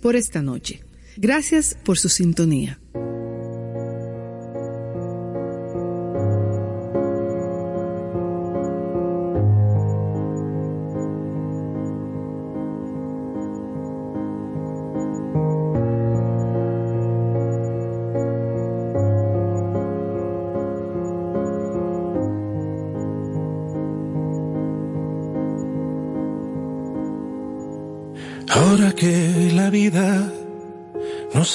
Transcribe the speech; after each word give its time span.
por 0.00 0.16
esta 0.16 0.42
noche. 0.42 0.82
Gracias 1.16 1.76
por 1.84 1.98
su 1.98 2.08
sintonía. 2.08 2.80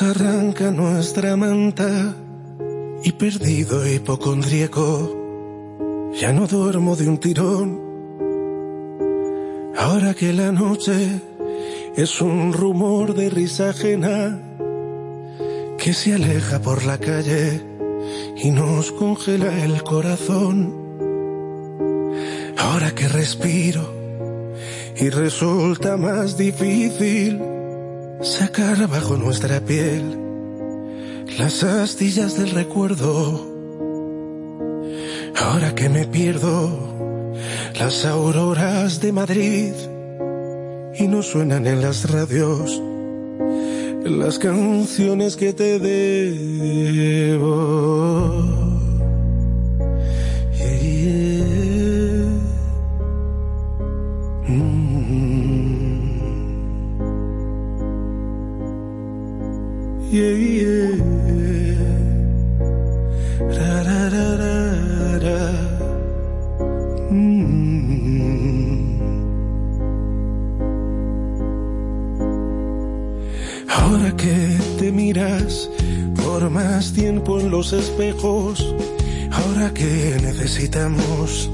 Arranca 0.02 0.72
nuestra 0.72 1.36
manta 1.36 2.16
y 3.04 3.12
perdido 3.14 3.88
hipocondríaco, 3.88 6.12
ya 6.20 6.32
no 6.32 6.48
duermo 6.48 6.96
de 6.96 7.08
un 7.08 7.18
tirón. 7.18 7.82
Ahora 9.78 10.14
que 10.14 10.34
la 10.34 10.52
noche 10.52 11.22
es 11.96 12.22
un 12.22 12.54
rumor 12.54 13.14
de 13.14 13.30
risa 13.30 13.70
ajena 13.70 14.40
que 15.78 15.94
se 15.94 16.14
aleja 16.14 16.62
por 16.62 16.86
la 16.86 16.98
calle 16.98 17.62
y 18.38 18.52
nos 18.52 18.92
congela 18.92 19.64
el 19.64 19.84
corazón. 19.84 20.76
Ahora 22.58 22.92
que 22.92 23.08
respiro 23.08 23.94
y 24.98 25.10
resulta 25.10 25.98
más 25.98 26.38
difícil 26.38 27.49
sacar 28.22 28.88
bajo 28.88 29.16
nuestra 29.16 29.60
piel 29.62 30.18
las 31.38 31.64
astillas 31.64 32.38
del 32.38 32.52
recuerdo. 32.52 33.48
Ahora 35.36 35.74
que 35.74 35.90
me 35.90 36.06
pierdo 36.06 36.70
las 37.80 38.06
auroras 38.06 39.00
de 39.00 39.12
Madrid 39.12 39.74
y 40.96 41.08
no 41.08 41.22
suenan 41.24 41.66
en 41.66 41.82
las 41.82 42.12
radios 42.12 42.82
las 44.04 44.40
canciones 44.40 45.36
que 45.36 45.54
te 45.54 45.80
debo. 45.80 47.40
Espejos, 77.74 78.74
ahora 79.32 79.74
que 79.74 80.18
necesitamos 80.22 81.50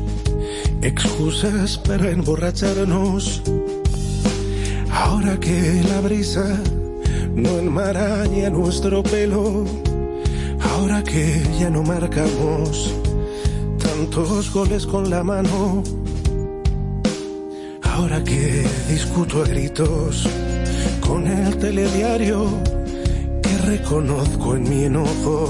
excusas 0.81 1.77
para 1.77 2.11
emborracharnos, 2.11 3.41
ahora 4.91 5.37
que 5.39 5.83
la 5.89 6.01
brisa 6.01 6.59
no 7.35 7.59
enmaraña 7.59 8.49
nuestro 8.49 9.03
pelo, 9.03 9.65
ahora 10.61 11.03
que 11.03 11.41
ya 11.59 11.69
no 11.69 11.83
marcamos 11.83 12.93
tantos 13.77 14.53
goles 14.53 14.85
con 14.85 15.09
la 15.09 15.23
mano, 15.23 15.83
ahora 17.81 18.23
que 18.23 18.65
discuto 18.89 19.41
a 19.43 19.47
gritos 19.47 20.27
con 21.01 21.27
el 21.27 21.57
telediario 21.57 22.47
que 23.41 23.57
reconozco 23.65 24.55
en 24.55 24.69
mi 24.69 24.83
enojo 24.85 25.49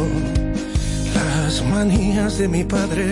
manías 1.71 2.37
de 2.37 2.47
mi 2.47 2.63
padre, 2.63 3.05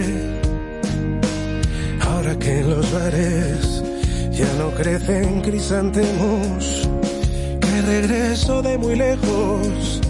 ahora 2.02 2.38
que 2.40 2.64
los 2.64 2.91
bares 2.91 3.84
ya 4.31 4.52
no 4.59 4.72
crecen 4.72 5.41
crisantemos 5.41 6.88
regreso 7.86 8.62
de 8.62 8.78
muy 8.78 8.96
lejos 8.96 10.02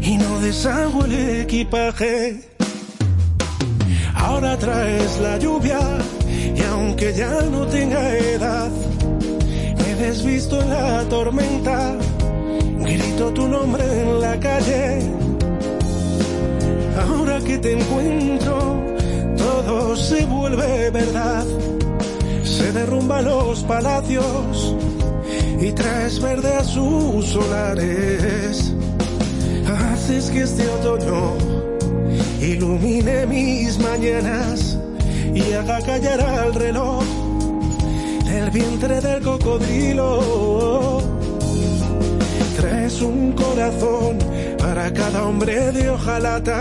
y 0.00 0.16
no 0.16 0.40
deshago 0.40 1.04
el 1.04 1.40
equipaje. 1.42 2.40
Ahora 4.14 4.56
traes 4.56 5.18
la 5.20 5.38
lluvia 5.38 5.80
y 6.54 6.60
aunque 6.62 7.12
ya 7.12 7.42
no 7.42 7.66
tenga 7.66 8.16
edad, 8.16 8.70
me 9.78 9.94
desvisto 9.94 10.60
en 10.60 10.70
la 10.70 11.04
tormenta, 11.08 11.96
grito 12.80 13.32
tu 13.32 13.48
nombre 13.48 13.84
en 13.84 14.20
la 14.20 14.38
calle. 14.40 15.19
Que 17.50 17.58
te 17.58 17.72
encuentro, 17.72 18.80
todo 19.36 19.96
se 19.96 20.24
vuelve 20.24 20.88
verdad. 20.90 21.44
Se 22.44 22.70
derrumban 22.70 23.24
los 23.24 23.64
palacios 23.64 24.76
y 25.60 25.72
traes 25.72 26.22
verde 26.22 26.54
a 26.54 26.62
sus 26.62 27.26
solares. 27.26 28.72
Haces 29.66 30.30
que 30.30 30.42
este 30.42 30.68
otoño 30.68 31.38
ilumine 32.40 33.26
mis 33.26 33.80
mañanas 33.80 34.78
y 35.34 35.52
haga 35.52 35.80
callar 35.82 36.20
al 36.20 36.54
reloj 36.54 37.02
del 38.26 38.50
vientre 38.50 39.00
del 39.00 39.24
cocodrilo. 39.24 41.02
Traes 42.56 43.02
un 43.02 43.32
corazón 43.32 44.18
para 44.56 44.92
cada 44.92 45.24
hombre 45.24 45.72
de 45.72 45.90
hojalata. 45.90 46.60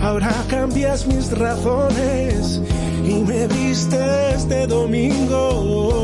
Ahora 0.00 0.32
cambias 0.48 1.06
mis 1.06 1.30
razones 1.30 2.60
y 3.04 3.14
me 3.22 3.46
vistes 3.46 4.48
de 4.48 4.66
domingo. 4.66 6.00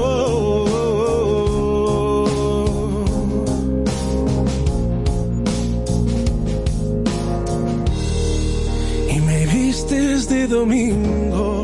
este 10.27 10.47
domingo. 10.49 11.56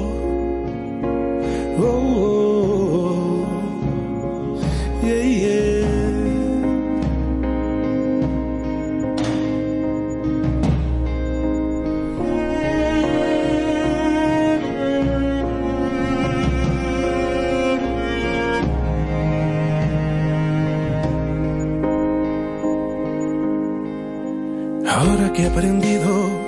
Que 25.34 25.42
he 25.42 25.46
aprendido 25.46 26.42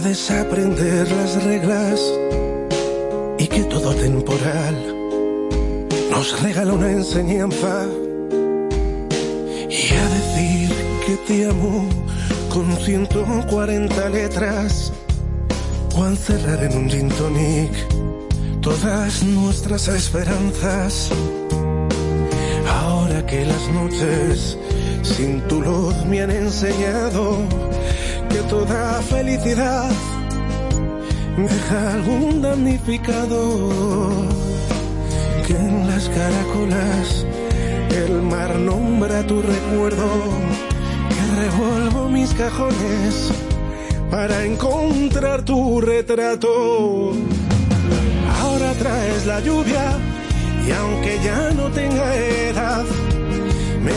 desaprender 0.00 1.10
las 1.12 1.44
reglas 1.44 2.00
y 3.38 3.46
que 3.46 3.64
todo 3.64 3.94
temporal 3.94 4.74
nos 6.10 6.42
regala 6.42 6.72
una 6.72 6.90
enseñanza 6.90 7.86
y 9.68 9.94
a 9.94 10.08
decir 10.08 10.70
que 11.06 11.16
te 11.26 11.48
amo 11.48 11.86
con 12.48 12.76
140 12.76 14.08
letras 14.08 14.92
o 15.96 16.04
a 16.04 16.08
encerrar 16.08 16.64
en 16.64 16.76
un 16.78 16.90
gin 16.90 17.08
tonic 17.10 17.72
todas 18.62 19.22
nuestras 19.22 19.88
esperanzas. 19.88 21.10
Ahora 22.66 23.24
que 23.26 23.44
las 23.44 23.68
noches 23.68 24.56
sin 25.02 25.40
tu 25.48 25.60
luz 25.60 25.94
me 26.06 26.22
han 26.22 26.30
enseñado 26.30 27.36
que 28.28 28.38
toda 28.48 29.00
felicidad 29.02 29.90
deja 31.36 31.92
algún 31.94 32.42
damnificado, 32.42 34.10
que 35.46 35.56
en 35.56 35.86
las 35.86 36.08
caracolas 36.08 37.26
el 37.90 38.22
mar 38.22 38.54
nombra 38.56 39.26
tu 39.26 39.42
recuerdo, 39.42 40.10
que 41.08 41.40
revuelvo 41.40 42.08
mis 42.08 42.32
cajones 42.34 43.32
para 44.10 44.44
encontrar 44.44 45.42
tu 45.42 45.80
retrato. 45.80 47.12
Ahora 48.40 48.72
traes 48.72 49.26
la 49.26 49.40
lluvia 49.40 49.98
y 50.66 50.70
aunque 50.72 51.18
ya 51.24 51.50
no 51.50 51.68
tenga 51.70 52.16
edad, 52.16 52.84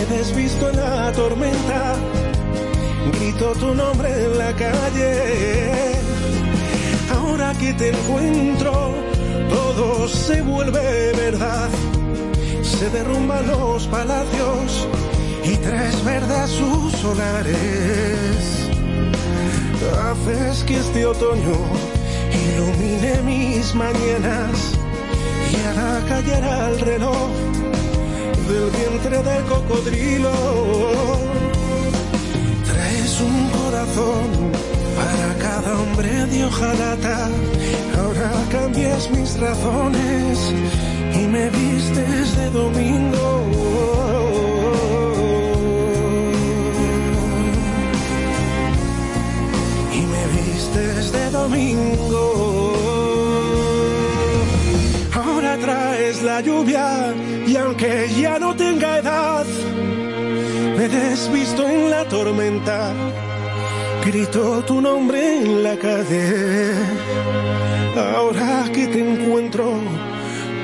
desvisto 0.10 0.70
en 0.70 0.76
la 0.78 1.12
tormenta, 1.12 1.96
grito 3.14 3.54
tu 3.54 3.74
nombre 3.74 4.10
en 4.10 4.38
la 4.38 4.54
calle. 4.54 5.96
Ahora 7.12 7.54
que 7.54 7.74
te 7.74 7.90
encuentro, 7.90 8.94
todo 9.50 10.08
se 10.08 10.42
vuelve 10.42 11.12
verdad. 11.14 11.70
Se 12.62 12.90
derrumban 12.90 13.48
los 13.48 13.88
palacios 13.88 14.88
y 15.44 15.56
traes 15.58 16.04
verdad 16.04 16.48
sus 16.48 17.04
hogares. 17.04 18.70
Haces 20.06 20.64
que 20.64 20.78
este 20.78 21.06
otoño 21.06 21.58
ilumine 22.46 23.22
mis 23.24 23.76
mañanas 23.76 24.78
y 25.52 25.56
haga 25.68 26.06
callar 26.08 26.44
al 26.44 26.80
reloj 26.80 27.53
del 28.48 28.70
vientre 28.72 29.24
del 29.24 29.44
cocodrilo. 29.46 30.34
Traes 32.66 33.22
un 33.22 33.50
corazón 33.50 34.28
para 34.96 35.28
cada 35.46 35.80
hombre 35.80 36.26
de 36.28 36.46
hojalata. 36.46 37.30
Ahora 38.00 38.32
cambias 38.52 39.10
mis 39.12 39.40
razones 39.40 40.40
y 41.14 41.28
me 41.28 41.50
vistes 41.50 42.38
de 42.38 42.50
domingo. 42.50 43.84
desde 50.74 51.30
domingo. 51.30 52.74
Ahora 55.14 55.58
traes 55.58 56.22
la 56.24 56.42
lluvia 56.42 57.14
y 57.54 57.56
aunque 57.56 58.10
ya 58.20 58.40
no 58.40 58.56
tenga 58.56 58.98
edad, 58.98 59.46
me 60.76 60.88
desvisto 60.88 61.68
en 61.68 61.92
la 61.92 62.04
tormenta. 62.06 62.92
Grito 64.04 64.64
tu 64.66 64.82
nombre 64.82 65.38
en 65.38 65.62
la 65.62 65.78
calle. 65.78 66.74
Ahora 68.16 68.66
que 68.74 68.88
te 68.88 69.00
encuentro, 69.00 69.66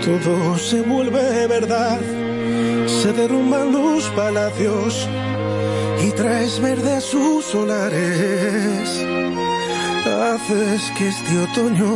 todo 0.04 0.58
se 0.58 0.82
vuelve 0.82 1.46
verdad. 1.46 2.00
Se 2.88 3.14
derrumban 3.14 3.72
los 3.72 4.06
palacios 4.10 5.08
y 6.04 6.10
traes 6.12 6.60
verde 6.60 7.02
sus 7.02 7.46
solares 7.46 9.06
haces 10.22 10.92
que 10.98 11.08
este 11.08 11.38
otoño 11.40 11.92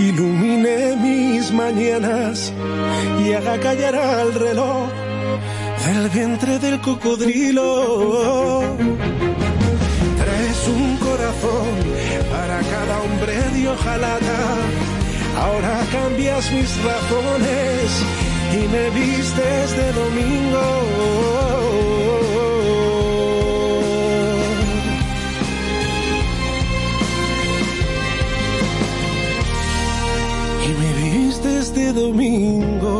ilumine 0.00 0.96
mis 0.96 1.52
mañanas 1.52 2.52
y 3.22 3.32
haga 3.32 3.58
callar 3.60 3.94
al 3.94 4.32
reloj 4.34 4.88
del 5.86 6.08
vientre 6.08 6.58
del 6.58 6.80
cocodrilo. 6.80 8.62
Traes 10.20 10.68
un 10.68 10.96
corazón 10.96 11.68
para 12.32 12.58
cada 12.72 12.94
hombre 13.02 13.34
de 13.54 13.68
hojalata. 13.68 14.40
Ahora 15.38 15.74
cambias 15.92 16.50
mis 16.52 16.70
razones 16.82 17.86
y 18.58 18.68
me 18.72 18.90
vistes 18.90 19.76
de 19.76 19.92
domingo. 19.92 21.39
Domingo. 31.92 32.99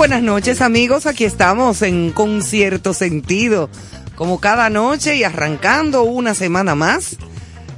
buenas 0.00 0.22
noches 0.22 0.62
amigos, 0.62 1.04
aquí 1.04 1.24
estamos 1.24 1.82
en 1.82 2.10
concierto 2.10 2.94
sentido, 2.94 3.68
como 4.14 4.40
cada 4.40 4.70
noche 4.70 5.16
y 5.16 5.24
arrancando 5.24 6.04
una 6.04 6.34
semana 6.34 6.74
más 6.74 7.18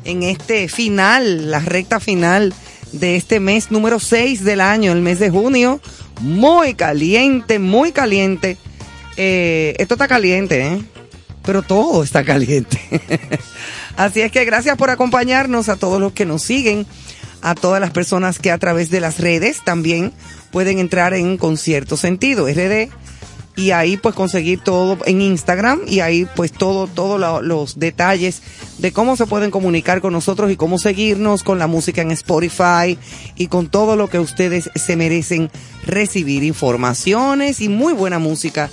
en 0.04 0.22
este 0.22 0.68
final, 0.68 1.50
la 1.50 1.58
recta 1.58 1.98
final 1.98 2.54
de 2.92 3.16
este 3.16 3.40
mes 3.40 3.72
número 3.72 3.98
6 3.98 4.44
del 4.44 4.60
año, 4.60 4.92
el 4.92 5.00
mes 5.00 5.18
de 5.18 5.30
junio, 5.30 5.80
muy 6.20 6.74
caliente, 6.74 7.58
muy 7.58 7.90
caliente. 7.90 8.56
Eh, 9.16 9.74
esto 9.78 9.94
está 9.94 10.06
caliente, 10.06 10.64
¿eh? 10.64 10.84
pero 11.44 11.62
todo 11.62 12.04
está 12.04 12.22
caliente. 12.22 12.78
Así 13.96 14.20
es 14.20 14.30
que 14.30 14.44
gracias 14.44 14.76
por 14.76 14.90
acompañarnos 14.90 15.68
a 15.68 15.74
todos 15.74 16.00
los 16.00 16.12
que 16.12 16.24
nos 16.24 16.42
siguen, 16.42 16.86
a 17.40 17.56
todas 17.56 17.80
las 17.80 17.90
personas 17.90 18.38
que 18.38 18.52
a 18.52 18.58
través 18.58 18.90
de 18.90 19.00
las 19.00 19.18
redes 19.18 19.64
también 19.64 20.12
pueden 20.52 20.78
entrar 20.78 21.14
en 21.14 21.36
Concierto 21.38 21.96
Sentido 21.96 22.46
RD 22.46 22.88
y 23.54 23.72
ahí 23.72 23.98
pues 23.98 24.14
conseguir 24.14 24.60
todo 24.60 24.96
en 25.04 25.20
Instagram 25.20 25.80
y 25.86 26.00
ahí 26.00 26.26
pues 26.36 26.52
todo 26.52 26.86
todos 26.86 27.20
lo- 27.20 27.42
los 27.42 27.78
detalles 27.78 28.40
de 28.78 28.92
cómo 28.92 29.14
se 29.16 29.26
pueden 29.26 29.50
comunicar 29.50 30.00
con 30.00 30.14
nosotros 30.14 30.50
y 30.50 30.56
cómo 30.56 30.78
seguirnos 30.78 31.42
con 31.42 31.58
la 31.58 31.66
música 31.66 32.00
en 32.00 32.12
Spotify 32.12 32.96
y 33.36 33.48
con 33.48 33.68
todo 33.68 33.96
lo 33.96 34.08
que 34.08 34.18
ustedes 34.18 34.70
se 34.74 34.96
merecen 34.96 35.50
recibir 35.84 36.44
informaciones 36.44 37.60
y 37.60 37.68
muy 37.68 37.92
buena 37.92 38.18
música 38.18 38.70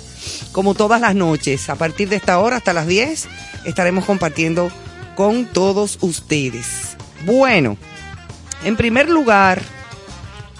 como 0.52 0.74
todas 0.74 1.00
las 1.00 1.14
noches 1.14 1.68
a 1.68 1.74
partir 1.76 2.08
de 2.08 2.16
esta 2.16 2.38
hora 2.38 2.56
hasta 2.56 2.72
las 2.72 2.86
10 2.86 3.28
estaremos 3.66 4.06
compartiendo 4.06 4.70
con 5.14 5.44
todos 5.44 5.98
ustedes. 6.00 6.96
Bueno, 7.26 7.76
en 8.64 8.76
primer 8.76 9.10
lugar, 9.10 9.60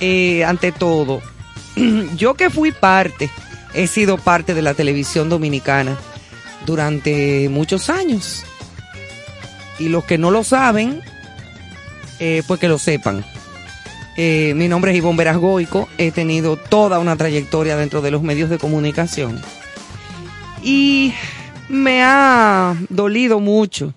eh, 0.00 0.44
ante 0.44 0.72
todo, 0.72 1.20
yo 2.16 2.34
que 2.34 2.50
fui 2.50 2.72
parte, 2.72 3.30
he 3.74 3.86
sido 3.86 4.16
parte 4.18 4.54
de 4.54 4.62
la 4.62 4.74
televisión 4.74 5.28
dominicana 5.28 5.96
durante 6.66 7.48
muchos 7.48 7.90
años. 7.90 8.44
Y 9.78 9.88
los 9.88 10.04
que 10.04 10.18
no 10.18 10.30
lo 10.30 10.44
saben, 10.44 11.00
eh, 12.18 12.42
pues 12.46 12.60
que 12.60 12.68
lo 12.68 12.78
sepan. 12.78 13.24
Eh, 14.16 14.52
mi 14.54 14.68
nombre 14.68 14.90
es 14.90 14.98
Ivonne 14.98 15.16
Verasgoico, 15.16 15.88
he 15.96 16.10
tenido 16.10 16.56
toda 16.56 16.98
una 16.98 17.16
trayectoria 17.16 17.76
dentro 17.76 18.02
de 18.02 18.10
los 18.10 18.22
medios 18.22 18.50
de 18.50 18.58
comunicación. 18.58 19.40
Y 20.62 21.14
me 21.70 22.02
ha 22.02 22.76
dolido 22.90 23.40
mucho, 23.40 23.94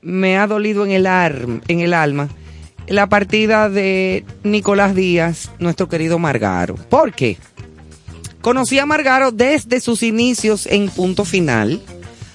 me 0.00 0.38
ha 0.38 0.46
dolido 0.46 0.86
en 0.86 0.92
el, 0.92 1.06
ar- 1.06 1.44
en 1.68 1.80
el 1.80 1.92
alma 1.92 2.28
la 2.88 3.08
partida 3.08 3.68
de 3.68 4.24
Nicolás 4.42 4.94
Díaz, 4.94 5.50
nuestro 5.58 5.88
querido 5.88 6.18
Margaro. 6.18 6.74
¿Por 6.74 7.12
qué? 7.12 7.36
Conocí 8.40 8.78
a 8.78 8.86
Margaro 8.86 9.30
desde 9.30 9.80
sus 9.80 10.02
inicios 10.02 10.66
en 10.66 10.88
Punto 10.88 11.24
Final, 11.24 11.82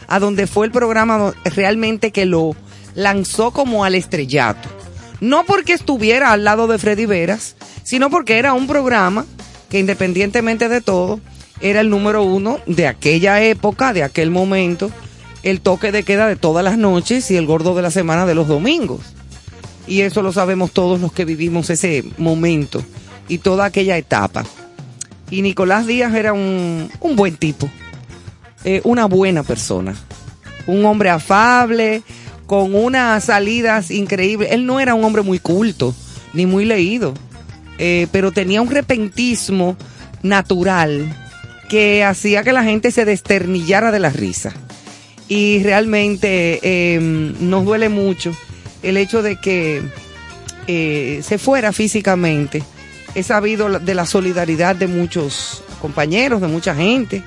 a 0.07 0.19
donde 0.19 0.48
fue 0.48 0.65
el 0.65 0.72
programa 0.72 1.33
realmente 1.43 2.12
que 2.12 2.25
lo 2.25 2.55
lanzó 2.93 3.51
como 3.51 3.83
al 3.83 3.95
estrellato. 3.95 4.69
No 5.22 5.45
porque 5.45 5.74
estuviera 5.74 6.31
al 6.31 6.43
lado 6.43 6.67
de 6.67 6.77
Freddy 6.77 7.05
Veras, 7.05 7.55
sino 7.83 8.10
porque 8.10 8.38
era 8.38 8.53
un 8.53 8.67
programa 8.67 9.25
que 9.69 9.79
independientemente 9.79 10.69
de 10.69 10.81
todo, 10.81 11.19
era 11.62 11.79
el 11.79 11.89
número 11.89 12.24
uno 12.24 12.60
de 12.67 12.88
aquella 12.88 13.41
época, 13.41 13.93
de 13.93 14.03
aquel 14.03 14.29
momento, 14.29 14.91
el 15.41 15.62
toque 15.62 15.91
de 15.91 16.03
queda 16.03 16.27
de 16.27 16.36
todas 16.36 16.63
las 16.63 16.77
noches 16.77 17.31
y 17.31 17.38
el 17.38 17.48
gordo 17.48 17.74
de 17.74 17.81
la 17.81 17.89
semana 17.89 18.25
de 18.25 18.36
los 18.36 18.48
domingos. 18.48 19.01
Y 19.87 20.01
eso 20.01 20.21
lo 20.21 20.31
sabemos 20.31 20.71
todos 20.71 20.99
los 20.99 21.11
que 21.11 21.25
vivimos 21.25 21.69
ese 21.69 22.03
momento 22.17 22.83
y 23.27 23.39
toda 23.39 23.65
aquella 23.65 23.97
etapa. 23.97 24.45
Y 25.29 25.41
Nicolás 25.41 25.87
Díaz 25.87 26.13
era 26.13 26.33
un, 26.33 26.89
un 26.99 27.15
buen 27.15 27.35
tipo, 27.35 27.69
eh, 28.63 28.81
una 28.83 29.05
buena 29.05 29.43
persona, 29.43 29.95
un 30.67 30.85
hombre 30.85 31.09
afable, 31.09 32.03
con 32.45 32.75
unas 32.75 33.25
salidas 33.25 33.91
increíbles. 33.91 34.49
Él 34.51 34.65
no 34.65 34.79
era 34.79 34.93
un 34.93 35.03
hombre 35.03 35.21
muy 35.21 35.39
culto, 35.39 35.95
ni 36.33 36.45
muy 36.45 36.65
leído, 36.65 37.13
eh, 37.77 38.07
pero 38.11 38.31
tenía 38.31 38.61
un 38.61 38.69
repentismo 38.69 39.75
natural 40.21 41.15
que 41.69 42.03
hacía 42.03 42.43
que 42.43 42.53
la 42.53 42.63
gente 42.63 42.91
se 42.91 43.05
desternillara 43.05 43.91
de 43.91 43.99
la 43.99 44.09
risa. 44.09 44.53
Y 45.27 45.63
realmente 45.63 46.59
eh, 46.61 46.99
nos 47.39 47.65
duele 47.65 47.89
mucho 47.89 48.35
el 48.83 48.97
hecho 48.97 49.21
de 49.21 49.37
que 49.37 49.81
eh, 50.67 51.21
se 51.23 51.37
fuera 51.37 51.71
físicamente. 51.73 52.63
He 53.15 53.23
sabido 53.23 53.79
de 53.79 53.93
la 53.93 54.05
solidaridad 54.05 54.75
de 54.75 54.87
muchos 54.87 55.63
compañeros, 55.81 56.41
de 56.41 56.47
mucha 56.47 56.75
gente, 56.75 57.23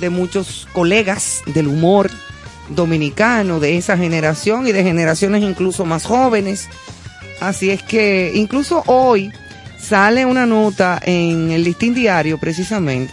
de 0.00 0.10
muchos 0.10 0.68
colegas 0.72 1.42
del 1.46 1.68
humor 1.68 2.10
dominicano, 2.68 3.60
de 3.60 3.76
esa 3.76 3.96
generación 3.96 4.66
y 4.66 4.72
de 4.72 4.82
generaciones 4.82 5.42
incluso 5.42 5.84
más 5.84 6.04
jóvenes. 6.04 6.68
Así 7.40 7.70
es 7.70 7.82
que 7.82 8.32
incluso 8.34 8.82
hoy 8.86 9.32
sale 9.78 10.26
una 10.26 10.46
nota 10.46 11.00
en 11.04 11.50
el 11.50 11.64
listín 11.64 11.94
diario 11.94 12.38
precisamente, 12.38 13.12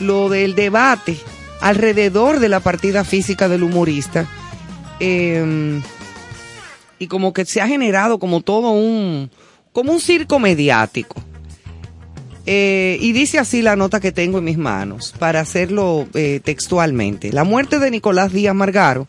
lo 0.00 0.28
del 0.28 0.54
debate 0.54 1.18
alrededor 1.60 2.38
de 2.38 2.48
la 2.48 2.60
partida 2.60 3.04
física 3.04 3.48
del 3.48 3.62
humorista. 3.62 4.26
eh, 5.00 5.80
y 6.98 7.06
como 7.06 7.32
que 7.32 7.44
se 7.44 7.60
ha 7.60 7.68
generado 7.68 8.18
como 8.18 8.40
todo 8.40 8.70
un, 8.70 9.30
como 9.72 9.92
un 9.92 10.00
circo 10.00 10.38
mediático. 10.38 11.22
Eh, 12.46 12.96
y 13.00 13.12
dice 13.12 13.38
así 13.38 13.60
la 13.60 13.76
nota 13.76 14.00
que 14.00 14.10
tengo 14.10 14.38
en 14.38 14.44
mis 14.44 14.56
manos, 14.56 15.14
para 15.18 15.40
hacerlo 15.40 16.08
eh, 16.14 16.40
textualmente. 16.42 17.32
La 17.32 17.44
muerte 17.44 17.78
de 17.78 17.90
Nicolás 17.90 18.32
Díaz 18.32 18.54
Margaro 18.54 19.06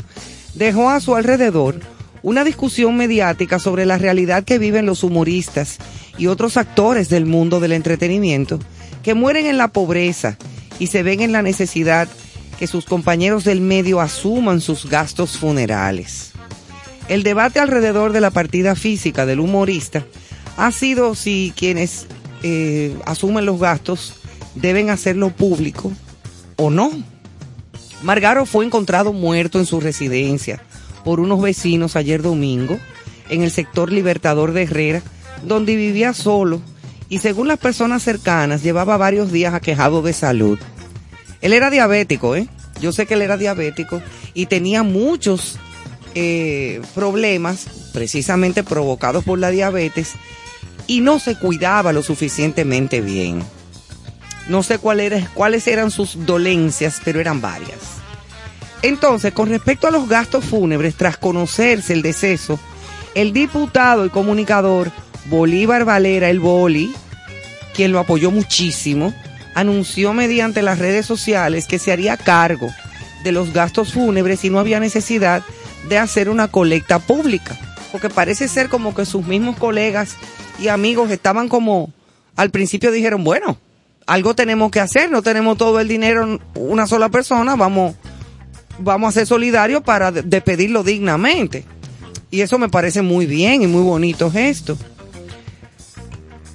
dejó 0.56 0.90
a 0.90 1.00
su 1.00 1.16
alrededor 1.16 1.80
una 2.22 2.44
discusión 2.44 2.98
mediática 2.98 3.60
sobre 3.60 3.86
la 3.86 3.98
realidad 3.98 4.44
que 4.44 4.60
viven 4.60 4.86
los 4.86 5.04
humoristas 5.04 5.78
y 6.18 6.28
otros 6.28 6.58
actores 6.58 7.08
del 7.08 7.26
mundo 7.26 7.62
del 7.62 7.72
entretenimiento 7.72 8.60
que 9.04 9.14
mueren 9.14 9.46
en 9.46 9.58
la 9.58 9.70
pobreza 9.70 10.38
y 10.78 10.88
se 10.88 11.04
ven 11.04 11.22
en 11.22 11.32
la 11.32 11.42
necesidad 11.42 12.10
que 12.58 12.68
sus 12.68 12.86
compañeros 12.86 13.46
del 13.46 13.62
medio 13.62 14.02
asuman 14.02 14.60
sus 14.60 14.90
gastos 14.90 15.38
funerales. 15.38 16.29
El 17.10 17.24
debate 17.24 17.60
alrededor 17.60 18.14
de 18.14 18.22
la 18.22 18.30
partida 18.30 18.76
física 18.76 19.26
del 19.26 19.40
humorista 19.40 20.06
ha 20.58 20.72
sido 20.72 21.16
si 21.16 21.52
quienes 21.58 22.06
eh, 22.44 22.96
asumen 23.06 23.48
los 23.48 23.60
gastos 23.60 24.14
deben 24.54 24.92
hacerlo 24.92 25.32
público 25.32 25.92
o 26.56 26.70
no. 26.70 26.92
Margaro 28.04 28.46
fue 28.46 28.64
encontrado 28.64 29.12
muerto 29.12 29.58
en 29.58 29.66
su 29.66 29.80
residencia 29.80 30.62
por 31.04 31.20
unos 31.20 31.42
vecinos 31.42 31.96
ayer 31.96 32.22
domingo 32.22 32.80
en 33.30 33.42
el 33.42 33.50
sector 33.50 33.92
Libertador 33.92 34.54
de 34.54 34.64
Herrera, 34.64 35.02
donde 35.44 35.76
vivía 35.76 36.14
solo 36.14 36.62
y 37.10 37.20
según 37.20 37.48
las 37.48 37.58
personas 37.58 38.04
cercanas 38.04 38.62
llevaba 38.62 38.98
varios 38.98 39.32
días 39.32 39.56
aquejado 39.56 40.04
de 40.04 40.14
salud. 40.14 40.60
Él 41.42 41.54
era 41.54 41.72
diabético, 41.72 42.36
¿eh? 42.36 42.48
Yo 42.80 42.92
sé 42.92 43.08
que 43.08 43.16
él 43.16 43.24
era 43.24 43.36
diabético 43.36 44.00
y 44.36 44.46
tenía 44.46 44.84
muchos 44.84 45.58
eh, 46.16 46.82
problemas 46.96 47.68
precisamente 47.94 48.64
provocados 48.64 49.24
por 49.24 49.40
la 49.40 49.50
diabetes 49.50 50.14
y 50.88 51.02
no 51.02 51.20
se 51.20 51.36
cuidaba 51.36 51.94
lo 51.94 52.04
suficientemente 52.04 53.02
bien. 53.02 53.44
No 54.48 54.64
sé 54.64 54.80
cuáles 54.80 55.68
eran 55.68 55.92
sus 55.92 56.26
dolencias, 56.26 57.02
pero 57.06 57.20
eran 57.20 57.42
varias. 57.42 57.78
Entonces, 58.82 59.34
con 59.34 59.50
respecto 59.50 59.88
a 59.88 59.92
los 59.92 60.08
gastos 60.08 60.46
fúnebres, 60.46 60.96
tras 60.96 61.18
conocerse 61.18 61.94
el 61.94 62.02
deceso, 62.02 62.60
el 63.14 63.34
diputado 63.34 64.06
y 64.06 64.10
comunicador 64.10 64.92
Bolívar 65.26 65.86
Valera, 65.86 66.30
el 66.30 66.40
Boli, 66.40 66.94
quien 67.76 67.92
lo 67.92 68.00
apoyó 68.00 68.32
muchísimo, 68.32 69.14
anunció 69.54 70.14
mediante 70.14 70.62
las 70.62 70.80
redes 70.80 71.06
sociales 71.06 71.68
que 71.68 71.80
se 71.80 71.92
haría 71.92 72.18
cargo 72.18 72.70
de 73.24 73.32
los 73.32 73.54
gastos 73.54 73.94
fúnebres 73.94 74.44
y 74.46 74.50
no 74.50 74.60
había 74.60 74.80
necesidad 74.80 75.44
de 75.44 75.59
hacer 75.98 76.30
una 76.30 76.48
colecta 76.50 77.00
pública, 77.00 77.58
porque 77.92 78.10
parece 78.10 78.48
ser 78.48 78.70
como 78.70 78.94
que 78.94 79.06
sus 79.06 79.26
mismos 79.26 79.58
colegas 79.58 80.16
y 80.60 80.68
amigos 80.68 81.12
estaban 81.12 81.50
como, 81.50 81.92
al 82.36 82.52
principio 82.52 82.92
dijeron, 82.92 83.24
bueno, 83.24 83.58
algo 84.06 84.34
tenemos 84.34 84.72
que 84.72 84.80
hacer, 84.80 85.12
no 85.12 85.22
tenemos 85.22 85.58
todo 85.58 85.80
el 85.80 85.88
dinero 85.88 86.40
una 86.56 86.88
sola 86.88 87.10
persona, 87.10 87.56
vamos, 87.56 87.96
vamos 88.80 89.10
a 89.10 89.20
ser 89.20 89.28
solidarios 89.28 89.84
para 89.84 90.12
despedirlo 90.12 90.84
dignamente. 90.84 91.66
Y 92.32 92.42
eso 92.42 92.60
me 92.60 92.70
parece 92.70 93.02
muy 93.02 93.26
bien 93.26 93.62
y 93.64 93.68
muy 93.68 93.82
bonito 93.82 94.30
gesto. 94.32 94.78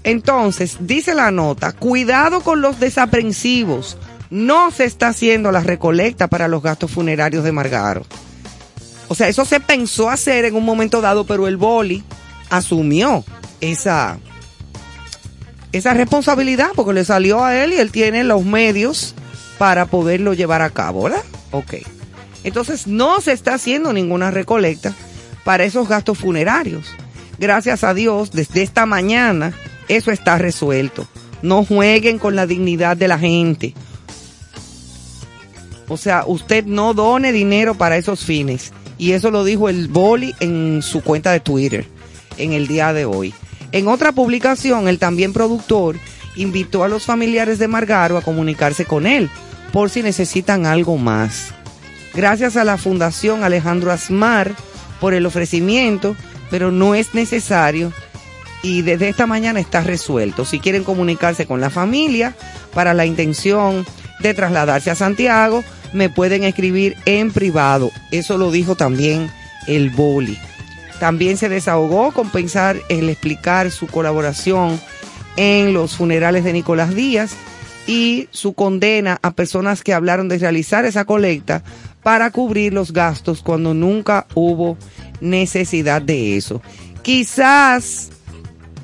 Entonces, 0.05 0.79
dice 0.81 1.15
la 1.15 1.31
nota, 1.31 1.73
cuidado 1.73 2.41
con 2.41 2.61
los 2.61 2.79
desaprensivos. 2.79 3.97
No 4.31 4.71
se 4.71 4.85
está 4.85 5.09
haciendo 5.09 5.51
la 5.51 5.61
recolecta 5.61 6.29
para 6.29 6.49
los 6.49 6.63
gastos 6.63 6.91
funerarios 6.91 7.45
de 7.45 7.53
Margaro. 7.53 8.05
O 9.09 9.15
sea, 9.15 9.29
eso 9.29 9.45
se 9.45 9.61
pensó 9.61 10.11
hacer 10.11 10.45
en 10.45 10.55
un 10.55 10.65
momento 10.65 11.01
dado, 11.01 11.25
pero 11.25 11.47
el 11.47 11.57
boli 11.57 12.03
asumió 12.51 13.25
esa, 13.61 14.19
esa 15.73 15.95
responsabilidad 15.95 16.69
porque 16.75 16.93
le 16.93 17.05
salió 17.05 17.45
a 17.45 17.57
él 17.57 17.73
y 17.73 17.77
él 17.77 17.91
tiene 17.91 18.25
los 18.25 18.45
medios 18.45 19.15
para 19.59 19.87
poderlo 19.87 20.35
llevar 20.35 20.63
a 20.63 20.71
cabo, 20.71 21.05
¿verdad? 21.05 21.23
Ok. 21.51 21.75
Entonces 22.45 22.87
no 22.87 23.21
se 23.21 23.33
está 23.33 23.55
haciendo 23.55 23.93
ninguna 23.93 24.31
recolecta 24.31 24.95
para 25.45 25.65
esos 25.65 25.89
gastos 25.89 26.19
funerarios. 26.19 26.87
Gracias 27.39 27.85
a 27.85 27.95
Dios, 27.95 28.31
desde 28.33 28.63
esta 28.63 28.87
mañana 28.87 29.53
eso 29.89 30.11
está 30.11 30.39
resuelto. 30.39 31.07
No 31.43 31.65
jueguen 31.65 32.19
con 32.19 32.37
la 32.37 32.47
dignidad 32.47 32.97
de 32.97 33.09
la 33.09 33.19
gente. 33.19 33.75
O 35.89 35.97
sea, 35.97 36.25
usted 36.27 36.65
no 36.65 36.95
done 36.95 37.33
dinero 37.33 37.75
para 37.75 37.97
esos 37.97 38.25
fines. 38.25 38.73
Y 38.99 39.13
eso 39.13 39.31
lo 39.31 39.45
dijo 39.45 39.69
el 39.69 39.89
Boli 39.89 40.35
en 40.41 40.83
su 40.83 41.03
cuenta 41.03 41.33
de 41.33 41.41
Twitter 41.41 41.87
en 42.39 42.53
el 42.53 42.67
día 42.67 42.93
de 42.93 43.05
hoy. 43.05 43.35
En 43.73 43.89
otra 43.89 44.13
publicación, 44.13 44.89
el 44.89 44.99
también 44.99 45.33
productor 45.33 45.97
invitó 46.37 46.85
a 46.85 46.89
los 46.89 47.05
familiares 47.05 47.59
de 47.59 47.69
Margaro 47.69 48.17
a 48.17 48.23
comunicarse 48.23 48.85
con 48.85 49.07
él 49.07 49.31
por 49.73 49.91
si 49.91 50.03
necesitan 50.03 50.67
algo 50.67 50.97
más. 50.97 51.53
Gracias 52.15 52.57
a 52.57 52.65
la 52.65 52.79
Fundación 52.79 53.43
Alejandro 53.43 53.91
Asmar 53.91 54.55
por 55.01 55.15
el 55.15 55.27
ofrecimiento, 55.27 56.15
pero 56.51 56.71
no 56.71 56.95
es 56.95 57.15
necesario 57.15 57.93
y 58.63 58.83
desde 58.83 59.09
esta 59.09 59.27
mañana 59.27 59.61
está 59.61 59.83
resuelto. 59.83 60.45
Si 60.45 60.61
quieren 60.61 60.85
comunicarse 60.85 61.47
con 61.47 61.61
la 61.61 61.71
familia 61.71 62.35
para 62.73 62.95
la 62.95 63.05
intención 63.05 63.85
de 64.29 64.35
trasladarse 64.35 64.91
a 64.91 64.95
Santiago, 64.95 65.63
me 65.93 66.09
pueden 66.09 66.45
escribir 66.45 66.97
en 67.05 67.31
privado. 67.31 67.93
Eso 68.11 68.39
lo 68.39 68.51
dijo 68.51 68.75
también 68.75 69.31
el 69.67 69.91
Boli. 69.91 70.39
También 70.99 71.37
se 71.37 71.49
desahogó 71.49 72.13
con 72.13 72.31
pensar 72.31 72.77
en 72.89 73.09
explicar 73.09 73.71
su 73.71 73.87
colaboración 73.87 74.81
en 75.37 75.75
los 75.75 75.97
funerales 75.97 76.43
de 76.43 76.53
Nicolás 76.53 76.95
Díaz 76.95 77.33
y 77.87 78.29
su 78.31 78.55
condena 78.55 79.19
a 79.23 79.33
personas 79.33 79.83
que 79.83 79.93
hablaron 79.93 80.29
de 80.29 80.39
realizar 80.39 80.87
esa 80.87 81.05
colecta 81.05 81.63
para 82.03 82.31
cubrir 82.31 82.73
los 82.73 82.93
gastos 82.93 83.43
cuando 83.43 83.75
nunca 83.75 84.27
hubo 84.35 84.79
necesidad 85.21 86.01
de 86.01 86.37
eso. 86.37 86.63
Quizás 87.03 88.11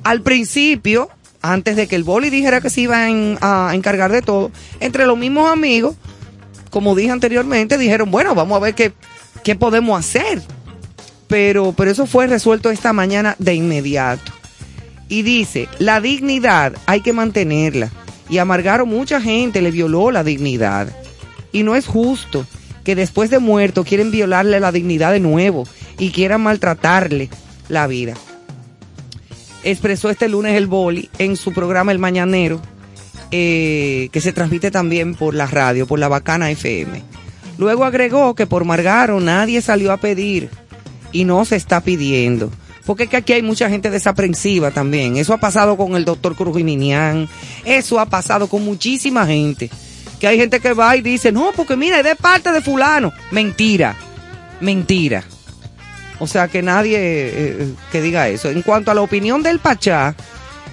al 0.04 0.20
principio, 0.20 1.08
antes 1.42 1.76
de 1.76 1.86
que 1.86 1.96
el 1.96 2.04
boli 2.04 2.30
dijera 2.30 2.60
que 2.60 2.70
se 2.70 2.82
iba 2.82 3.04
a 3.04 3.74
encargar 3.74 4.12
de 4.12 4.22
todo, 4.22 4.50
entre 4.80 5.06
los 5.06 5.16
mismos 5.16 5.50
amigos, 5.50 5.96
como 6.70 6.94
dije 6.94 7.10
anteriormente, 7.10 7.78
dijeron, 7.78 8.10
bueno, 8.10 8.34
vamos 8.34 8.56
a 8.56 8.60
ver 8.60 8.74
qué, 8.74 8.92
qué 9.42 9.56
podemos 9.56 9.98
hacer. 9.98 10.42
Pero, 11.28 11.72
pero 11.76 11.90
eso 11.90 12.06
fue 12.06 12.26
resuelto 12.26 12.70
esta 12.70 12.92
mañana 12.92 13.36
de 13.38 13.54
inmediato. 13.54 14.32
Y 15.08 15.22
dice, 15.22 15.68
la 15.78 16.00
dignidad 16.00 16.74
hay 16.86 17.00
que 17.00 17.12
mantenerla. 17.12 17.90
Y 18.28 18.38
amargaron 18.38 18.88
mucha 18.88 19.20
gente, 19.20 19.62
le 19.62 19.70
violó 19.70 20.10
la 20.10 20.22
dignidad. 20.22 20.88
Y 21.52 21.64
no 21.64 21.74
es 21.74 21.86
justo 21.86 22.46
que 22.84 22.94
después 22.94 23.30
de 23.30 23.40
muerto 23.40 23.84
quieren 23.84 24.10
violarle 24.10 24.60
la 24.60 24.72
dignidad 24.72 25.12
de 25.12 25.20
nuevo 25.20 25.66
y 25.98 26.10
quieran 26.10 26.42
maltratarle 26.42 27.28
la 27.68 27.86
vida 27.86 28.14
expresó 29.64 30.10
este 30.10 30.28
lunes 30.28 30.56
el 30.56 30.66
Boli 30.66 31.10
en 31.18 31.36
su 31.36 31.52
programa 31.52 31.92
El 31.92 31.98
Mañanero, 31.98 32.60
eh, 33.30 34.08
que 34.12 34.20
se 34.20 34.32
transmite 34.32 34.70
también 34.70 35.14
por 35.14 35.34
la 35.34 35.46
radio, 35.46 35.86
por 35.86 35.98
la 35.98 36.08
Bacana 36.08 36.50
FM. 36.50 37.02
Luego 37.58 37.84
agregó 37.84 38.34
que 38.34 38.46
por 38.46 38.64
Margaro 38.64 39.20
nadie 39.20 39.60
salió 39.60 39.92
a 39.92 39.98
pedir 39.98 40.48
y 41.12 41.24
no 41.24 41.44
se 41.44 41.56
está 41.56 41.80
pidiendo. 41.82 42.50
Porque 42.86 43.04
es 43.04 43.10
que 43.10 43.18
aquí 43.18 43.34
hay 43.34 43.42
mucha 43.42 43.68
gente 43.68 43.90
desaprensiva 43.90 44.70
también. 44.70 45.16
Eso 45.16 45.34
ha 45.34 45.38
pasado 45.38 45.76
con 45.76 45.94
el 45.94 46.04
doctor 46.04 46.34
Crujiminián. 46.34 47.28
Eso 47.64 48.00
ha 48.00 48.06
pasado 48.06 48.48
con 48.48 48.64
muchísima 48.64 49.26
gente. 49.26 49.70
Que 50.18 50.26
hay 50.26 50.38
gente 50.38 50.60
que 50.60 50.72
va 50.72 50.96
y 50.96 51.02
dice, 51.02 51.32
no, 51.32 51.52
porque 51.54 51.76
mira, 51.76 51.98
es 51.98 52.04
de 52.04 52.16
parte 52.16 52.50
de 52.50 52.60
fulano. 52.60 53.12
Mentira, 53.30 53.96
mentira. 54.60 55.24
O 56.20 56.26
sea, 56.26 56.48
que 56.48 56.62
nadie 56.62 56.98
eh, 57.00 57.74
que 57.90 58.02
diga 58.02 58.28
eso. 58.28 58.50
En 58.50 58.62
cuanto 58.62 58.90
a 58.90 58.94
la 58.94 59.00
opinión 59.00 59.42
del 59.42 59.58
Pachá, 59.58 60.14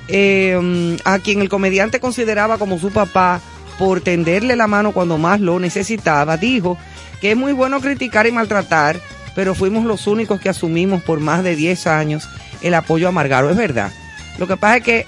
eh, 0.10 0.97
a 1.05 1.19
quien 1.19 1.41
el 1.41 1.49
comediante 1.49 1.99
consideraba 1.99 2.57
como 2.57 2.77
su 2.77 2.91
papá 2.91 3.41
por 3.79 4.01
tenderle 4.01 4.55
la 4.55 4.67
mano 4.67 4.91
cuando 4.91 5.17
más 5.17 5.39
lo 5.39 5.60
necesitaba, 5.60 6.38
dijo 6.38 6.77
que 7.21 7.31
es 7.31 7.38
muy 7.38 7.53
bueno 7.53 7.79
criticar 7.79 8.27
y 8.27 8.31
maltratar, 8.31 8.99
pero 9.36 9.55
fuimos 9.55 9.86
los 9.86 10.05
únicos 10.05 10.41
que 10.41 10.49
asumimos 10.49 11.01
por 11.01 11.21
más 11.21 11.43
de 11.43 11.55
10 11.55 11.88
años 11.88 12.27
el 12.62 12.73
apoyo 12.73 13.07
a 13.07 13.12
Margaro. 13.12 13.49
Es 13.49 13.57
verdad. 13.57 13.91
Lo 14.38 14.47
que 14.47 14.57
pasa 14.57 14.77
es 14.77 14.83
que, 14.83 15.05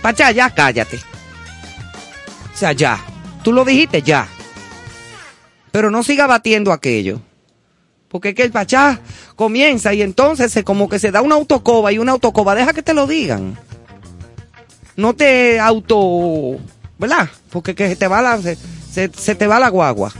Pachá, 0.00 0.30
ya 0.30 0.50
cállate. 0.50 0.98
O 2.54 2.56
sea, 2.56 2.72
ya. 2.72 2.98
Tú 3.42 3.52
lo 3.52 3.64
dijiste 3.64 4.00
ya. 4.00 4.26
Pero 5.70 5.90
no 5.90 6.02
siga 6.02 6.26
batiendo 6.26 6.72
aquello. 6.72 7.20
Porque 8.10 8.30
es 8.30 8.34
que 8.34 8.42
el 8.42 8.50
pachá 8.50 8.98
comienza 9.36 9.94
y 9.94 10.02
entonces 10.02 10.50
se, 10.50 10.64
como 10.64 10.88
que 10.88 10.98
se 10.98 11.12
da 11.12 11.22
una 11.22 11.36
autocoba 11.36 11.92
y 11.92 11.98
una 11.98 12.12
autocoba, 12.12 12.56
deja 12.56 12.72
que 12.72 12.82
te 12.82 12.92
lo 12.92 13.06
digan. 13.06 13.56
No 14.96 15.14
te 15.14 15.60
auto, 15.60 16.58
¿verdad? 16.98 17.30
Porque 17.50 17.76
que 17.76 17.88
se 17.88 17.94
te 17.94 18.08
va 18.08 18.20
la, 18.20 18.40
se, 18.42 19.08
te 19.08 19.46
va 19.46 19.60
la 19.60 19.68
guagua. 19.68 20.12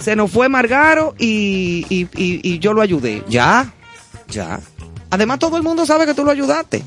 Se 0.00 0.16
nos 0.16 0.30
fue 0.30 0.48
Margaro 0.48 1.14
y, 1.18 1.84
y, 1.90 2.08
y, 2.16 2.58
yo 2.58 2.72
lo 2.72 2.80
ayudé. 2.80 3.22
Ya, 3.28 3.74
ya. 4.28 4.58
Además 5.10 5.38
todo 5.38 5.58
el 5.58 5.62
mundo 5.62 5.84
sabe 5.84 6.06
que 6.06 6.14
tú 6.14 6.24
lo 6.24 6.30
ayudaste. 6.30 6.82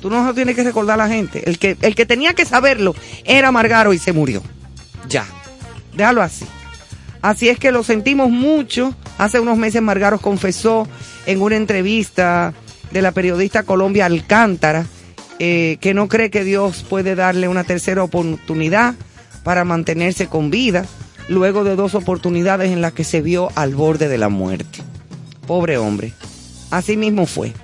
Tú 0.00 0.08
no 0.08 0.32
tienes 0.32 0.56
que 0.56 0.64
recordar 0.64 0.98
a 0.98 1.04
la 1.04 1.12
gente. 1.12 1.48
El 1.48 1.58
que, 1.58 1.76
el 1.82 1.94
que 1.94 2.06
tenía 2.06 2.32
que 2.32 2.46
saberlo 2.46 2.94
era 3.24 3.52
Margaro 3.52 3.92
y 3.92 3.98
se 3.98 4.14
murió. 4.14 4.42
Ya. 5.10 5.26
Déjalo 5.94 6.22
así. 6.22 6.46
Así 7.24 7.48
es 7.48 7.58
que 7.58 7.72
lo 7.72 7.82
sentimos 7.82 8.28
mucho. 8.28 8.94
Hace 9.16 9.40
unos 9.40 9.56
meses 9.56 9.80
Margaros 9.80 10.20
confesó 10.20 10.86
en 11.24 11.40
una 11.40 11.56
entrevista 11.56 12.52
de 12.90 13.00
la 13.00 13.12
periodista 13.12 13.62
Colombia 13.62 14.04
Alcántara 14.04 14.84
eh, 15.38 15.78
que 15.80 15.94
no 15.94 16.06
cree 16.06 16.28
que 16.28 16.44
Dios 16.44 16.84
puede 16.86 17.14
darle 17.14 17.48
una 17.48 17.64
tercera 17.64 18.02
oportunidad 18.02 18.94
para 19.42 19.64
mantenerse 19.64 20.26
con 20.26 20.50
vida 20.50 20.84
luego 21.26 21.64
de 21.64 21.76
dos 21.76 21.94
oportunidades 21.94 22.70
en 22.70 22.82
las 22.82 22.92
que 22.92 23.04
se 23.04 23.22
vio 23.22 23.48
al 23.54 23.74
borde 23.74 24.08
de 24.08 24.18
la 24.18 24.28
muerte. 24.28 24.80
Pobre 25.46 25.78
hombre. 25.78 26.12
Así 26.70 26.98
mismo 26.98 27.24
fue. 27.24 27.54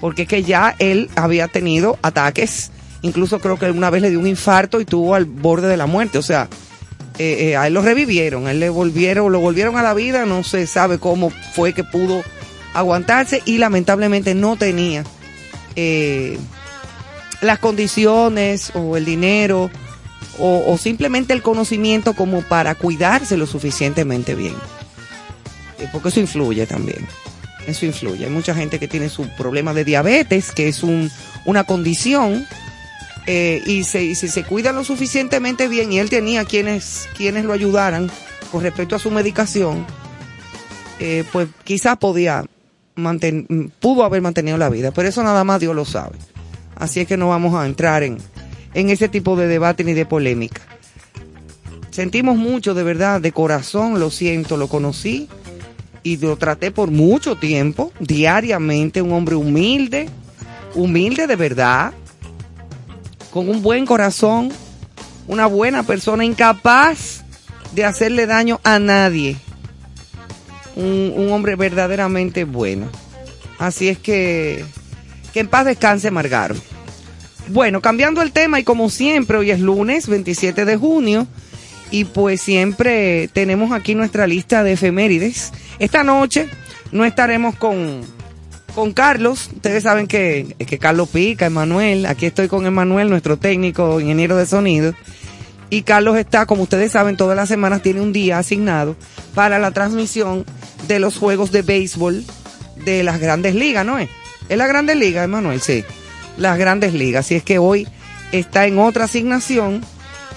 Porque 0.00 0.22
es 0.22 0.28
que 0.28 0.42
ya 0.42 0.74
él 0.78 1.10
había 1.16 1.48
tenido 1.48 1.98
ataques. 2.00 2.70
Incluso 3.02 3.40
creo 3.40 3.58
que 3.58 3.70
una 3.70 3.90
vez 3.90 4.00
le 4.00 4.08
dio 4.08 4.20
un 4.20 4.26
infarto 4.26 4.80
y 4.80 4.86
tuvo 4.86 5.14
al 5.14 5.26
borde 5.26 5.68
de 5.68 5.76
la 5.76 5.84
muerte. 5.84 6.16
O 6.16 6.22
sea, 6.22 6.48
eh, 7.18 7.50
eh, 7.50 7.56
a 7.56 7.66
él 7.66 7.74
lo 7.74 7.82
revivieron, 7.82 8.46
a 8.46 8.50
él 8.50 8.60
le 8.60 8.68
volvieron, 8.68 9.32
lo 9.32 9.40
volvieron 9.40 9.76
a 9.76 9.82
la 9.82 9.94
vida, 9.94 10.26
no 10.26 10.44
se 10.44 10.66
sabe 10.66 10.98
cómo 10.98 11.30
fue 11.30 11.72
que 11.72 11.84
pudo 11.84 12.22
aguantarse 12.74 13.42
y 13.44 13.58
lamentablemente 13.58 14.34
no 14.34 14.56
tenía 14.56 15.02
eh, 15.76 16.38
las 17.40 17.58
condiciones 17.58 18.70
o 18.74 18.96
el 18.96 19.04
dinero 19.04 19.70
o, 20.38 20.64
o 20.66 20.78
simplemente 20.78 21.32
el 21.32 21.42
conocimiento 21.42 22.14
como 22.14 22.42
para 22.42 22.74
cuidarse 22.74 23.36
lo 23.36 23.46
suficientemente 23.46 24.34
bien. 24.34 24.54
Eh, 25.78 25.88
porque 25.92 26.08
eso 26.08 26.20
influye 26.20 26.66
también. 26.66 27.06
Eso 27.66 27.86
influye. 27.86 28.24
Hay 28.24 28.30
mucha 28.30 28.54
gente 28.54 28.78
que 28.78 28.88
tiene 28.88 29.08
su 29.08 29.28
problema 29.36 29.74
de 29.74 29.84
diabetes, 29.84 30.52
que 30.52 30.68
es 30.68 30.82
un, 30.82 31.10
una 31.44 31.64
condición, 31.64 32.46
eh, 33.26 33.62
y, 33.66 33.84
se, 33.84 34.04
y 34.04 34.14
si 34.14 34.28
se 34.28 34.44
cuida 34.44 34.72
lo 34.72 34.84
suficientemente 34.84 35.68
bien, 35.68 35.92
y 35.92 35.98
él 35.98 36.10
tenía 36.10 36.44
quienes, 36.44 37.08
quienes 37.16 37.44
lo 37.44 37.52
ayudaran 37.52 38.10
con 38.52 38.62
respecto 38.62 38.96
a 38.96 38.98
su 38.98 39.10
medicación, 39.10 39.84
eh, 41.00 41.24
pues 41.32 41.48
quizás 41.64 41.96
podía 41.98 42.44
mantener, 42.94 43.46
pudo 43.80 44.04
haber 44.04 44.22
mantenido 44.22 44.56
la 44.58 44.70
vida, 44.70 44.92
pero 44.92 45.08
eso 45.08 45.22
nada 45.22 45.44
más 45.44 45.60
Dios 45.60 45.74
lo 45.74 45.84
sabe. 45.84 46.16
Así 46.76 47.00
es 47.00 47.06
que 47.06 47.16
no 47.16 47.28
vamos 47.28 47.54
a 47.54 47.66
entrar 47.66 48.02
en, 48.02 48.18
en 48.74 48.90
ese 48.90 49.08
tipo 49.08 49.36
de 49.36 49.46
debate 49.46 49.82
ni 49.84 49.94
de 49.94 50.06
polémica. 50.06 50.62
Sentimos 51.90 52.36
mucho, 52.36 52.74
de 52.74 52.82
verdad, 52.82 53.20
de 53.20 53.32
corazón, 53.32 53.98
lo 53.98 54.10
siento, 54.10 54.56
lo 54.56 54.68
conocí 54.68 55.28
y 56.02 56.18
lo 56.18 56.36
traté 56.36 56.70
por 56.70 56.90
mucho 56.90 57.36
tiempo, 57.36 57.90
diariamente, 57.98 59.00
un 59.02 59.12
hombre 59.12 59.34
humilde, 59.34 60.08
humilde 60.74 61.26
de 61.26 61.36
verdad, 61.36 61.92
con 63.30 63.48
un 63.48 63.62
buen 63.62 63.86
corazón, 63.86 64.50
una 65.26 65.46
buena 65.46 65.82
persona, 65.82 66.24
incapaz 66.24 67.24
de 67.72 67.84
hacerle 67.84 68.26
daño 68.26 68.60
a 68.64 68.78
nadie. 68.78 69.36
Un, 70.74 71.28
hombre 71.30 71.56
verdaderamente 71.56 72.44
bueno. 72.44 72.88
Así 73.58 73.88
es 73.88 73.98
que, 73.98 74.64
que 75.32 75.40
en 75.40 75.48
paz 75.48 75.64
descanse 75.64 76.10
Margaro. 76.10 76.54
Bueno, 77.48 77.80
cambiando 77.80 78.22
el 78.22 78.32
tema 78.32 78.60
y 78.60 78.64
como 78.64 78.90
siempre, 78.90 79.38
hoy 79.38 79.50
es 79.50 79.60
lunes 79.60 80.08
27 80.08 80.64
de 80.64 80.76
junio 80.76 81.26
y 81.90 82.04
pues 82.04 82.40
siempre 82.40 83.28
tenemos 83.32 83.72
aquí 83.72 83.94
nuestra 83.94 84.26
lista 84.26 84.62
de 84.62 84.72
efemérides. 84.72 85.52
Esta 85.78 86.02
noche 86.02 86.48
no 86.92 87.04
estaremos 87.04 87.54
con, 87.54 88.02
con 88.76 88.92
Carlos. 88.92 89.48
Ustedes 89.54 89.82
saben 89.82 90.06
que, 90.06 90.54
que 90.58 90.78
Carlos 90.78 91.08
pica, 91.08 91.46
Emanuel. 91.46 92.04
Aquí 92.04 92.26
estoy 92.26 92.46
con 92.46 92.66
Emanuel, 92.66 93.08
nuestro 93.08 93.38
técnico, 93.38 94.00
ingeniero 94.00 94.36
de 94.36 94.44
sonido. 94.44 94.94
Y 95.70 95.82
Carlos 95.82 96.18
está, 96.18 96.44
como 96.44 96.62
ustedes 96.62 96.92
saben, 96.92 97.16
todas 97.16 97.36
las 97.36 97.48
semanas 97.48 97.80
tiene 97.82 98.02
un 98.02 98.12
día 98.12 98.38
asignado 98.38 98.94
para 99.34 99.58
la 99.58 99.70
transmisión 99.70 100.44
de 100.86 101.00
los 101.00 101.16
juegos 101.16 101.50
de 101.50 101.62
béisbol 101.62 102.22
de 102.84 103.02
las 103.02 103.18
grandes 103.18 103.54
ligas, 103.54 103.84
¿no 103.84 103.98
es? 103.98 104.10
Es 104.50 104.58
la 104.58 104.66
grandes 104.66 104.96
ligas, 104.96 105.24
Emanuel, 105.24 105.62
sí. 105.62 105.82
Las 106.36 106.58
grandes 106.58 106.92
ligas. 106.92 107.24
Así 107.24 107.34
es 107.34 107.42
que 107.42 107.58
hoy 107.58 107.88
está 108.30 108.66
en 108.66 108.78
otra 108.78 109.04
asignación 109.04 109.82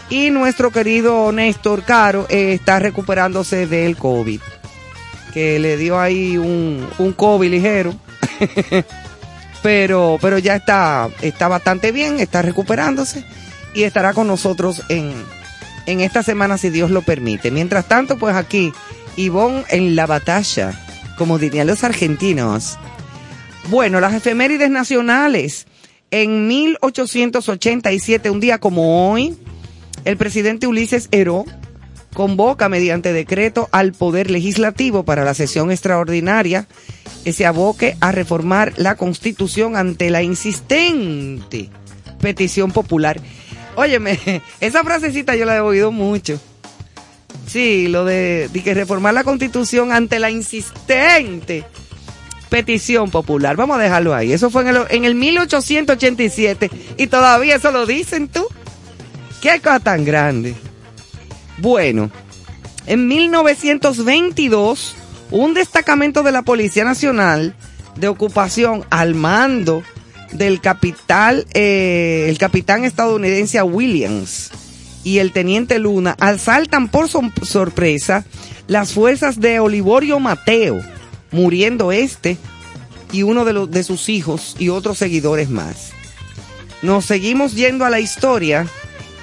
y 0.09 0.31
nuestro 0.31 0.71
querido 0.71 1.31
Néstor 1.33 1.83
Caro 1.83 2.25
eh, 2.29 2.53
está 2.53 2.79
recuperándose 2.79 3.67
del 3.67 3.97
COVID, 3.97 4.39
que 5.33 5.59
le 5.59 5.75
dio 5.75 5.99
ahí 5.99 6.37
un, 6.37 6.87
un 6.97 7.11
COVID 7.11 7.51
ligero, 7.51 7.93
pero, 9.63 10.17
pero 10.21 10.37
ya 10.37 10.55
está, 10.55 11.09
está 11.21 11.47
bastante 11.47 11.91
bien, 11.91 12.19
está 12.19 12.41
recuperándose 12.41 13.23
y 13.73 13.83
estará 13.83 14.13
con 14.13 14.27
nosotros 14.27 14.83
en, 14.89 15.13
en 15.85 16.01
esta 16.01 16.23
semana 16.23 16.57
si 16.57 16.69
Dios 16.69 16.91
lo 16.91 17.01
permite. 17.01 17.51
Mientras 17.51 17.87
tanto, 17.87 18.17
pues 18.17 18.35
aquí, 18.35 18.73
Ivonne 19.15 19.63
en 19.69 19.95
la 19.95 20.05
batalla, 20.05 20.71
como 21.17 21.39
dirían 21.39 21.67
los 21.67 21.83
argentinos. 21.83 22.77
Bueno, 23.69 23.99
las 23.99 24.13
efemérides 24.13 24.69
nacionales. 24.69 25.67
En 26.11 26.47
1887, 26.47 28.29
un 28.31 28.39
día 28.39 28.57
como 28.57 29.11
hoy, 29.11 29.37
el 30.05 30.17
presidente 30.17 30.65
Ulises 30.65 31.07
Heró 31.11 31.45
convoca 32.13 32.69
mediante 32.69 33.13
decreto 33.13 33.69
al 33.71 33.93
Poder 33.93 34.31
Legislativo 34.31 35.03
para 35.03 35.23
la 35.23 35.33
sesión 35.33 35.71
extraordinaria 35.71 36.67
que 37.23 37.33
se 37.33 37.45
aboque 37.45 37.97
a 37.99 38.11
reformar 38.11 38.73
la 38.77 38.95
Constitución 38.95 39.75
ante 39.75 40.09
la 40.09 40.23
insistente 40.23 41.69
petición 42.19 42.71
popular. 42.71 43.19
Óyeme, 43.75 44.19
esa 44.59 44.83
frasecita 44.83 45.35
yo 45.35 45.45
la 45.45 45.57
he 45.57 45.61
oído 45.61 45.91
mucho. 45.91 46.39
Sí, 47.47 47.87
lo 47.87 48.05
de, 48.05 48.49
que 48.63 48.73
reformar 48.73 49.13
la 49.13 49.23
Constitución 49.23 49.91
ante 49.91 50.19
la 50.19 50.29
insistente 50.29 51.65
petición 52.49 53.09
popular. 53.09 53.55
Vamos 53.55 53.77
a 53.77 53.81
dejarlo 53.81 54.13
ahí. 54.13 54.33
Eso 54.33 54.49
fue 54.49 54.63
en 54.63 54.67
el, 54.69 54.77
en 54.89 55.05
el 55.05 55.15
1887 55.15 56.69
y 56.97 57.07
todavía 57.07 57.55
eso 57.55 57.71
lo 57.71 57.85
dicen 57.85 58.27
tú. 58.27 58.45
¿Qué 59.41 59.59
cosa 59.61 59.79
tan 59.79 60.05
grande? 60.05 60.55
Bueno, 61.61 62.09
en 62.87 63.07
1922, 63.07 64.95
un 65.31 65.53
destacamento 65.53 66.23
de 66.23 66.31
la 66.31 66.41
Policía 66.43 66.83
Nacional 66.85 67.53
de 67.95 68.07
ocupación 68.07 68.85
al 68.89 69.13
mando 69.15 69.83
del 70.31 70.61
capital, 70.61 71.45
eh, 71.53 72.27
el 72.29 72.37
capitán 72.37 72.85
estadounidense 72.85 73.61
Williams 73.63 74.51
y 75.03 75.17
el 75.17 75.31
teniente 75.31 75.79
Luna 75.79 76.15
asaltan 76.19 76.87
por 76.89 77.09
so- 77.09 77.21
sorpresa 77.41 78.25
las 78.67 78.93
fuerzas 78.93 79.39
de 79.39 79.59
Olivorio 79.59 80.19
Mateo, 80.19 80.79
muriendo 81.31 81.91
este 81.91 82.37
y 83.11 83.23
uno 83.23 83.43
de, 83.43 83.65
de 83.67 83.83
sus 83.83 84.07
hijos 84.07 84.55
y 84.59 84.69
otros 84.69 84.97
seguidores 84.99 85.49
más. 85.49 85.91
Nos 86.83 87.05
seguimos 87.05 87.55
yendo 87.55 87.83
a 87.85 87.89
la 87.89 87.99
historia 87.99 88.67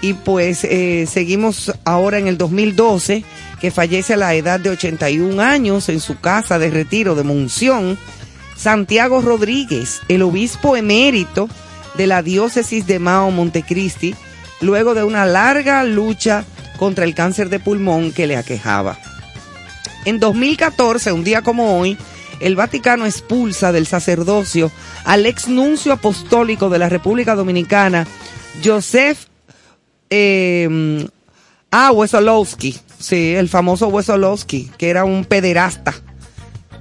y 0.01 0.15
pues 0.15 0.65
eh, 0.65 1.07
seguimos 1.11 1.73
ahora 1.85 2.19
en 2.19 2.27
el 2.27 2.39
2012 2.39 3.25
que 3.61 3.71
fallece 3.71 4.15
a 4.15 4.19
la 4.19 4.35
edad 4.35 4.61
de 4.61 4.71
81 4.71 5.41
años 5.43 5.89
en 5.89 6.01
su 6.01 6.21
casa 6.21 6.59
de 6.59 6.71
retiro 6.71 7.15
de 7.15 7.23
Monción, 7.23 7.99
Santiago 8.57 9.21
Rodríguez, 9.21 10.01
el 10.09 10.23
obispo 10.23 10.77
emérito 10.77 11.49
de 11.97 12.07
la 12.07 12.23
diócesis 12.23 12.87
de 12.87 12.99
Mao 12.99 13.31
Montecristi, 13.31 14.15
luego 14.61 14.95
de 14.95 15.05
una 15.05 15.25
larga 15.25 15.85
lucha 15.85 16.45
contra 16.79 17.05
el 17.05 17.15
cáncer 17.15 17.49
de 17.49 17.59
pulmón 17.59 18.13
que 18.13 18.27
le 18.27 18.37
aquejaba. 18.37 18.99
En 20.05 20.21
2014, 20.21 21.13
un 21.13 21.25
día 21.25 21.43
como 21.43 21.79
hoy, 21.79 21.97
el 22.41 22.55
Vaticano 22.55 23.07
expulsa 23.07 23.73
del 23.73 23.87
sacerdocio 23.87 24.71
al 25.05 25.27
ex 25.27 25.49
nuncio 25.49 25.93
apostólico 25.93 26.69
de 26.69 26.79
la 26.79 26.89
República 26.89 27.35
Dominicana, 27.35 28.07
Joseph 28.63 29.26
eh, 30.11 31.07
ah, 31.71 31.93
Wesolowski, 31.93 32.77
sí, 32.99 33.35
el 33.35 33.49
famoso 33.49 33.89
Wesolowski, 33.89 34.71
que 34.79 34.89
era 34.91 35.05
un 35.05 35.25
pederasta, 35.25 35.95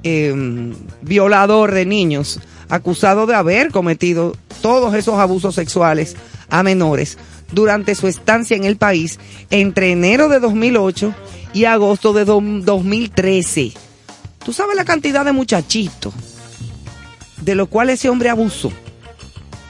eh, 0.04 0.74
violador 1.02 1.72
de 1.74 1.86
niños, 1.86 2.40
acusado 2.70 3.26
de 3.26 3.36
haber 3.36 3.72
cometido 3.72 4.36
todos 4.62 4.94
esos 4.96 5.16
abusos 5.20 5.56
sexuales 5.56 6.16
a 6.50 6.64
menores 6.64 7.18
durante 7.52 7.94
su 7.96 8.08
estancia 8.08 8.56
en 8.58 8.64
el 8.64 8.78
país 8.78 9.20
entre 9.50 9.92
enero 9.92 10.30
de 10.30 10.40
2008 10.40 11.14
y 11.54 11.66
agosto 11.66 12.14
de 12.14 12.26
do- 12.26 12.42
2013. 12.42 13.74
Tú 14.44 14.54
sabes 14.54 14.76
la 14.76 14.86
cantidad 14.86 15.26
de 15.26 15.32
muchachitos 15.32 16.14
de 17.42 17.56
los 17.56 17.68
cuales 17.68 18.00
ese 18.00 18.10
hombre 18.10 18.30
abusó 18.30 18.72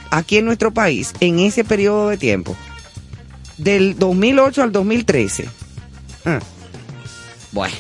aquí 0.10 0.38
en 0.38 0.46
nuestro 0.46 0.74
país 0.74 1.14
en 1.20 1.40
ese 1.40 1.64
periodo 1.64 2.10
de 2.10 2.18
tiempo 2.18 2.56
del 3.58 3.98
2008 3.98 4.64
al 4.64 4.72
2013. 4.72 5.50
Ah. 6.26 6.40
Bueno. 7.52 7.76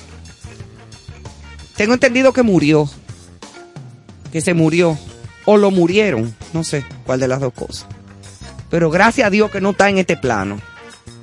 Tengo 1.75 1.93
entendido 1.93 2.33
que 2.33 2.43
murió. 2.43 2.89
Que 4.31 4.41
se 4.41 4.53
murió. 4.53 4.97
O 5.45 5.57
lo 5.57 5.71
murieron. 5.71 6.33
No 6.53 6.63
sé 6.63 6.85
cuál 7.05 7.19
de 7.19 7.27
las 7.27 7.41
dos 7.41 7.53
cosas. 7.53 7.87
Pero 8.69 8.89
gracias 8.89 9.27
a 9.27 9.29
Dios 9.29 9.51
que 9.51 9.61
no 9.61 9.71
está 9.71 9.89
en 9.89 9.97
este 9.97 10.17
plano. 10.17 10.59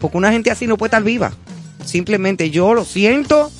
Porque 0.01 0.17
una 0.17 0.33
gente 0.33 0.51
así 0.51 0.67
no 0.67 0.77
puede 0.77 0.88
estar 0.88 1.03
viva. 1.03 1.33
Simplemente 1.85 2.51
yo 2.51 2.75
lo 2.75 2.85
siento. 2.85 3.51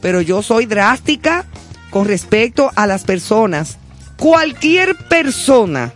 Pero 0.00 0.20
yo 0.20 0.42
soy 0.42 0.66
drástica 0.66 1.46
con 1.90 2.06
respecto 2.06 2.70
a 2.74 2.86
las 2.86 3.04
personas. 3.04 3.78
Cualquier 4.16 4.96
persona 5.08 5.92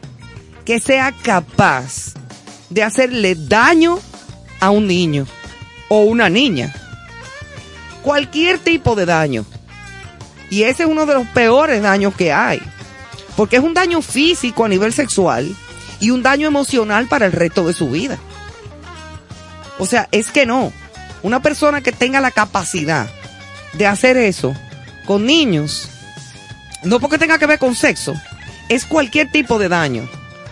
que 0.64 0.80
sea 0.80 1.12
capaz 1.22 2.14
de 2.70 2.82
hacerle 2.82 3.34
daño 3.34 3.98
a 4.60 4.70
un 4.70 4.86
niño 4.86 5.26
o 5.88 6.02
una 6.02 6.28
niña. 6.28 6.74
Cualquier 8.02 8.58
tipo 8.58 8.94
de 8.94 9.06
daño. 9.06 9.44
Y 10.50 10.62
ese 10.62 10.84
es 10.84 10.88
uno 10.88 11.06
de 11.06 11.14
los 11.14 11.26
peores 11.28 11.82
daños 11.82 12.14
que 12.14 12.32
hay. 12.32 12.60
Porque 13.36 13.56
es 13.56 13.62
un 13.62 13.74
daño 13.74 14.02
físico 14.02 14.64
a 14.64 14.68
nivel 14.68 14.92
sexual 14.92 15.54
y 16.00 16.10
un 16.10 16.22
daño 16.22 16.46
emocional 16.46 17.06
para 17.06 17.26
el 17.26 17.32
resto 17.32 17.66
de 17.66 17.74
su 17.74 17.90
vida. 17.90 18.18
O 19.78 19.86
sea, 19.86 20.08
es 20.10 20.30
que 20.30 20.46
no. 20.46 20.72
Una 21.22 21.42
persona 21.42 21.80
que 21.80 21.92
tenga 21.92 22.20
la 22.20 22.30
capacidad 22.30 23.08
de 23.74 23.86
hacer 23.86 24.16
eso 24.16 24.54
con 25.06 25.26
niños, 25.26 25.88
no 26.84 27.00
porque 27.00 27.18
tenga 27.18 27.38
que 27.38 27.46
ver 27.46 27.58
con 27.58 27.74
sexo, 27.74 28.14
es 28.68 28.84
cualquier 28.84 29.30
tipo 29.30 29.58
de 29.58 29.68
daño. 29.68 30.08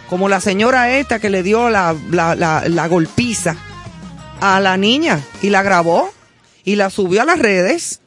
Como 0.09 0.29
la 0.29 0.41
señora 0.41 0.97
esta 0.97 1.19
que 1.19 1.31
le 1.31 1.43
dio 1.43 1.69
la, 1.69 1.95
la, 2.11 2.35
la, 2.35 2.65
la 2.69 2.89
golpiza 2.89 3.57
a 4.41 4.61
la 4.61 4.77
niña 4.77 5.23
y 5.43 5.51
la 5.51 5.63
grabó 5.63 6.11
y 6.65 6.77
la 6.77 6.91
subió 6.91 7.23
a 7.23 7.25
las 7.25 7.39
redes. 7.39 8.01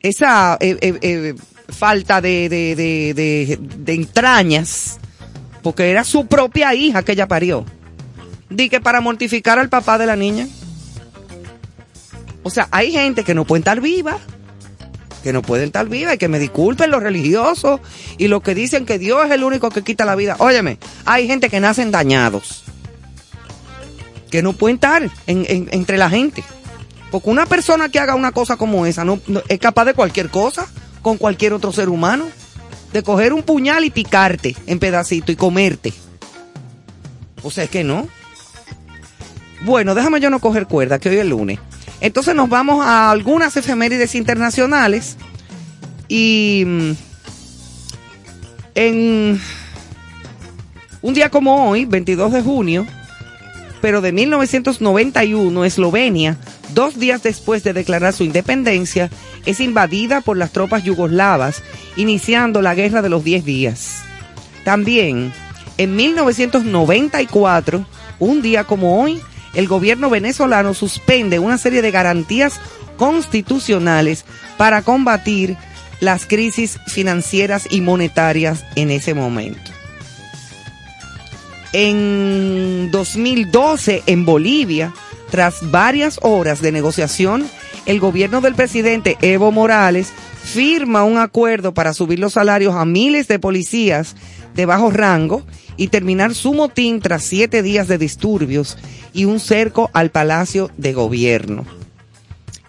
Esa 0.00 0.56
eh, 0.60 0.76
eh, 0.80 0.98
eh, 1.00 1.34
falta 1.68 2.20
de, 2.20 2.48
de, 2.48 2.74
de, 2.76 3.58
de, 3.58 3.94
entrañas, 3.94 4.98
porque 5.62 5.90
era 5.90 6.04
su 6.04 6.26
propia 6.26 6.74
hija 6.74 7.02
que 7.02 7.12
ella 7.12 7.26
parió. 7.26 7.64
Di 8.50 8.68
que 8.68 8.80
para 8.80 9.00
mortificar 9.00 9.58
al 9.58 9.68
papá 9.68 9.98
de 9.98 10.06
la 10.06 10.16
niña. 10.16 10.46
O 12.42 12.50
sea, 12.50 12.68
hay 12.70 12.92
gente 12.92 13.24
que 13.24 13.34
no 13.34 13.44
puede 13.44 13.60
estar 13.60 13.80
viva, 13.80 14.18
que 15.24 15.32
no 15.32 15.42
pueden 15.42 15.66
estar 15.66 15.88
viva 15.88 16.14
y 16.14 16.18
que 16.18 16.28
me 16.28 16.38
disculpen 16.38 16.92
los 16.92 17.02
religiosos 17.02 17.80
y 18.16 18.28
los 18.28 18.42
que 18.42 18.54
dicen 18.54 18.86
que 18.86 18.96
Dios 18.98 19.26
es 19.26 19.32
el 19.32 19.42
único 19.42 19.70
que 19.70 19.82
quita 19.82 20.04
la 20.04 20.14
vida. 20.14 20.36
Óyeme, 20.38 20.78
hay 21.04 21.26
gente 21.26 21.50
que 21.50 21.58
nacen 21.58 21.90
dañados, 21.90 22.62
que 24.36 24.42
no 24.42 24.52
pueden 24.52 24.76
estar 24.76 25.02
en- 25.26 25.46
en- 25.48 25.68
entre 25.72 25.96
la 25.96 26.10
gente. 26.10 26.44
Porque 27.10 27.30
una 27.30 27.46
persona 27.46 27.88
que 27.88 27.98
haga 27.98 28.14
una 28.14 28.32
cosa 28.32 28.56
como 28.56 28.84
esa 28.84 29.02
no, 29.04 29.18
no- 29.28 29.40
es 29.48 29.58
capaz 29.58 29.86
de 29.86 29.94
cualquier 29.94 30.28
cosa 30.28 30.66
con 31.00 31.16
cualquier 31.16 31.54
otro 31.54 31.72
ser 31.72 31.88
humano. 31.88 32.26
De 32.92 33.02
coger 33.02 33.32
un 33.32 33.42
puñal 33.42 33.84
y 33.84 33.90
picarte 33.90 34.54
en 34.66 34.78
pedacito 34.78 35.32
y 35.32 35.36
comerte. 35.36 35.92
O 37.42 37.50
sea, 37.50 37.64
es 37.64 37.70
que 37.70 37.82
no. 37.84 38.08
Bueno, 39.62 39.94
déjame 39.94 40.20
yo 40.20 40.28
no 40.30 40.38
coger 40.38 40.66
cuerda, 40.66 40.98
que 40.98 41.08
hoy 41.08 41.16
es 41.18 41.26
lunes. 41.26 41.58
Entonces 42.02 42.34
nos 42.34 42.48
vamos 42.50 42.84
a 42.84 43.10
algunas 43.10 43.56
efemérides 43.56 44.14
internacionales. 44.14 45.16
Y 46.08 46.62
mm, 46.66 46.90
en 48.74 49.40
un 51.02 51.14
día 51.14 51.30
como 51.30 51.70
hoy, 51.70 51.84
22 51.86 52.32
de 52.32 52.42
junio, 52.42 52.86
pero 53.86 54.00
de 54.00 54.10
1991, 54.10 55.64
Eslovenia, 55.64 56.36
dos 56.74 56.98
días 56.98 57.22
después 57.22 57.62
de 57.62 57.72
declarar 57.72 58.12
su 58.12 58.24
independencia, 58.24 59.10
es 59.44 59.60
invadida 59.60 60.22
por 60.22 60.36
las 60.36 60.50
tropas 60.50 60.82
yugoslavas, 60.82 61.62
iniciando 61.94 62.62
la 62.62 62.74
Guerra 62.74 63.00
de 63.00 63.10
los 63.10 63.22
Diez 63.22 63.44
Días. 63.44 63.98
También, 64.64 65.32
en 65.78 65.94
1994, 65.94 67.86
un 68.18 68.42
día 68.42 68.64
como 68.64 69.00
hoy, 69.00 69.20
el 69.54 69.68
gobierno 69.68 70.10
venezolano 70.10 70.74
suspende 70.74 71.38
una 71.38 71.56
serie 71.56 71.80
de 71.80 71.92
garantías 71.92 72.58
constitucionales 72.96 74.24
para 74.56 74.82
combatir 74.82 75.56
las 76.00 76.26
crisis 76.26 76.80
financieras 76.88 77.68
y 77.70 77.82
monetarias 77.82 78.64
en 78.74 78.90
ese 78.90 79.14
momento. 79.14 79.75
En 81.78 82.90
2012, 82.90 84.02
en 84.06 84.24
Bolivia, 84.24 84.94
tras 85.30 85.70
varias 85.70 86.18
horas 86.22 86.62
de 86.62 86.72
negociación, 86.72 87.46
el 87.84 88.00
gobierno 88.00 88.40
del 88.40 88.54
presidente 88.54 89.18
Evo 89.20 89.52
Morales 89.52 90.10
firma 90.42 91.04
un 91.04 91.18
acuerdo 91.18 91.74
para 91.74 91.92
subir 91.92 92.18
los 92.18 92.32
salarios 92.32 92.74
a 92.74 92.86
miles 92.86 93.28
de 93.28 93.38
policías 93.38 94.16
de 94.54 94.64
bajo 94.64 94.90
rango 94.90 95.42
y 95.76 95.88
terminar 95.88 96.34
su 96.34 96.54
motín 96.54 97.00
tras 97.00 97.24
siete 97.24 97.62
días 97.62 97.88
de 97.88 97.98
disturbios 97.98 98.78
y 99.12 99.26
un 99.26 99.38
cerco 99.38 99.90
al 99.92 100.10
Palacio 100.10 100.70
de 100.78 100.94
Gobierno. 100.94 101.66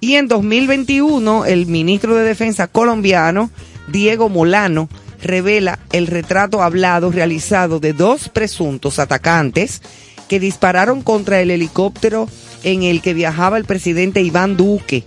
Y 0.01 0.15
en 0.15 0.27
2021, 0.27 1.45
el 1.45 1.65
ministro 1.67 2.13
de 2.13 2.25
Defensa 2.25 2.67
colombiano, 2.67 3.51
Diego 3.87 4.27
Molano, 4.27 4.89
revela 5.21 5.79
el 5.91 6.07
retrato 6.07 6.61
hablado 6.61 7.11
realizado 7.11 7.79
de 7.79 7.93
dos 7.93 8.29
presuntos 8.29 8.99
atacantes 8.99 9.81
que 10.27 10.39
dispararon 10.39 11.01
contra 11.01 11.41
el 11.41 11.51
helicóptero 11.51 12.27
en 12.63 12.83
el 12.83 13.01
que 13.01 13.13
viajaba 13.13 13.57
el 13.57 13.65
presidente 13.65 14.21
Iván 14.21 14.57
Duque 14.57 15.03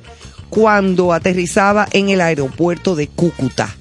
cuando 0.48 1.12
aterrizaba 1.12 1.88
en 1.92 2.08
el 2.08 2.20
aeropuerto 2.20 2.96
de 2.96 3.06
Cúcuta. 3.08 3.74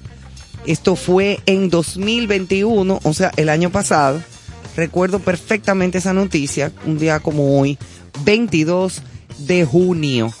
Esto 0.66 0.94
fue 0.94 1.40
en 1.46 1.70
2021, 1.70 3.00
o 3.02 3.14
sea, 3.14 3.32
el 3.36 3.48
año 3.48 3.70
pasado. 3.70 4.22
Recuerdo 4.76 5.18
perfectamente 5.18 5.98
esa 5.98 6.12
noticia, 6.12 6.72
un 6.86 6.98
día 6.98 7.20
como 7.20 7.58
hoy, 7.58 7.76
22 8.24 9.02
de 9.38 9.64
junio. 9.64 10.32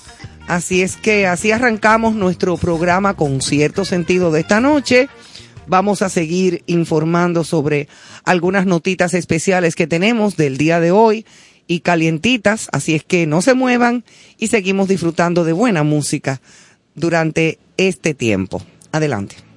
Así 0.46 0.82
es 0.82 0.96
que 0.96 1.26
así 1.26 1.52
arrancamos 1.52 2.14
nuestro 2.14 2.56
programa 2.56 3.14
con 3.14 3.40
cierto 3.40 3.84
sentido 3.84 4.30
de 4.30 4.40
esta 4.40 4.60
noche. 4.60 5.08
Vamos 5.70 6.02
a 6.02 6.08
seguir 6.08 6.64
informando 6.66 7.44
sobre 7.44 7.86
algunas 8.24 8.66
notitas 8.66 9.14
especiales 9.14 9.76
que 9.76 9.86
tenemos 9.86 10.36
del 10.36 10.58
día 10.58 10.80
de 10.80 10.90
hoy 10.90 11.24
y 11.68 11.78
calientitas, 11.80 12.68
así 12.72 12.96
es 12.96 13.04
que 13.04 13.24
no 13.28 13.40
se 13.40 13.54
muevan 13.54 14.02
y 14.36 14.48
seguimos 14.48 14.88
disfrutando 14.88 15.44
de 15.44 15.52
buena 15.52 15.84
música 15.84 16.40
durante 16.96 17.60
este 17.76 18.14
tiempo. 18.14 18.60
Adelante. 18.90 19.49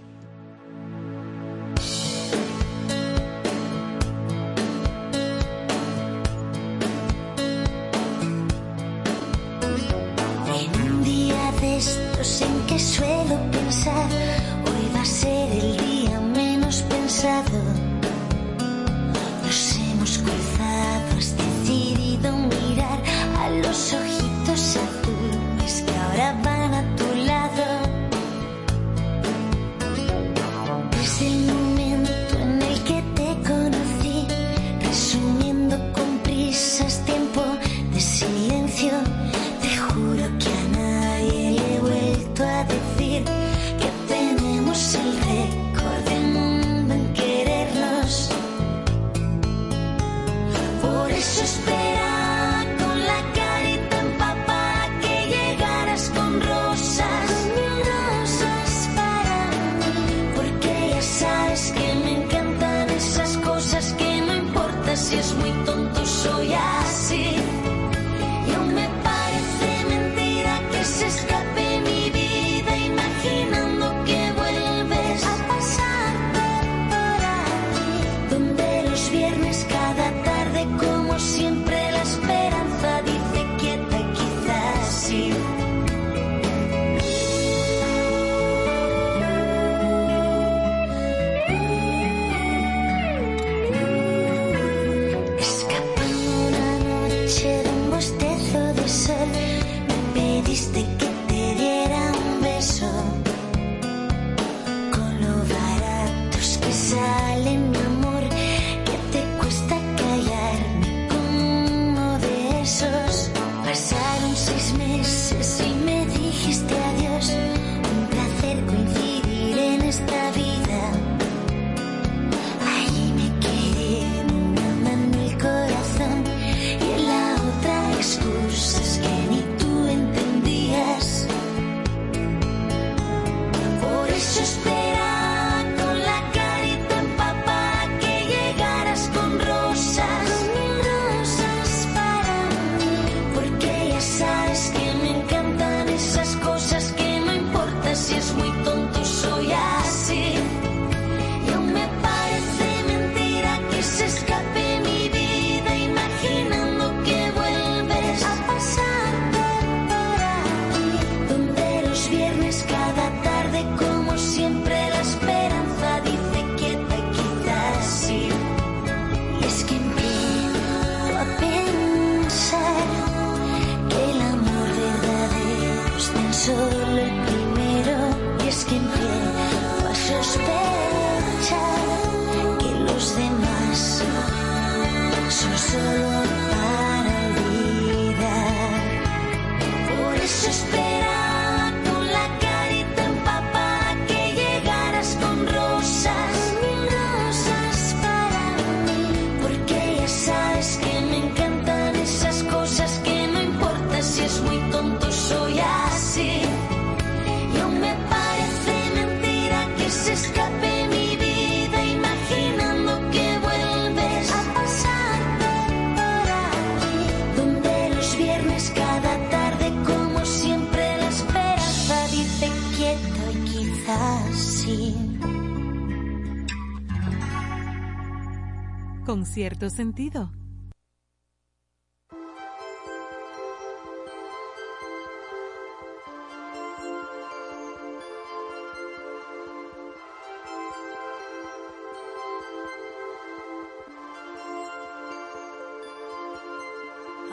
Con 229.06 229.26
cierto 229.26 229.70
sentido. 229.70 230.32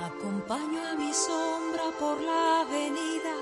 Acompaño 0.02 0.80
a 0.88 0.96
mi 0.96 1.12
sombra 1.14 1.84
por 2.00 2.20
la 2.20 2.62
avenida, 2.62 3.36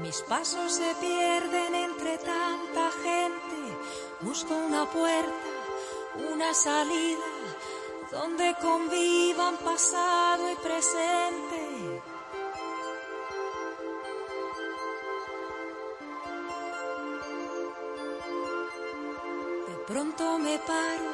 mis 0.00 0.20
pasos 0.22 0.74
se 0.74 0.94
pierden 1.00 1.74
entre 1.74 2.18
tanta 2.18 2.90
gente. 3.02 3.76
Busco 4.20 4.54
una 4.54 4.84
puerta, 4.86 5.32
una 6.14 6.54
salida, 6.54 7.24
donde 8.10 8.54
convivan 8.60 9.56
pasado 9.58 10.50
y 10.50 10.56
presente. 10.56 12.02
De 19.66 19.74
pronto 19.86 20.38
me 20.38 20.58
paro, 20.58 21.12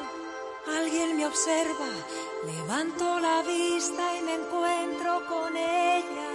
alguien 0.79 1.17
me 1.17 1.25
observa, 1.25 1.87
levanto 2.45 3.19
la 3.19 3.41
vista 3.43 4.17
y 4.17 4.21
me 4.21 4.35
encuentro 4.35 5.25
con 5.27 5.55
ella. 5.55 6.31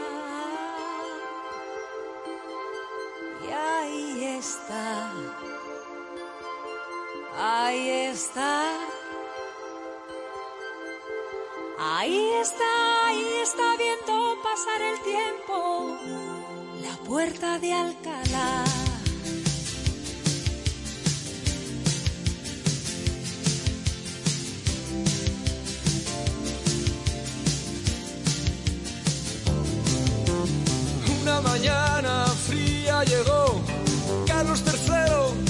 Y 3.46 3.50
ahí 3.52 4.24
está, 4.38 5.12
ahí 7.40 7.88
está. 8.12 8.90
Ahí 11.82 12.30
está, 12.42 13.06
ahí 13.06 13.26
está 13.42 13.76
viendo 13.78 14.36
pasar 14.42 14.82
el 14.82 15.00
tiempo, 15.00 15.96
la 16.82 16.96
puerta 17.08 17.58
de 17.58 17.72
Alcalá. 17.72 18.64
Una 31.22 31.40
mañana 31.40 32.26
fría 32.46 33.04
llegó 33.04 33.62
Carlos 34.26 34.62
III 34.66 35.49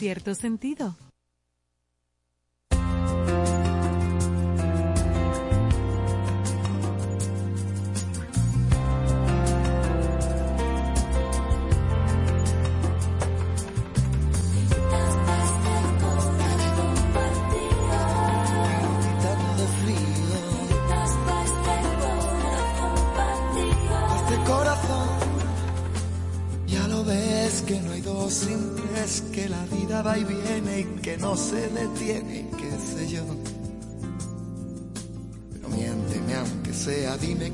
cierto 0.00 0.34
sentido. 0.34 0.96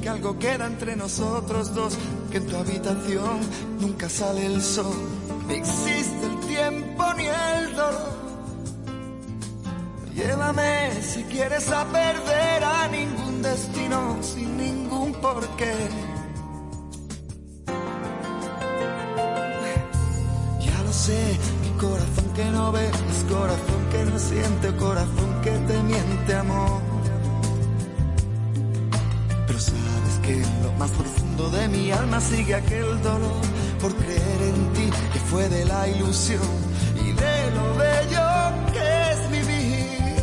que 0.07 0.11
algo 0.11 0.39
queda 0.39 0.67
entre 0.67 0.95
nosotros 0.95 1.75
dos, 1.75 1.99
que 2.31 2.37
en 2.37 2.47
tu 2.47 2.57
habitación 2.57 3.41
nunca 3.81 4.09
sale 4.09 4.47
el 4.47 4.63
sol, 4.63 4.95
ni 5.49 5.55
existe 5.55 6.27
el 6.27 6.39
tiempo 6.47 7.13
ni 7.15 7.27
el 7.27 7.75
dolor. 7.75 8.17
Llévame 10.15 11.03
si 11.03 11.25
quieres 11.25 11.69
a 11.73 11.85
perder 11.87 12.63
a 12.63 12.87
ningún 12.87 13.43
destino 13.43 14.17
sin 14.23 14.57
ningún 14.57 15.13
porqué. 15.15 15.75
sigue 32.29 32.55
aquel 32.55 33.01
dolor 33.03 33.41
por 33.81 33.95
creer 33.95 34.41
en 34.43 34.73
ti 34.73 34.91
que 35.13 35.19
fue 35.21 35.49
de 35.49 35.65
la 35.65 35.89
ilusión 35.89 36.43
y 36.95 37.13
de 37.13 37.51
lo 37.57 37.75
bello 37.77 38.29
que 38.73 38.87
es 39.13 39.31
mi 39.31 39.41
vivir. 39.53 40.17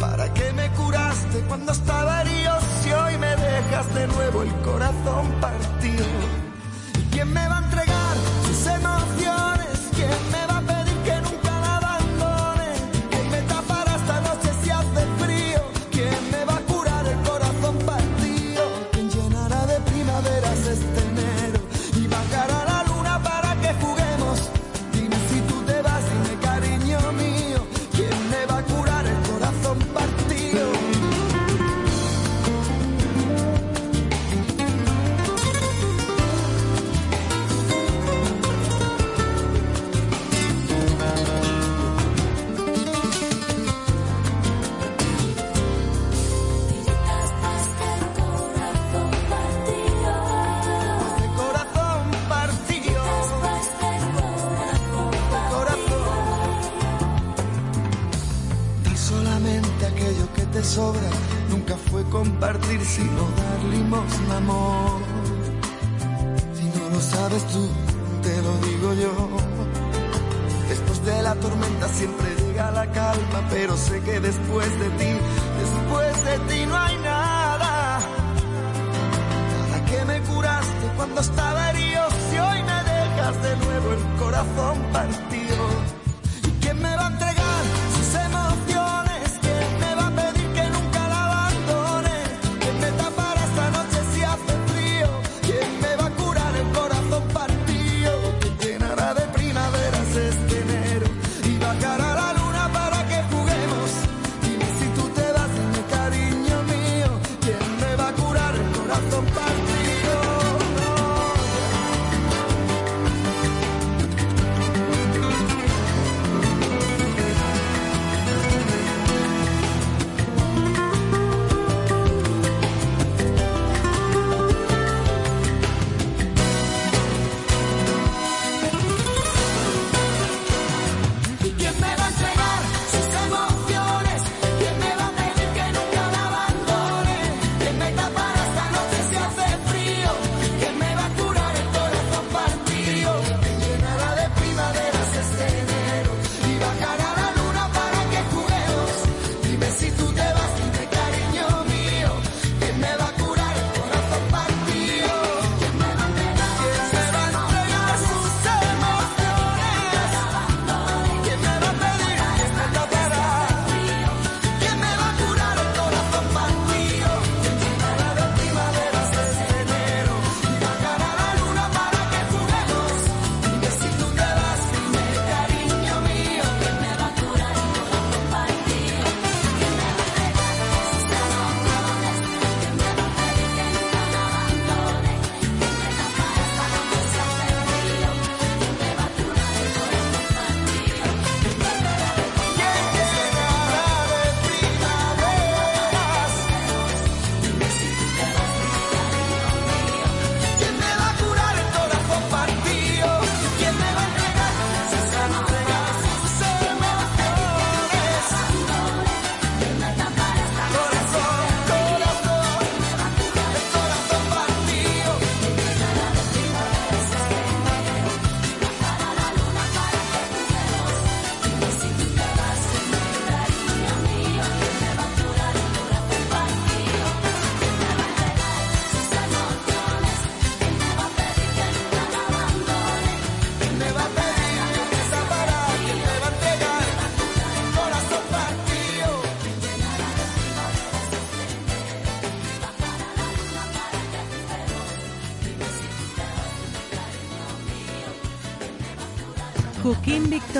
¿Para 0.00 0.32
qué 0.32 0.52
me 0.52 0.68
curaste 0.70 1.40
cuando 1.48 1.72
estaba 1.72 2.22
herido 2.22 2.54
si 2.82 2.92
hoy 2.92 3.18
me 3.18 3.36
dejas 3.36 3.94
de 3.94 4.06
nuevo 4.06 4.42
el 4.42 4.54
corazón 4.62 5.26
para 5.40 5.55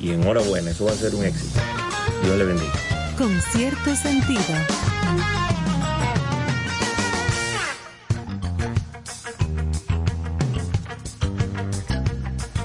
y 0.00 0.12
enhorabuena, 0.12 0.70
eso 0.70 0.84
va 0.84 0.92
a 0.92 0.96
ser 0.96 1.14
un 1.14 1.24
éxito. 1.24 1.60
Dios 2.22 2.36
le 2.36 2.44
bendiga. 2.44 2.72
Con 3.16 3.40
cierto 3.52 3.96
sentido. 3.96 4.54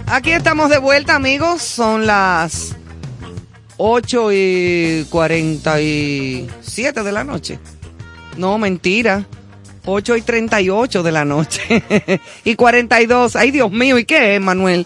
Aquí 0.07 0.31
estamos 0.31 0.69
de 0.69 0.77
vuelta, 0.77 1.15
amigos. 1.15 1.61
Son 1.61 2.05
las 2.05 2.75
8 3.77 4.33
y 4.33 5.07
47 5.09 7.03
de 7.03 7.11
la 7.13 7.23
noche. 7.23 7.59
No, 8.35 8.57
mentira. 8.57 9.25
8 9.85 10.17
y 10.17 10.21
38 10.21 11.01
de 11.01 11.11
la 11.13 11.23
noche. 11.23 11.81
y 12.43 12.55
42. 12.55 13.37
Ay, 13.37 13.51
Dios 13.51 13.71
mío, 13.71 13.97
¿y 13.97 14.03
qué 14.03 14.35
es, 14.35 14.41
Manuel? 14.41 14.85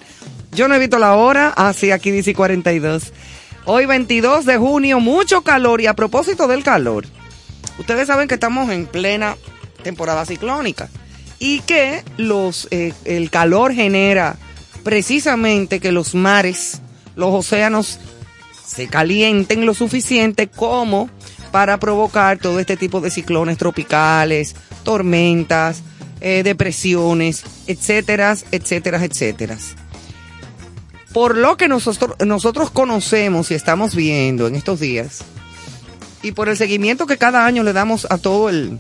Yo 0.56 0.70
no 0.70 0.76
he 0.76 0.80
visto 0.80 0.98
la 1.00 1.16
hora. 1.16 1.54
Ah, 1.58 1.74
sí, 1.74 1.92
aquí 1.92 2.12
dice 2.12 2.34
42. 2.34 3.12
Hoy 3.66 3.86
22 3.86 4.46
de 4.46 4.58
junio, 4.58 5.02
mucho 5.02 5.42
calor. 5.42 5.82
Y 5.82 5.88
a 5.88 5.94
propósito 5.94 6.48
del 6.48 6.64
calor, 6.64 7.06
ustedes 7.78 8.08
saben 8.08 8.30
que 8.30 8.36
estamos 8.36 8.70
en 8.70 8.86
plena 8.86 9.36
temporada 9.84 10.26
ciclónica. 10.26 10.90
Y 11.40 11.60
que 11.60 12.04
los, 12.16 12.70
eh, 12.72 12.94
el 13.04 13.30
calor 13.30 13.74
genera 13.74 14.38
precisamente 14.84 15.82
que 15.82 15.92
los 15.92 16.16
mares, 16.16 16.80
los 17.18 17.34
océanos 17.34 18.00
se 18.66 18.88
calienten 18.88 19.66
lo 19.66 19.74
suficiente 19.74 20.48
como 20.48 21.10
para 21.52 21.78
provocar 21.80 22.38
todo 22.38 22.60
este 22.62 22.78
tipo 22.78 23.02
de 23.02 23.12
ciclones 23.12 23.58
tropicales, 23.58 24.56
tormentas, 24.84 25.82
eh, 26.22 26.44
depresiones, 26.44 27.44
etcétera, 27.68 28.38
etcétera, 28.52 29.04
etcétera. 29.04 29.58
Por 31.16 31.38
lo 31.38 31.56
que 31.56 31.68
nosotros, 31.70 32.16
nosotros 32.26 32.70
conocemos 32.70 33.50
y 33.50 33.54
estamos 33.56 33.96
viendo 33.96 34.48
en 34.48 34.54
estos 34.56 34.80
días, 34.82 35.22
y 36.22 36.34
por 36.34 36.50
el 36.50 36.58
seguimiento 36.58 37.08
que 37.08 37.18
cada 37.18 37.46
año 37.46 37.64
le 37.64 37.72
damos 37.72 38.06
a 38.10 38.18
todo 38.18 38.50
el, 38.50 38.80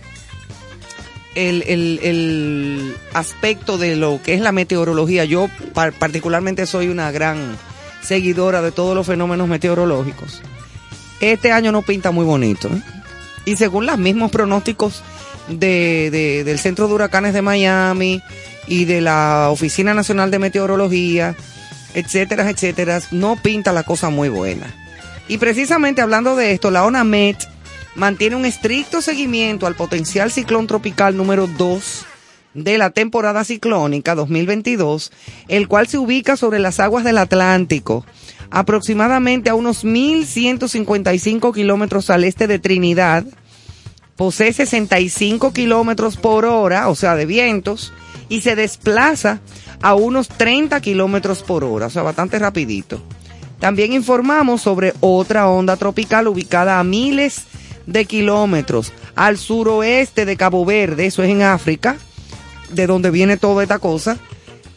el, 1.35 1.63
el- 1.67 1.99
el 2.03 2.95
aspecto 3.13 3.77
de 3.77 3.95
lo 3.95 4.19
que 4.21 4.33
es 4.33 4.41
la 4.41 4.51
meteorología, 4.51 5.23
yo 5.25 5.47
par- 5.73 5.93
particularmente 5.93 6.65
soy 6.65 6.89
una 6.89 7.09
gran 7.11 7.55
seguidora 8.03 8.61
de 8.61 8.71
todos 8.73 8.95
los 8.95 9.07
fenómenos 9.07 9.47
meteorológicos. 9.47 10.41
Este 11.21 11.53
año 11.53 11.71
no 11.71 11.83
pinta 11.83 12.11
muy 12.11 12.25
bonito. 12.25 12.67
¿eh? 12.67 12.81
Y 13.45 13.55
según 13.55 13.85
los 13.85 13.97
mismos 13.97 14.29
pronósticos 14.29 15.03
de, 15.47 16.09
de- 16.11 16.43
del 16.43 16.59
Centro 16.59 16.87
de 16.89 16.95
Huracanes 16.95 17.33
de 17.33 17.41
Miami 17.41 18.21
y 18.67 18.83
de 18.85 18.99
la 18.99 19.47
Oficina 19.51 19.93
Nacional 19.93 20.31
de 20.31 20.39
Meteorología, 20.39 21.35
etcétera, 21.95 22.49
etcétera, 22.49 23.01
no 23.11 23.35
pinta 23.37 23.73
la 23.73 23.83
cosa 23.83 24.09
muy 24.09 24.29
buena. 24.29 24.73
Y 25.27 25.37
precisamente 25.39 26.01
hablando 26.01 26.35
de 26.35 26.51
esto, 26.51 26.69
la 26.69 26.85
ONAMET 26.85 27.37
mantiene 27.95 28.35
un 28.35 28.45
estricto 28.45 29.01
seguimiento 29.01 29.65
al 29.65 29.75
potencial 29.75 30.29
ciclón 30.29 30.67
tropical 30.67 31.17
número 31.17 31.47
2 31.47 32.05
de 32.53 32.77
la 32.77 32.89
temporada 32.89 33.43
ciclónica 33.43 34.13
2022, 34.15 35.11
el 35.47 35.67
cual 35.67 35.87
se 35.87 35.97
ubica 35.97 36.37
sobre 36.37 36.59
las 36.59 36.79
aguas 36.79 37.03
del 37.03 37.17
Atlántico, 37.17 38.05
aproximadamente 38.49 39.49
a 39.49 39.55
unos 39.55 39.83
1.155 39.83 41.53
kilómetros 41.53 42.09
al 42.09 42.23
este 42.23 42.47
de 42.47 42.59
Trinidad, 42.59 43.25
posee 44.15 44.53
65 44.53 45.51
kilómetros 45.51 46.17
por 46.17 46.45
hora, 46.45 46.87
o 46.87 46.95
sea, 46.95 47.15
de 47.15 47.25
vientos, 47.25 47.91
y 48.29 48.41
se 48.41 48.55
desplaza 48.55 49.39
a 49.81 49.95
unos 49.95 50.27
30 50.27 50.79
kilómetros 50.81 51.43
por 51.43 51.63
hora, 51.63 51.87
o 51.87 51.89
sea, 51.89 52.03
bastante 52.03 52.39
rapidito. 52.39 53.01
También 53.59 53.93
informamos 53.93 54.61
sobre 54.61 54.93
otra 54.99 55.47
onda 55.47 55.77
tropical 55.77 56.27
ubicada 56.27 56.79
a 56.79 56.83
miles 56.83 57.43
de 57.85 58.05
kilómetros 58.05 58.91
al 59.15 59.37
suroeste 59.37 60.25
de 60.25 60.37
Cabo 60.37 60.65
Verde, 60.65 61.05
eso 61.05 61.23
es 61.23 61.29
en 61.29 61.41
África, 61.41 61.97
de 62.71 62.87
donde 62.87 63.11
viene 63.11 63.37
toda 63.37 63.63
esta 63.63 63.79
cosa, 63.79 64.17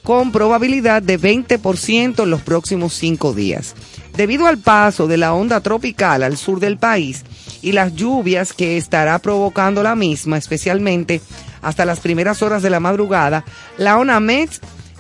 con 0.02 0.32
probabilidad 0.32 1.02
de 1.02 1.18
20% 1.18 2.22
en 2.22 2.30
los 2.30 2.40
próximos 2.40 2.94
cinco 2.94 3.34
días. 3.34 3.74
Debido 4.16 4.46
al 4.46 4.58
paso 4.58 5.06
de 5.06 5.16
la 5.16 5.34
onda 5.34 5.60
tropical 5.60 6.22
al 6.22 6.36
sur 6.36 6.60
del 6.60 6.78
país 6.78 7.24
y 7.62 7.72
las 7.72 7.94
lluvias 7.94 8.52
que 8.52 8.76
estará 8.76 9.18
provocando 9.18 9.82
la 9.82 9.94
misma, 9.94 10.38
especialmente 10.38 11.20
hasta 11.62 11.84
las 11.84 12.00
primeras 12.00 12.42
horas 12.42 12.62
de 12.62 12.70
la 12.70 12.80
madrugada, 12.80 13.44
la 13.76 13.98
ONAMET 13.98 14.50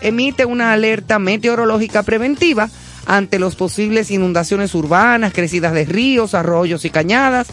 emite 0.00 0.44
una 0.44 0.72
alerta 0.72 1.18
meteorológica 1.18 2.02
preventiva 2.02 2.68
ante 3.06 3.38
los 3.38 3.56
posibles 3.56 4.10
inundaciones 4.10 4.74
urbanas, 4.74 5.32
crecidas 5.32 5.72
de 5.72 5.84
ríos, 5.84 6.34
arroyos 6.34 6.84
y 6.84 6.90
cañadas, 6.90 7.48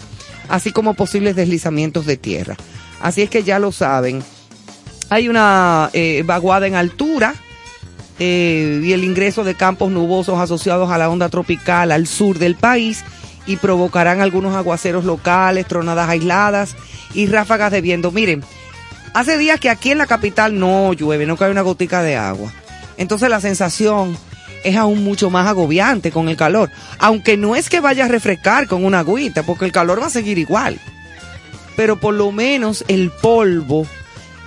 así 0.49 0.71
como 0.71 0.93
posibles 0.93 1.35
deslizamientos 1.35 2.05
de 2.05 2.17
tierra. 2.17 2.57
Así 3.01 3.21
es 3.21 3.29
que 3.29 3.43
ya 3.43 3.59
lo 3.59 3.71
saben. 3.71 4.23
Hay 5.09 5.29
una 5.29 5.89
eh, 5.93 6.23
vaguada 6.25 6.67
en 6.67 6.75
altura 6.75 7.35
eh, 8.19 8.81
y 8.83 8.91
el 8.93 9.03
ingreso 9.03 9.43
de 9.43 9.55
campos 9.55 9.91
nubosos 9.91 10.39
asociados 10.39 10.89
a 10.89 10.97
la 10.97 11.09
onda 11.09 11.29
tropical 11.29 11.91
al 11.91 12.07
sur 12.07 12.39
del 12.39 12.55
país 12.55 13.03
y 13.45 13.57
provocarán 13.57 14.21
algunos 14.21 14.55
aguaceros 14.55 15.05
locales, 15.05 15.67
tronadas 15.67 16.09
aisladas 16.09 16.75
y 17.13 17.27
ráfagas 17.27 17.71
de 17.71 17.81
viento. 17.81 18.11
Miren, 18.11 18.43
hace 19.15 19.37
días 19.37 19.61
que 19.61 19.69
aquí 19.69 19.91
en 19.91 19.97
la 19.97 20.07
capital 20.07 20.59
no 20.59 20.93
llueve, 20.93 21.25
no 21.25 21.37
cae 21.37 21.49
una 21.49 21.61
gotica 21.61 22.03
de 22.03 22.17
agua. 22.17 22.53
Entonces 22.97 23.29
la 23.29 23.39
sensación 23.39 24.17
es 24.65 24.75
aún 24.75 25.03
mucho 25.03 25.29
más 25.29 25.47
agobiante 25.47 26.11
con 26.11 26.27
el 26.27 26.35
calor. 26.35 26.69
Aunque 26.99 27.37
no 27.37 27.55
es 27.55 27.69
que 27.69 27.79
vaya 27.79 28.05
a 28.05 28.09
refrescar 28.09 28.67
con 28.67 28.83
una 28.83 28.99
agüita, 28.99 29.43
porque 29.43 29.65
el 29.65 29.71
calor 29.71 30.01
va 30.01 30.07
a 30.07 30.11
seguir 30.11 30.37
igual. 30.37 30.79
Pero 31.77 31.97
por 31.99 32.13
lo 32.13 32.31
menos 32.33 32.83
el 32.89 33.09
polvo 33.09 33.87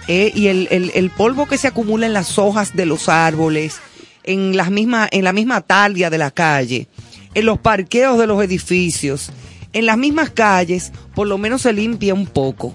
eh, 0.07 0.33
y 0.35 0.49
el, 0.49 1.11
polvo 1.17 1.47
que 1.47 1.57
se 1.57 1.69
acumula 1.69 2.05
en 2.05 2.13
las 2.13 2.39
hojas 2.39 2.77
de 2.77 2.85
los 2.85 3.09
árboles, 3.09 3.81
en, 4.23 4.55
las 4.55 4.71
mismas, 4.71 5.09
en 5.13 5.25
la 5.25 5.33
misma 5.33 5.63
talia 5.63 6.11
de 6.11 6.19
la 6.19 6.31
calle, 6.31 6.89
en 7.33 7.47
los 7.47 7.59
parqueos 7.59 8.19
de 8.19 8.27
los 8.27 8.43
edificios, 8.45 9.31
en 9.73 9.87
las 9.87 9.97
mismas 9.97 10.29
calles, 10.29 10.93
por 11.15 11.27
lo 11.27 11.39
menos 11.39 11.63
se 11.63 11.73
limpia 11.73 12.13
un 12.13 12.27
poco. 12.27 12.75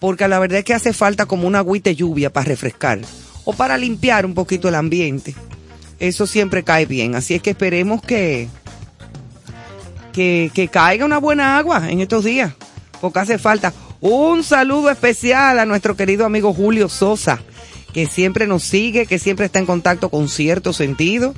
Porque 0.00 0.28
la 0.28 0.38
verdad 0.38 0.58
es 0.58 0.64
que 0.64 0.74
hace 0.74 0.92
falta 0.92 1.26
como 1.26 1.46
una 1.46 1.60
agüita 1.60 1.90
lluvia 1.90 2.32
para 2.32 2.46
refrescar 2.46 3.00
o 3.44 3.52
para 3.52 3.78
limpiar 3.78 4.26
un 4.26 4.34
poquito 4.34 4.68
el 4.68 4.74
ambiente. 4.74 5.34
Eso 5.98 6.26
siempre 6.26 6.64
cae 6.64 6.86
bien. 6.86 7.14
Así 7.14 7.34
es 7.34 7.42
que 7.42 7.50
esperemos 7.50 8.02
que, 8.02 8.48
que, 10.12 10.50
que 10.52 10.68
caiga 10.68 11.04
una 11.04 11.18
buena 11.18 11.56
agua 11.56 11.90
en 11.90 12.00
estos 12.00 12.24
días, 12.24 12.52
porque 13.00 13.20
hace 13.20 13.38
falta. 13.38 13.72
Un 14.00 14.44
saludo 14.44 14.90
especial 14.90 15.58
a 15.58 15.64
nuestro 15.64 15.96
querido 15.96 16.26
amigo 16.26 16.52
Julio 16.52 16.88
Sosa, 16.90 17.40
que 17.94 18.06
siempre 18.06 18.46
nos 18.46 18.62
sigue, 18.62 19.06
que 19.06 19.18
siempre 19.18 19.46
está 19.46 19.60
en 19.60 19.66
contacto 19.66 20.10
con 20.10 20.28
cierto 20.28 20.72
sentido. 20.72 21.34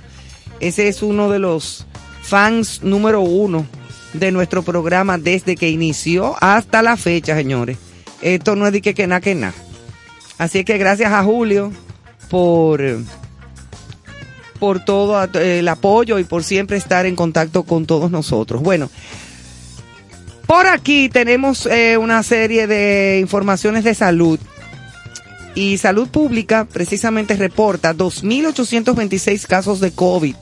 Ese 0.58 0.88
es 0.88 1.02
uno 1.02 1.30
de 1.30 1.38
los 1.38 1.86
fans 2.22 2.82
número 2.82 3.20
uno 3.20 3.66
de 4.14 4.32
nuestro 4.32 4.62
programa 4.62 5.18
desde 5.18 5.54
que 5.54 5.68
inició 5.68 6.34
hasta 6.40 6.82
la 6.82 6.96
fecha, 6.96 7.36
señores. 7.36 7.78
Esto 8.22 8.56
no 8.56 8.66
es 8.66 8.72
de 8.72 8.80
que 8.80 8.94
que 8.94 9.06
na 9.06 9.20
que 9.20 9.34
na. 9.34 9.52
Así 10.38 10.64
que 10.64 10.78
gracias 10.78 11.12
a 11.12 11.22
Julio 11.22 11.72
por 12.28 12.80
por 14.58 14.84
todo 14.84 15.22
el 15.34 15.68
apoyo 15.68 16.18
y 16.18 16.24
por 16.24 16.42
siempre 16.42 16.76
estar 16.76 17.06
en 17.06 17.16
contacto 17.16 17.64
con 17.64 17.86
todos 17.86 18.10
nosotros. 18.10 18.62
Bueno, 18.62 18.90
por 20.46 20.66
aquí 20.66 21.08
tenemos 21.08 21.66
eh, 21.66 21.96
una 21.98 22.22
serie 22.22 22.66
de 22.66 23.18
informaciones 23.20 23.84
de 23.84 23.94
salud. 23.94 24.38
Y 25.54 25.78
Salud 25.78 26.08
Pública 26.08 26.66
precisamente 26.70 27.34
reporta 27.34 27.94
2.826 27.94 29.46
casos 29.46 29.80
de 29.80 29.90
COVID 29.90 30.36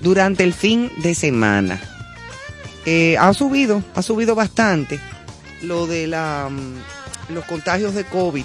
durante 0.00 0.44
el 0.44 0.54
fin 0.54 0.90
de 1.02 1.14
semana. 1.14 1.80
Eh, 2.86 3.16
ha 3.18 3.34
subido, 3.34 3.82
ha 3.94 4.02
subido 4.02 4.34
bastante 4.34 5.00
lo 5.62 5.86
de 5.86 6.06
la, 6.06 6.48
mm, 6.50 7.01
los 7.32 7.44
contagios 7.44 7.94
de 7.94 8.04
COVID. 8.04 8.44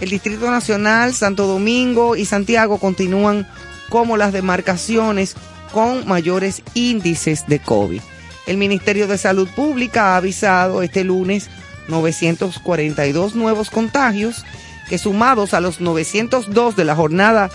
El 0.00 0.10
Distrito 0.10 0.50
Nacional, 0.50 1.14
Santo 1.14 1.46
Domingo 1.46 2.16
y 2.16 2.24
Santiago 2.24 2.78
continúan 2.78 3.46
como 3.90 4.16
las 4.16 4.32
demarcaciones 4.32 5.36
con 5.72 6.06
mayores 6.06 6.62
índices 6.74 7.46
de 7.46 7.58
COVID. 7.58 8.00
El 8.46 8.56
Ministerio 8.56 9.06
de 9.06 9.18
Salud 9.18 9.48
Pública 9.54 10.14
ha 10.14 10.16
avisado 10.16 10.82
este 10.82 11.04
lunes 11.04 11.50
942 11.88 13.34
nuevos 13.34 13.70
contagios, 13.70 14.44
que 14.88 14.98
sumados 14.98 15.54
a 15.54 15.60
los 15.60 15.80
902 15.80 16.76
de 16.76 16.84
la 16.84 16.96
jornada 16.96 17.50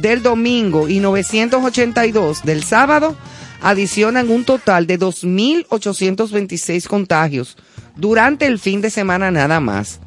del 0.00 0.22
domingo 0.22 0.88
y 0.88 1.00
982 1.00 2.42
del 2.42 2.64
sábado, 2.64 3.16
adicionan 3.60 4.30
un 4.30 4.44
total 4.44 4.86
de 4.86 4.98
2.826 4.98 6.86
contagios 6.86 7.56
durante 7.96 8.46
el 8.46 8.58
fin 8.58 8.80
de 8.80 8.90
semana 8.90 9.30
nada 9.30 9.60
más. 9.60 10.00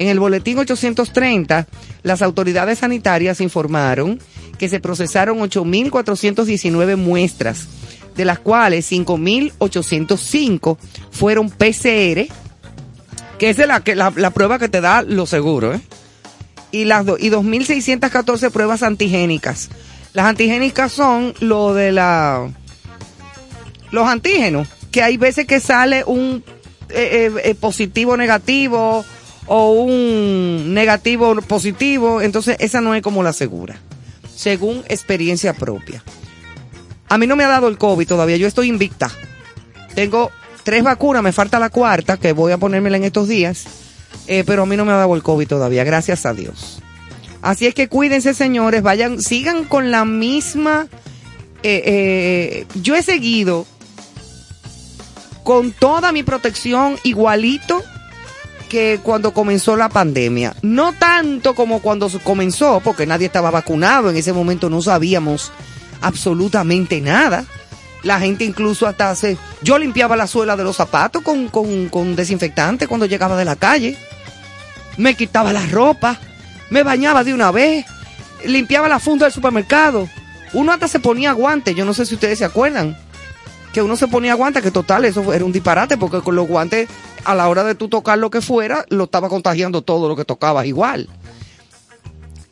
En 0.00 0.08
el 0.08 0.18
boletín 0.18 0.58
830, 0.58 1.66
las 2.02 2.22
autoridades 2.22 2.78
sanitarias 2.78 3.42
informaron 3.42 4.18
que 4.58 4.70
se 4.70 4.80
procesaron 4.80 5.40
8.419 5.40 6.96
muestras, 6.96 7.68
de 8.16 8.24
las 8.24 8.38
cuales 8.38 8.90
5.805 8.90 10.78
fueron 11.10 11.50
PCR, 11.50 12.32
que 13.38 13.50
es 13.50 13.58
la, 13.58 14.30
prueba 14.30 14.58
que 14.58 14.70
te 14.70 14.80
da 14.80 15.02
lo 15.02 15.26
seguro, 15.26 15.74
¿eh? 15.74 15.82
y 16.72 16.86
las 16.86 17.04
y 17.18 17.28
2.614 17.28 18.50
pruebas 18.50 18.82
antigénicas. 18.82 19.68
Las 20.14 20.24
antigénicas 20.24 20.92
son 20.92 21.34
lo 21.40 21.74
de 21.74 21.92
la 21.92 22.48
los 23.90 24.08
antígenos, 24.08 24.66
que 24.90 25.02
hay 25.02 25.18
veces 25.18 25.46
que 25.46 25.60
sale 25.60 26.04
un 26.06 26.42
eh, 26.88 27.28
eh, 27.28 27.32
eh, 27.44 27.54
positivo 27.54 28.16
negativo 28.16 29.04
o 29.46 29.72
un 29.72 30.74
negativo 30.74 31.34
positivo, 31.42 32.20
entonces 32.20 32.56
esa 32.60 32.80
no 32.80 32.94
es 32.94 33.02
como 33.02 33.22
la 33.22 33.32
segura, 33.32 33.80
según 34.34 34.84
experiencia 34.88 35.54
propia. 35.54 36.02
A 37.08 37.18
mí 37.18 37.26
no 37.26 37.36
me 37.36 37.44
ha 37.44 37.48
dado 37.48 37.68
el 37.68 37.78
COVID 37.78 38.06
todavía, 38.06 38.36
yo 38.36 38.46
estoy 38.46 38.68
invicta. 38.68 39.10
Tengo 39.94 40.30
tres 40.62 40.84
vacunas, 40.84 41.22
me 41.22 41.32
falta 41.32 41.58
la 41.58 41.70
cuarta, 41.70 42.16
que 42.16 42.32
voy 42.32 42.52
a 42.52 42.58
ponérmela 42.58 42.96
en 42.96 43.04
estos 43.04 43.26
días, 43.26 43.64
eh, 44.26 44.44
pero 44.46 44.62
a 44.62 44.66
mí 44.66 44.76
no 44.76 44.84
me 44.84 44.92
ha 44.92 44.96
dado 44.96 45.14
el 45.16 45.22
COVID 45.22 45.48
todavía, 45.48 45.82
gracias 45.84 46.26
a 46.26 46.34
Dios. 46.34 46.80
Así 47.42 47.66
es 47.66 47.74
que 47.74 47.88
cuídense, 47.88 48.34
señores, 48.34 48.82
vayan, 48.82 49.20
sigan 49.20 49.64
con 49.64 49.90
la 49.90 50.04
misma... 50.04 50.86
eh, 51.62 51.82
eh, 51.84 52.66
yo 52.80 52.94
he 52.94 53.02
seguido 53.02 53.66
con 55.42 55.72
toda 55.72 56.12
mi 56.12 56.22
protección 56.22 56.98
igualito 57.02 57.82
que 58.70 59.00
cuando 59.02 59.34
comenzó 59.34 59.76
la 59.76 59.90
pandemia. 59.90 60.54
No 60.62 60.94
tanto 60.94 61.54
como 61.54 61.80
cuando 61.80 62.08
comenzó, 62.22 62.80
porque 62.82 63.04
nadie 63.04 63.26
estaba 63.26 63.50
vacunado, 63.50 64.08
en 64.08 64.16
ese 64.16 64.32
momento 64.32 64.70
no 64.70 64.80
sabíamos 64.80 65.52
absolutamente 66.00 67.02
nada. 67.02 67.44
La 68.02 68.18
gente 68.18 68.44
incluso 68.44 68.86
hasta 68.86 69.10
hace... 69.10 69.36
Yo 69.60 69.78
limpiaba 69.78 70.16
la 70.16 70.26
suela 70.26 70.56
de 70.56 70.64
los 70.64 70.76
zapatos 70.76 71.20
con, 71.22 71.48
con, 71.48 71.90
con 71.90 72.16
desinfectante 72.16 72.86
cuando 72.86 73.04
llegaba 73.04 73.36
de 73.36 73.44
la 73.44 73.56
calle. 73.56 73.98
Me 74.96 75.14
quitaba 75.14 75.52
la 75.52 75.66
ropa, 75.66 76.18
me 76.70 76.82
bañaba 76.82 77.24
de 77.24 77.34
una 77.34 77.50
vez, 77.50 77.84
limpiaba 78.46 78.88
la 78.88 79.00
funda 79.00 79.26
del 79.26 79.34
supermercado. 79.34 80.08
Uno 80.54 80.72
hasta 80.72 80.88
se 80.88 81.00
ponía 81.00 81.32
guantes, 81.32 81.76
yo 81.76 81.84
no 81.84 81.92
sé 81.92 82.06
si 82.06 82.14
ustedes 82.14 82.38
se 82.38 82.44
acuerdan 82.44 82.96
que 83.72 83.82
uno 83.82 83.96
se 83.96 84.08
ponía 84.08 84.34
guantes, 84.34 84.62
que 84.62 84.70
total, 84.70 85.04
eso 85.04 85.32
era 85.32 85.44
un 85.44 85.52
disparate, 85.52 85.96
porque 85.96 86.20
con 86.20 86.34
los 86.34 86.48
guantes, 86.48 86.88
a 87.24 87.34
la 87.34 87.48
hora 87.48 87.64
de 87.64 87.74
tú 87.74 87.88
tocar 87.88 88.18
lo 88.18 88.30
que 88.30 88.40
fuera, 88.40 88.84
lo 88.88 89.04
estaba 89.04 89.28
contagiando 89.28 89.82
todo 89.82 90.08
lo 90.08 90.16
que 90.16 90.24
tocabas 90.24 90.66
igual. 90.66 91.08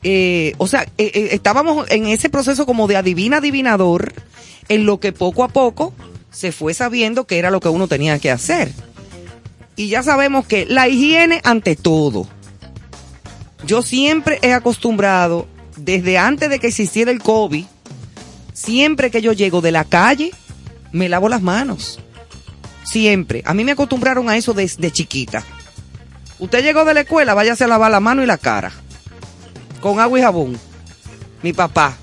Eh, 0.03 0.55
o 0.59 0.67
sea, 0.67 0.83
eh, 0.97 1.11
eh, 1.15 1.29
estábamos 1.33 1.91
en 1.91 2.07
ese 2.07 2.29
proceso 2.29 2.67
como 2.67 2.87
de 2.87 2.97
adivina 2.97 3.39
adivinador, 3.39 4.13
en 4.69 4.87
lo 4.87 5.01
que 5.01 5.13
poco 5.13 5.45
a 5.45 5.49
poco 5.49 5.93
se 6.31 6.53
fue 6.53 6.75
sabiendo 6.75 7.27
que 7.27 7.39
era 7.39 7.51
lo 7.51 7.61
que 7.61 7.69
uno 7.69 7.89
tenía 7.89 8.19
que 8.19 8.31
hacer. 8.31 8.73
Y 9.77 9.89
ya 9.89 10.03
sabemos 10.03 10.47
que 10.47 10.67
la 10.67 10.89
higiene 10.89 11.41
ante 11.45 11.77
todo. 11.77 12.27
Yo 13.67 13.83
siempre 13.83 14.39
he 14.43 14.53
acostumbrado, 14.53 15.47
desde 15.77 16.19
antes 16.19 16.51
de 16.51 16.59
que 16.59 16.69
existiera 16.69 17.11
el 17.11 17.23
COVID, 17.23 17.65
siempre 18.53 19.11
que 19.11 19.21
yo 19.21 19.33
llego 19.33 19.61
de 19.61 19.73
la 19.73 19.85
calle, 19.85 20.33
me 20.93 21.09
lavo 21.09 21.29
las 21.29 21.43
manos. 21.43 22.01
Siempre. 22.91 23.43
A 23.45 23.53
mí 23.53 23.65
me 23.65 23.73
acostumbraron 23.73 24.31
a 24.31 24.37
eso 24.37 24.55
desde 24.55 24.91
chiquita. 24.91 25.45
Usted 26.39 26.63
llegó 26.63 26.85
de 26.85 26.95
la 26.95 27.01
escuela, 27.01 27.35
váyase 27.35 27.65
a 27.65 27.69
lavar 27.69 27.91
la 27.91 28.01
mano 28.01 28.23
y 28.23 28.27
la 28.27 28.39
cara. 28.39 28.73
Con 29.81 30.01
agua 30.01 30.19
y 30.19 30.23
jabón. 30.23 30.59
Mi 31.43 31.53
papá. 31.53 31.97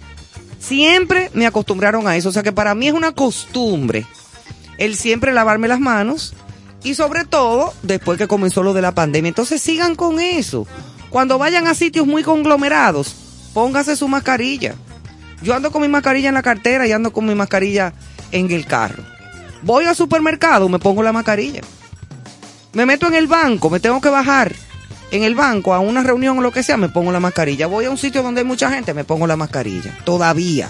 Siempre 0.59 1.31
me 1.33 1.47
acostumbraron 1.47 2.07
a 2.07 2.15
eso. 2.15 2.29
O 2.29 2.31
sea 2.31 2.43
que 2.43 2.51
para 2.51 2.75
mí 2.75 2.88
es 2.88 2.93
una 2.93 3.13
costumbre 3.13 4.05
el 4.77 4.95
siempre 4.95 5.33
lavarme 5.33 5.67
las 5.67 5.79
manos. 5.79 6.33
Y 6.83 6.93
sobre 6.93 7.25
todo, 7.25 7.73
después 7.81 8.19
que 8.19 8.27
comenzó 8.27 8.61
lo 8.61 8.73
de 8.73 8.81
la 8.81 8.93
pandemia. 8.93 9.29
Entonces 9.29 9.61
sigan 9.61 9.95
con 9.95 10.19
eso. 10.19 10.67
Cuando 11.09 11.38
vayan 11.38 11.65
a 11.67 11.73
sitios 11.73 12.05
muy 12.05 12.21
conglomerados, 12.21 13.15
póngase 13.53 13.95
su 13.95 14.07
mascarilla. 14.07 14.75
Yo 15.41 15.55
ando 15.55 15.71
con 15.71 15.81
mi 15.81 15.88
mascarilla 15.88 16.29
en 16.29 16.36
la 16.36 16.43
cartera 16.43 16.86
y 16.86 16.91
ando 16.91 17.11
con 17.11 17.25
mi 17.25 17.33
mascarilla 17.33 17.93
en 18.31 18.51
el 18.51 18.67
carro. 18.67 19.03
Voy 19.66 19.86
al 19.86 19.95
supermercado, 19.95 20.70
me 20.70 20.80
pongo 20.80 21.01
la 21.03 21.11
mascarilla. 21.11 21.61
Me 22.74 22.86
meto 22.86 23.07
en 23.07 23.16
el 23.16 23.26
banco, 23.28 23.70
me 23.70 23.80
tengo 23.80 23.99
que 23.99 24.09
bajar 24.09 24.53
en 25.11 25.24
el 25.24 25.34
banco 25.34 25.74
a 25.74 25.80
una 25.80 26.03
reunión 26.03 26.38
o 26.38 26.41
lo 26.41 26.51
que 26.51 26.61
sea, 26.61 26.78
me 26.78 26.88
pongo 26.89 27.11
la 27.11 27.20
mascarilla. 27.20 27.66
Voy 27.68 27.86
a 27.86 27.89
un 27.89 27.97
sitio 27.97 28.22
donde 28.22 28.41
hay 28.41 28.45
mucha 28.47 28.70
gente, 28.70 28.93
me 28.93 29.03
pongo 29.03 29.26
la 29.28 29.36
mascarilla. 29.36 29.91
Todavía. 30.05 30.70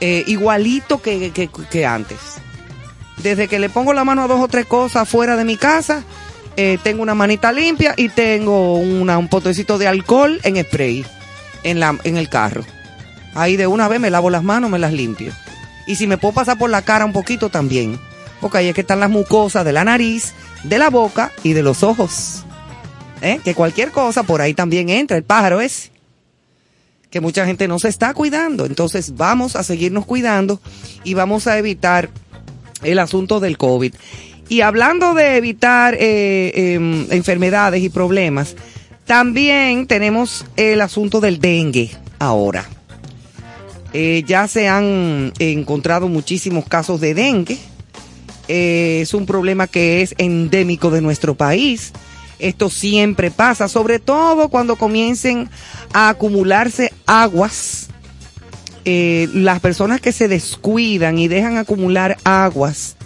Eh, 0.00 0.22
igualito 0.28 1.02
que, 1.02 1.32
antes. 1.86 2.18
Desde 3.18 3.48
que 3.48 3.58
le 3.58 3.68
pongo 3.68 3.92
la 3.92 4.04
mano 4.04 4.22
a 4.22 4.26
dos 4.28 4.40
o 4.40 4.48
tres 4.48 4.64
cosas 4.66 5.08
fuera 5.08 5.36
de 5.36 5.44
mi 5.44 5.56
casa, 5.56 6.04
eh, 6.56 6.78
tengo 6.82 7.02
una 7.02 7.14
manita 7.14 7.52
limpia 7.52 7.94
y 7.96 8.08
tengo 8.10 8.76
una- 8.76 9.18
un 9.18 9.28
potecito 9.28 9.76
de 9.76 9.88
alcohol 9.88 10.40
en 10.44 10.62
spray 10.64 11.04
en, 11.64 11.80
la, 11.80 11.96
en 12.04 12.16
el 12.16 12.28
carro. 12.28 12.64
Ahí 13.34 13.56
de 13.56 13.66
una 13.66 13.88
vez 13.88 13.98
me 14.00 14.10
lavo 14.10 14.30
las 14.30 14.42
manos, 14.42 14.70
me 14.70 14.78
las 14.78 14.92
limpio. 14.92 15.32
Y 15.86 15.96
si 15.96 16.06
me 16.06 16.18
puedo 16.18 16.34
pasar 16.34 16.58
por 16.58 16.70
la 16.70 16.82
cara 16.82 17.04
un 17.04 17.12
poquito 17.12 17.48
también. 17.48 17.98
Porque 18.40 18.58
ahí 18.58 18.68
es 18.68 18.74
que 18.74 18.80
están 18.80 19.00
las 19.00 19.10
mucosas 19.10 19.64
de 19.64 19.72
la 19.72 19.84
nariz, 19.84 20.32
de 20.64 20.78
la 20.78 20.90
boca 20.90 21.32
y 21.42 21.52
de 21.52 21.62
los 21.62 21.82
ojos. 21.82 22.44
¿Eh? 23.22 23.40
Que 23.44 23.54
cualquier 23.54 23.90
cosa 23.90 24.22
por 24.22 24.40
ahí 24.40 24.54
también 24.54 24.88
entra, 24.88 25.16
el 25.16 25.24
pájaro 25.24 25.60
ese. 25.60 25.90
Que 27.10 27.20
mucha 27.20 27.44
gente 27.44 27.68
no 27.68 27.78
se 27.78 27.88
está 27.88 28.14
cuidando. 28.14 28.66
Entonces 28.66 29.16
vamos 29.16 29.56
a 29.56 29.64
seguirnos 29.64 30.06
cuidando 30.06 30.60
y 31.04 31.14
vamos 31.14 31.46
a 31.46 31.58
evitar 31.58 32.08
el 32.82 32.98
asunto 32.98 33.40
del 33.40 33.58
COVID. 33.58 33.94
Y 34.48 34.62
hablando 34.62 35.14
de 35.14 35.36
evitar 35.36 35.94
eh, 35.98 36.74
em, 36.74 37.06
enfermedades 37.10 37.82
y 37.82 37.88
problemas, 37.88 38.56
también 39.06 39.86
tenemos 39.86 40.44
el 40.56 40.80
asunto 40.80 41.20
del 41.20 41.40
dengue 41.40 41.90
ahora. 42.18 42.68
Eh, 43.92 44.22
ya 44.26 44.46
se 44.46 44.68
han 44.68 45.32
encontrado 45.38 46.08
muchísimos 46.08 46.64
casos 46.66 47.00
de 47.00 47.14
dengue. 47.14 47.58
Eh, 48.48 49.00
es 49.02 49.14
un 49.14 49.26
problema 49.26 49.66
que 49.66 50.02
es 50.02 50.14
endémico 50.18 50.90
de 50.90 51.00
nuestro 51.00 51.34
país. 51.34 51.92
Esto 52.38 52.70
siempre 52.70 53.30
pasa, 53.30 53.68
sobre 53.68 53.98
todo 53.98 54.48
cuando 54.48 54.76
comiencen 54.76 55.50
a 55.92 56.08
acumularse 56.08 56.92
aguas. 57.06 57.88
Eh, 58.84 59.28
las 59.34 59.60
personas 59.60 60.00
que 60.00 60.12
se 60.12 60.26
descuidan 60.26 61.18
y 61.18 61.28
dejan 61.28 61.58
acumular 61.58 62.16
aguas, 62.24 62.96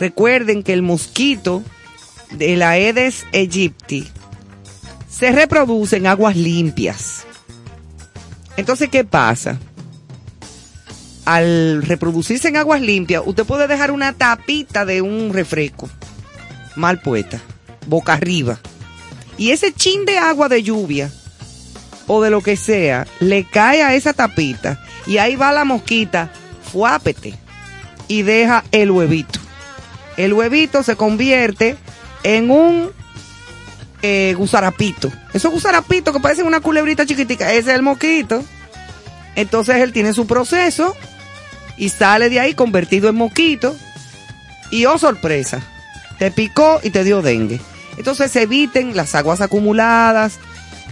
recuerden 0.00 0.64
que 0.64 0.72
el 0.72 0.82
mosquito 0.82 1.62
de 2.32 2.56
la 2.56 2.70
Aedes 2.70 3.24
aegypti 3.32 4.08
se 5.08 5.30
reproduce 5.30 5.98
en 5.98 6.08
aguas 6.08 6.36
limpias. 6.36 7.24
Entonces, 8.56 8.88
¿qué 8.88 9.04
pasa? 9.04 9.58
Al 11.30 11.84
reproducirse 11.84 12.48
en 12.48 12.56
aguas 12.56 12.80
limpias, 12.80 13.22
usted 13.24 13.44
puede 13.44 13.68
dejar 13.68 13.92
una 13.92 14.14
tapita 14.14 14.84
de 14.84 15.00
un 15.00 15.32
refresco 15.32 15.88
mal 16.74 17.00
puesta, 17.00 17.40
boca 17.86 18.14
arriba. 18.14 18.58
Y 19.38 19.52
ese 19.52 19.72
chin 19.72 20.04
de 20.06 20.18
agua 20.18 20.48
de 20.48 20.64
lluvia 20.64 21.08
o 22.08 22.20
de 22.20 22.30
lo 22.30 22.40
que 22.40 22.56
sea, 22.56 23.06
le 23.20 23.44
cae 23.44 23.84
a 23.84 23.94
esa 23.94 24.12
tapita 24.12 24.84
y 25.06 25.18
ahí 25.18 25.36
va 25.36 25.52
la 25.52 25.64
mosquita, 25.64 26.32
fuápete 26.72 27.34
y 28.08 28.22
deja 28.22 28.64
el 28.72 28.90
huevito. 28.90 29.38
El 30.16 30.32
huevito 30.32 30.82
se 30.82 30.96
convierte 30.96 31.76
en 32.24 32.50
un 32.50 32.90
eh, 34.02 34.34
gusarapito. 34.36 35.12
Esos 35.32 35.52
gusarapitos 35.52 36.12
que 36.12 36.20
parecen 36.20 36.48
una 36.48 36.58
culebrita 36.58 37.06
chiquitica, 37.06 37.52
ese 37.52 37.70
es 37.70 37.76
el 37.76 37.82
mosquito. 37.82 38.42
Entonces 39.36 39.76
él 39.76 39.92
tiene 39.92 40.12
su 40.12 40.26
proceso 40.26 40.96
y 41.80 41.88
sale 41.88 42.28
de 42.28 42.38
ahí 42.38 42.54
convertido 42.54 43.08
en 43.08 43.16
mosquito. 43.16 43.74
Y 44.70 44.84
oh 44.84 44.98
sorpresa, 44.98 45.60
te 46.18 46.30
picó 46.30 46.78
y 46.84 46.90
te 46.90 47.02
dio 47.02 47.22
dengue. 47.22 47.58
Entonces 47.96 48.36
eviten 48.36 48.94
las 48.94 49.16
aguas 49.16 49.40
acumuladas, 49.40 50.38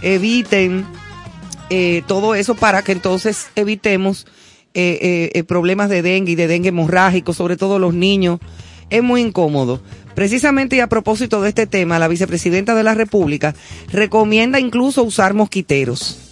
eviten 0.01 0.85
eh, 1.69 2.01
todo 2.07 2.35
eso 2.35 2.55
para 2.55 2.81
que 2.81 2.91
entonces 2.91 3.47
evitemos 3.55 4.25
eh, 4.73 4.99
eh, 5.01 5.31
eh, 5.33 5.43
problemas 5.43 5.89
de 5.89 6.01
dengue 6.01 6.31
y 6.31 6.35
de 6.35 6.47
dengue 6.47 6.69
hemorrágico, 6.69 7.33
sobre 7.33 7.55
todo 7.55 7.79
los 7.79 7.93
niños. 7.93 8.39
Es 8.89 9.03
muy 9.03 9.21
incómodo. 9.21 9.81
Precisamente 10.15 10.75
y 10.75 10.79
a 10.79 10.89
propósito 10.89 11.41
de 11.41 11.49
este 11.49 11.67
tema, 11.67 11.99
la 11.99 12.07
vicepresidenta 12.07 12.73
de 12.73 12.83
la 12.83 12.95
República 12.95 13.55
recomienda 13.91 14.59
incluso 14.59 15.03
usar 15.03 15.35
mosquiteros. 15.35 16.28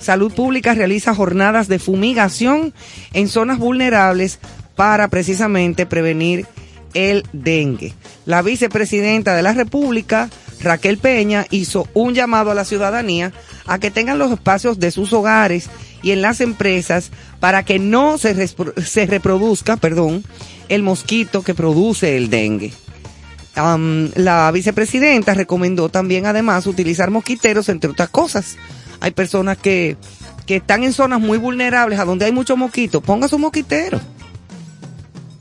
Salud 0.00 0.32
Pública 0.32 0.74
realiza 0.74 1.14
jornadas 1.14 1.68
de 1.68 1.78
fumigación 1.78 2.72
en 3.12 3.28
zonas 3.28 3.58
vulnerables 3.58 4.38
para 4.76 5.08
precisamente 5.08 5.86
prevenir 5.86 6.46
el 6.94 7.24
dengue. 7.32 7.94
La 8.26 8.42
vicepresidenta 8.42 9.34
de 9.34 9.42
la 9.42 9.52
República, 9.52 10.30
Raquel 10.60 10.98
Peña, 10.98 11.46
hizo 11.50 11.88
un 11.94 12.14
llamado 12.14 12.50
a 12.50 12.54
la 12.54 12.64
ciudadanía 12.64 13.32
a 13.66 13.78
que 13.78 13.90
tengan 13.90 14.18
los 14.18 14.32
espacios 14.32 14.78
de 14.78 14.90
sus 14.90 15.12
hogares 15.12 15.68
y 16.02 16.12
en 16.12 16.22
las 16.22 16.40
empresas 16.40 17.10
para 17.40 17.64
que 17.64 17.78
no 17.78 18.18
se, 18.18 18.48
se 18.48 19.06
reproduzca, 19.06 19.76
perdón, 19.76 20.24
el 20.68 20.82
mosquito 20.82 21.42
que 21.42 21.54
produce 21.54 22.16
el 22.16 22.30
dengue. 22.30 22.72
La 24.14 24.50
vicepresidenta 24.52 25.34
recomendó 25.34 25.88
también 25.88 26.26
además 26.26 26.66
utilizar 26.66 27.10
mosquiteros 27.10 27.68
entre 27.68 27.90
otras 27.90 28.08
cosas. 28.08 28.56
Hay 29.00 29.12
personas 29.12 29.56
que, 29.58 29.96
que 30.46 30.56
están 30.56 30.82
en 30.82 30.92
zonas 30.92 31.20
muy 31.20 31.38
vulnerables 31.38 31.98
a 31.98 32.04
donde 32.04 32.24
hay 32.24 32.32
muchos 32.32 32.56
mosquitos. 32.56 33.02
Ponga 33.02 33.28
su 33.28 33.38
mosquitero. 33.38 34.00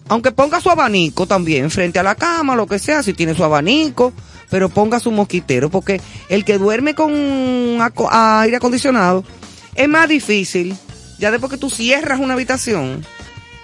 Aunque 0.10 0.32
ponga 0.32 0.62
su 0.62 0.70
abanico 0.70 1.28
también 1.28 1.70
frente 1.70 2.00
a 2.00 2.04
la 2.04 2.16
cama, 2.16 2.56
lo 2.56 2.66
que 2.66 2.80
sea, 2.80 3.04
si 3.04 3.14
tiene 3.14 3.36
su 3.36 3.44
abanico, 3.44 4.14
pero 4.50 4.70
ponga 4.70 5.00
su 5.00 5.12
mosquitero, 5.12 5.70
porque 5.70 6.00
el 6.30 6.46
que 6.46 6.58
duerme 6.58 6.96
con 6.96 7.12
aire 8.12 8.56
acondicionado 8.56 9.26
es 9.76 9.90
más 9.90 10.08
difícil, 10.08 10.78
ya 11.20 11.32
después 11.32 11.52
que 11.52 11.58
tú 11.58 11.70
cierras 11.70 12.20
una 12.20 12.36
habitación 12.36 13.06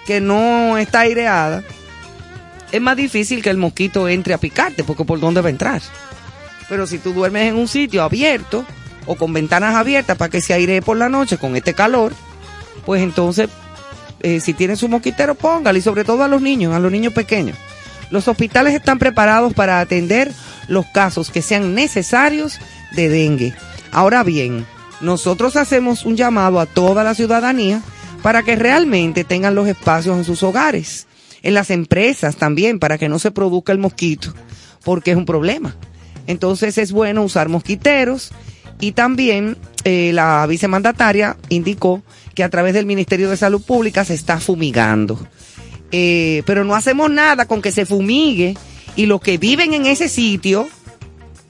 que 0.06 0.20
no 0.20 0.76
está 0.76 1.00
aireada, 1.00 1.64
es 2.72 2.80
más 2.80 2.96
difícil 2.96 3.42
que 3.42 3.50
el 3.50 3.56
mosquito 3.56 4.08
entre 4.08 4.34
a 4.34 4.38
picarte, 4.38 4.84
porque 4.84 5.04
por 5.04 5.20
dónde 5.20 5.40
va 5.40 5.48
a 5.48 5.50
entrar. 5.50 5.80
Pero 6.68 6.86
si 6.86 6.98
tú 6.98 7.12
duermes 7.12 7.48
en 7.48 7.56
un 7.56 7.68
sitio 7.68 8.02
abierto 8.02 8.66
o 9.06 9.16
con 9.16 9.32
ventanas 9.32 9.74
abiertas 9.74 10.16
para 10.16 10.30
que 10.30 10.40
se 10.40 10.54
airee 10.54 10.82
por 10.82 10.96
la 10.96 11.08
noche 11.08 11.38
con 11.38 11.56
este 11.56 11.74
calor, 11.74 12.12
pues 12.86 13.02
entonces, 13.02 13.48
eh, 14.20 14.40
si 14.40 14.54
tienen 14.54 14.76
su 14.76 14.88
mosquitero, 14.88 15.34
póngale, 15.34 15.78
y 15.78 15.82
sobre 15.82 16.04
todo 16.04 16.22
a 16.22 16.28
los 16.28 16.42
niños, 16.42 16.74
a 16.74 16.78
los 16.78 16.92
niños 16.92 17.12
pequeños. 17.12 17.56
Los 18.10 18.28
hospitales 18.28 18.74
están 18.74 18.98
preparados 18.98 19.54
para 19.54 19.80
atender 19.80 20.32
los 20.68 20.86
casos 20.86 21.30
que 21.30 21.42
sean 21.42 21.74
necesarios 21.74 22.58
de 22.92 23.08
dengue. 23.08 23.54
Ahora 23.92 24.22
bien, 24.22 24.66
nosotros 25.00 25.56
hacemos 25.56 26.04
un 26.04 26.16
llamado 26.16 26.60
a 26.60 26.66
toda 26.66 27.04
la 27.04 27.14
ciudadanía 27.14 27.82
para 28.22 28.42
que 28.42 28.56
realmente 28.56 29.24
tengan 29.24 29.54
los 29.54 29.68
espacios 29.68 30.16
en 30.16 30.24
sus 30.24 30.42
hogares, 30.42 31.06
en 31.42 31.54
las 31.54 31.70
empresas 31.70 32.36
también, 32.36 32.78
para 32.78 32.98
que 32.98 33.08
no 33.08 33.18
se 33.18 33.30
produzca 33.30 33.72
el 33.72 33.78
mosquito, 33.78 34.32
porque 34.82 35.10
es 35.10 35.16
un 35.16 35.26
problema. 35.26 35.76
Entonces 36.26 36.78
es 36.78 36.92
bueno 36.92 37.22
usar 37.22 37.48
mosquiteros 37.48 38.32
y 38.80 38.92
también 38.92 39.56
eh, 39.84 40.10
la 40.12 40.46
vicemandataria 40.46 41.36
indicó 41.48 42.02
que 42.34 42.44
a 42.44 42.50
través 42.50 42.74
del 42.74 42.86
Ministerio 42.86 43.30
de 43.30 43.36
Salud 43.36 43.62
Pública 43.62 44.04
se 44.04 44.14
está 44.14 44.40
fumigando. 44.40 45.18
Eh, 45.92 46.42
pero 46.46 46.64
no 46.64 46.74
hacemos 46.74 47.10
nada 47.10 47.46
con 47.46 47.62
que 47.62 47.70
se 47.70 47.86
fumigue 47.86 48.56
y 48.96 49.06
los 49.06 49.20
que 49.20 49.38
viven 49.38 49.74
en 49.74 49.86
ese 49.86 50.08
sitio 50.08 50.66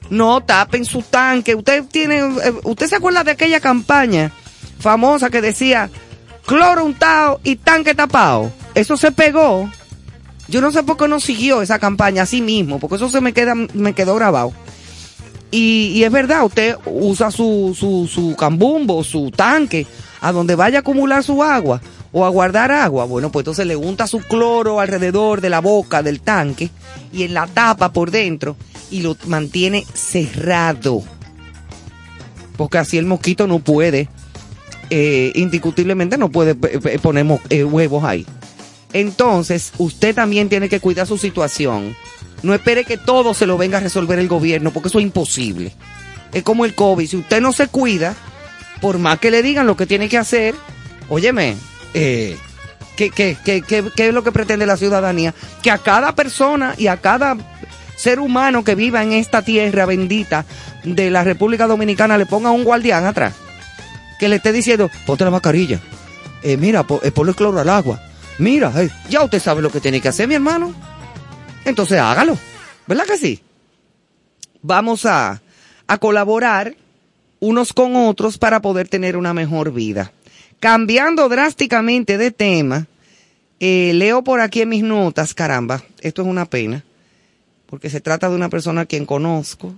no 0.09 0.41
tapen 0.41 0.85
su 0.85 1.01
tanque. 1.01 1.55
Usted 1.55 1.83
tiene, 1.85 2.19
eh, 2.19 2.53
usted 2.63 2.87
se 2.87 2.95
acuerda 2.95 3.23
de 3.23 3.31
aquella 3.31 3.59
campaña 3.59 4.31
famosa 4.79 5.29
que 5.29 5.41
decía 5.41 5.89
cloro 6.45 6.85
untado 6.85 7.39
y 7.43 7.55
tanque 7.55 7.95
tapado. 7.95 8.51
Eso 8.75 8.97
se 8.97 9.11
pegó. 9.11 9.69
Yo 10.47 10.61
no 10.61 10.71
sé 10.71 10.83
por 10.83 10.97
qué 10.97 11.07
no 11.07 11.19
siguió 11.19 11.61
esa 11.61 11.79
campaña 11.79 12.23
así 12.23 12.41
mismo, 12.41 12.79
porque 12.79 12.97
eso 12.97 13.09
se 13.09 13.21
me 13.21 13.33
queda, 13.33 13.55
me 13.55 13.93
quedó 13.93 14.13
grabado. 14.15 14.53
Y, 15.55 15.93
y 15.95 16.03
es 16.03 16.11
verdad, 16.11 16.43
usted 16.43 16.75
usa 16.85 17.31
su, 17.31 17.73
su, 17.79 18.09
su 18.13 18.35
cambumbo, 18.35 19.05
su 19.05 19.31
tanque, 19.31 19.87
a 20.19 20.33
donde 20.33 20.53
vaya 20.53 20.79
a 20.79 20.81
acumular 20.81 21.23
su 21.23 21.41
agua 21.41 21.79
o 22.11 22.25
a 22.25 22.29
guardar 22.29 22.73
agua. 22.73 23.05
Bueno, 23.05 23.31
pues 23.31 23.43
entonces 23.43 23.65
le 23.65 23.77
unta 23.77 24.05
su 24.05 24.19
cloro 24.19 24.81
alrededor 24.81 25.39
de 25.39 25.49
la 25.49 25.61
boca 25.61 26.03
del 26.03 26.19
tanque 26.19 26.69
y 27.13 27.23
en 27.23 27.33
la 27.33 27.47
tapa 27.47 27.93
por 27.93 28.11
dentro 28.11 28.57
y 28.91 28.99
lo 29.01 29.15
mantiene 29.27 29.85
cerrado. 29.93 31.03
Porque 32.57 32.77
así 32.77 32.97
el 32.97 33.05
mosquito 33.05 33.47
no 33.47 33.59
puede, 33.59 34.09
eh, 34.89 35.31
indiscutiblemente 35.35 36.17
no 36.17 36.31
puede 36.31 36.51
eh, 36.51 36.79
eh, 36.83 36.99
poner 36.99 37.25
eh, 37.49 37.63
huevos 37.63 38.03
ahí. 38.03 38.25
Entonces, 38.91 39.71
usted 39.77 40.13
también 40.13 40.49
tiene 40.49 40.67
que 40.67 40.81
cuidar 40.81 41.07
su 41.07 41.17
situación. 41.17 41.95
No 42.45 42.53
espere 42.53 42.85
que 42.85 42.97
todo 42.97 43.33
se 43.33 43.45
lo 43.45 43.57
venga 43.57 43.77
a 43.79 43.81
resolver 43.81 44.19
el 44.19 44.27
gobierno, 44.27 44.71
porque 44.71 44.89
eso 44.89 44.99
es 44.99 45.03
imposible. 45.05 45.73
Es 46.31 46.43
como 46.43 46.65
el 46.65 46.75
COVID. 46.75 47.07
Si 47.09 47.17
usted 47.17 47.41
no 47.41 47.51
se 47.53 47.67
cuida, 47.67 48.13
por 48.81 48.99
más 48.99 49.19
que 49.19 49.31
le 49.31 49.41
digan 49.41 49.67
lo 49.67 49.75
que 49.75 49.85
tiene 49.85 50.07
que 50.09 50.17
hacer, 50.17 50.53
óyeme, 51.09 51.55
eh, 51.93 52.37
¿qué, 52.95 53.09
qué, 53.09 53.37
qué, 53.43 53.83
es 54.07 54.13
lo 54.13 54.23
que 54.23 54.31
pretende 54.31 54.65
la 54.65 54.77
ciudadanía? 54.77 55.33
Que 55.61 55.71
a 55.71 55.77
cada 55.77 56.13
persona 56.15 56.75
y 56.77 56.87
a 56.87 56.97
cada 56.97 57.35
ser 57.95 58.19
humano 58.19 58.63
que 58.63 58.75
viva 58.75 59.01
en 59.01 59.13
esta 59.13 59.41
tierra 59.41 59.85
bendita 59.85 60.45
de 60.83 61.09
la 61.09 61.23
República 61.23 61.65
Dominicana 61.67 62.17
le 62.17 62.25
ponga 62.25 62.51
un 62.51 62.63
guardián 62.63 63.05
atrás. 63.05 63.33
Que 64.19 64.27
le 64.29 64.35
esté 64.37 64.51
diciendo, 64.51 64.89
ponte 65.05 65.23
la 65.23 65.31
mascarilla. 65.31 65.79
Eh, 66.43 66.57
mira, 66.57 66.83
po- 66.83 66.99
eh, 67.03 67.11
ponle 67.11 67.33
cloro 67.33 67.59
al 67.59 67.69
agua. 67.69 68.01
Mira, 68.37 68.71
eh, 68.75 68.89
ya 69.09 69.23
usted 69.23 69.39
sabe 69.41 69.61
lo 69.61 69.71
que 69.71 69.79
tiene 69.79 69.99
que 70.01 70.09
hacer, 70.09 70.27
mi 70.27 70.35
hermano. 70.35 70.73
Entonces 71.65 71.99
hágalo. 71.99 72.37
¿Verdad 72.87 73.05
que 73.05 73.17
sí? 73.17 73.41
Vamos 74.61 75.05
a, 75.05 75.41
a 75.87 75.97
colaborar 75.97 76.75
unos 77.39 77.73
con 77.73 77.95
otros 77.95 78.37
para 78.37 78.61
poder 78.61 78.87
tener 78.87 79.17
una 79.17 79.33
mejor 79.33 79.73
vida. 79.73 80.11
Cambiando 80.59 81.27
drásticamente 81.29 82.17
de 82.17 82.31
tema, 82.31 82.87
eh, 83.59 83.91
leo 83.93 84.23
por 84.23 84.39
aquí 84.39 84.61
en 84.61 84.69
mis 84.69 84.83
notas, 84.83 85.33
caramba, 85.33 85.83
esto 86.01 86.21
es 86.21 86.27
una 86.27 86.45
pena, 86.45 86.83
porque 87.67 87.89
se 87.89 88.01
trata 88.01 88.29
de 88.29 88.35
una 88.35 88.49
persona 88.49 88.81
a 88.81 88.85
quien 88.85 89.05
conozco 89.05 89.75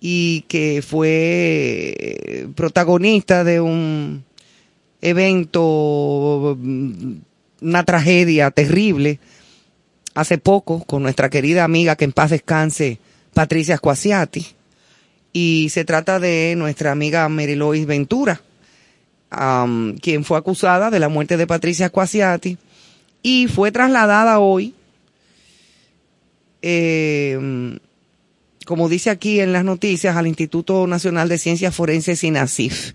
y 0.00 0.42
que 0.48 0.82
fue 0.82 1.94
eh, 1.98 2.48
protagonista 2.54 3.44
de 3.44 3.60
un 3.60 4.24
evento, 5.00 6.56
mm, 6.58 7.12
una 7.62 7.84
tragedia 7.84 8.50
terrible, 8.50 9.20
hace 10.14 10.38
poco 10.38 10.84
con 10.84 11.02
nuestra 11.02 11.30
querida 11.30 11.64
amiga 11.64 11.96
que 11.96 12.04
en 12.04 12.12
paz 12.12 12.30
descanse, 12.30 12.98
Patricia 13.34 13.76
Squasiati. 13.76 14.46
Y 15.32 15.68
se 15.70 15.84
trata 15.84 16.18
de 16.18 16.54
nuestra 16.56 16.90
amiga 16.92 17.28
Mary 17.28 17.54
Lois 17.54 17.86
Ventura, 17.86 18.40
quien 20.00 20.24
fue 20.24 20.38
acusada 20.38 20.90
de 20.90 20.98
la 20.98 21.08
muerte 21.08 21.36
de 21.36 21.46
Patricia 21.46 21.88
Squasiati 21.88 22.58
y 23.22 23.48
fue 23.48 23.70
trasladada 23.70 24.38
hoy, 24.38 24.74
eh, 26.62 27.78
como 28.66 28.88
dice 28.88 29.10
aquí 29.10 29.40
en 29.40 29.52
las 29.52 29.64
noticias, 29.64 30.16
al 30.16 30.26
Instituto 30.26 30.86
Nacional 30.86 31.28
de 31.28 31.38
Ciencias 31.38 31.74
Forenses 31.74 32.24
INACIF. 32.24 32.94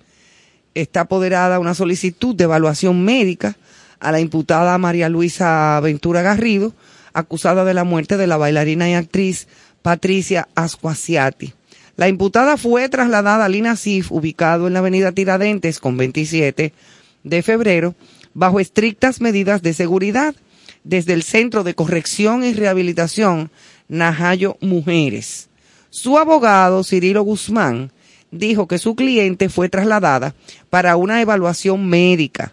Está 0.74 1.01
apoderada 1.01 1.59
una 1.59 1.74
solicitud 1.74 2.36
de 2.36 2.45
evaluación 2.45 3.03
médica 3.03 3.55
a 3.99 4.11
la 4.11 4.20
imputada 4.20 4.78
María 4.78 5.09
Luisa 5.09 5.80
Ventura 5.82 6.22
Garrido, 6.22 6.74
acusada 7.16 7.63
de 7.66 7.74
la 7.74 7.86
muerte 7.86 8.18
de 8.18 8.28
la 8.28 8.38
bailarina 8.38 8.89
y 8.89 8.93
actriz 8.93 9.47
Patricia 9.82 10.47
Ascuasiati. 10.53 11.53
La 11.95 12.09
imputada 12.09 12.57
fue 12.57 12.89
trasladada 12.89 13.45
al 13.45 13.55
INACIF, 13.55 14.11
ubicado 14.11 14.68
en 14.68 14.74
la 14.74 14.80
avenida 14.80 15.13
Tiradentes 15.13 15.80
con 15.80 15.95
27 15.95 16.74
de 17.24 17.41
febrero, 17.41 17.95
bajo 18.34 18.59
estrictas 18.59 19.22
medidas 19.22 19.61
de 19.61 19.74
seguridad, 19.74 20.36
desde 20.84 21.13
el 21.13 21.24
Centro 21.24 21.63
de 21.63 21.74
Corrección 21.74 22.43
y 22.43 22.53
Rehabilitación 22.53 23.49
Najayo 23.88 24.57
Mujeres. 24.59 25.47
Su 25.89 26.18
abogado, 26.18 26.84
Cirilo 26.84 27.24
Guzmán, 27.24 27.91
dijo 28.30 28.68
que 28.68 28.78
su 28.78 28.95
cliente 28.95 29.47
fue 29.47 29.70
trasladada 29.70 30.36
para 30.70 30.97
una 30.97 31.22
evaluación 31.22 31.88
médica, 31.88 32.51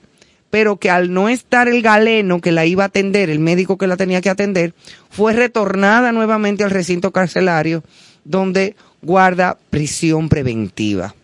pero 0.52 0.76
que 0.76 0.90
al 0.90 1.14
no 1.14 1.30
estar 1.30 1.66
el 1.66 1.80
galeno 1.80 2.42
que 2.42 2.52
la 2.52 2.66
iba 2.66 2.82
a 2.82 2.88
atender, 2.88 3.30
el 3.30 3.38
médico 3.38 3.78
que 3.78 3.86
la 3.86 3.96
tenía 3.96 4.20
que 4.20 4.28
atender, 4.28 4.74
fue 5.08 5.32
retornada 5.32 6.12
nuevamente 6.12 6.62
al 6.62 6.70
recinto 6.70 7.10
carcelario 7.10 7.82
donde 8.26 8.76
guarda 9.00 9.56
prisión 9.70 10.28
preventiva. 10.28 11.14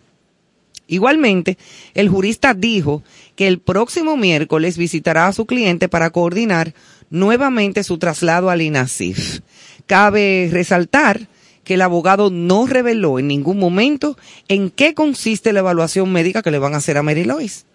Igualmente, 0.86 1.58
el 1.92 2.08
jurista 2.08 2.54
dijo 2.54 3.02
que 3.36 3.48
el 3.48 3.58
próximo 3.58 4.16
miércoles 4.16 4.78
visitará 4.78 5.26
a 5.26 5.34
su 5.34 5.44
cliente 5.44 5.90
para 5.90 6.08
coordinar 6.08 6.72
nuevamente 7.10 7.84
su 7.84 7.98
traslado 7.98 8.48
al 8.48 8.62
INASIF. 8.62 9.40
Cabe 9.86 10.48
resaltar 10.50 11.28
que 11.64 11.74
el 11.74 11.82
abogado 11.82 12.30
no 12.30 12.66
reveló 12.66 13.18
en 13.18 13.28
ningún 13.28 13.58
momento 13.58 14.16
en 14.48 14.70
qué 14.70 14.94
consiste 14.94 15.52
la 15.52 15.58
evaluación 15.58 16.10
médica 16.10 16.40
que 16.40 16.50
le 16.50 16.58
van 16.58 16.72
a 16.72 16.78
hacer 16.78 16.96
a 16.96 17.02
Mary 17.02 17.24
Lois. 17.24 17.66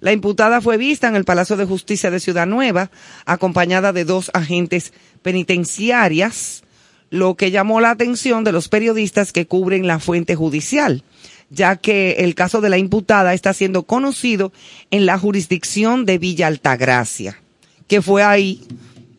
La 0.00 0.12
imputada 0.12 0.60
fue 0.62 0.78
vista 0.78 1.08
en 1.08 1.16
el 1.16 1.24
Palacio 1.24 1.56
de 1.56 1.66
Justicia 1.66 2.10
de 2.10 2.20
Ciudad 2.20 2.46
Nueva, 2.46 2.90
acompañada 3.26 3.92
de 3.92 4.04
dos 4.04 4.30
agentes 4.32 4.92
penitenciarias, 5.22 6.62
lo 7.10 7.34
que 7.36 7.50
llamó 7.50 7.80
la 7.80 7.90
atención 7.90 8.42
de 8.42 8.52
los 8.52 8.68
periodistas 8.68 9.32
que 9.32 9.46
cubren 9.46 9.86
la 9.86 9.98
fuente 9.98 10.36
judicial, 10.36 11.04
ya 11.50 11.76
que 11.76 12.12
el 12.20 12.34
caso 12.34 12.60
de 12.60 12.70
la 12.70 12.78
imputada 12.78 13.34
está 13.34 13.52
siendo 13.52 13.82
conocido 13.82 14.52
en 14.90 15.04
la 15.04 15.18
jurisdicción 15.18 16.06
de 16.06 16.18
Villa 16.18 16.46
Altagracia, 16.46 17.40
que 17.86 18.00
fue 18.00 18.22
ahí 18.22 18.62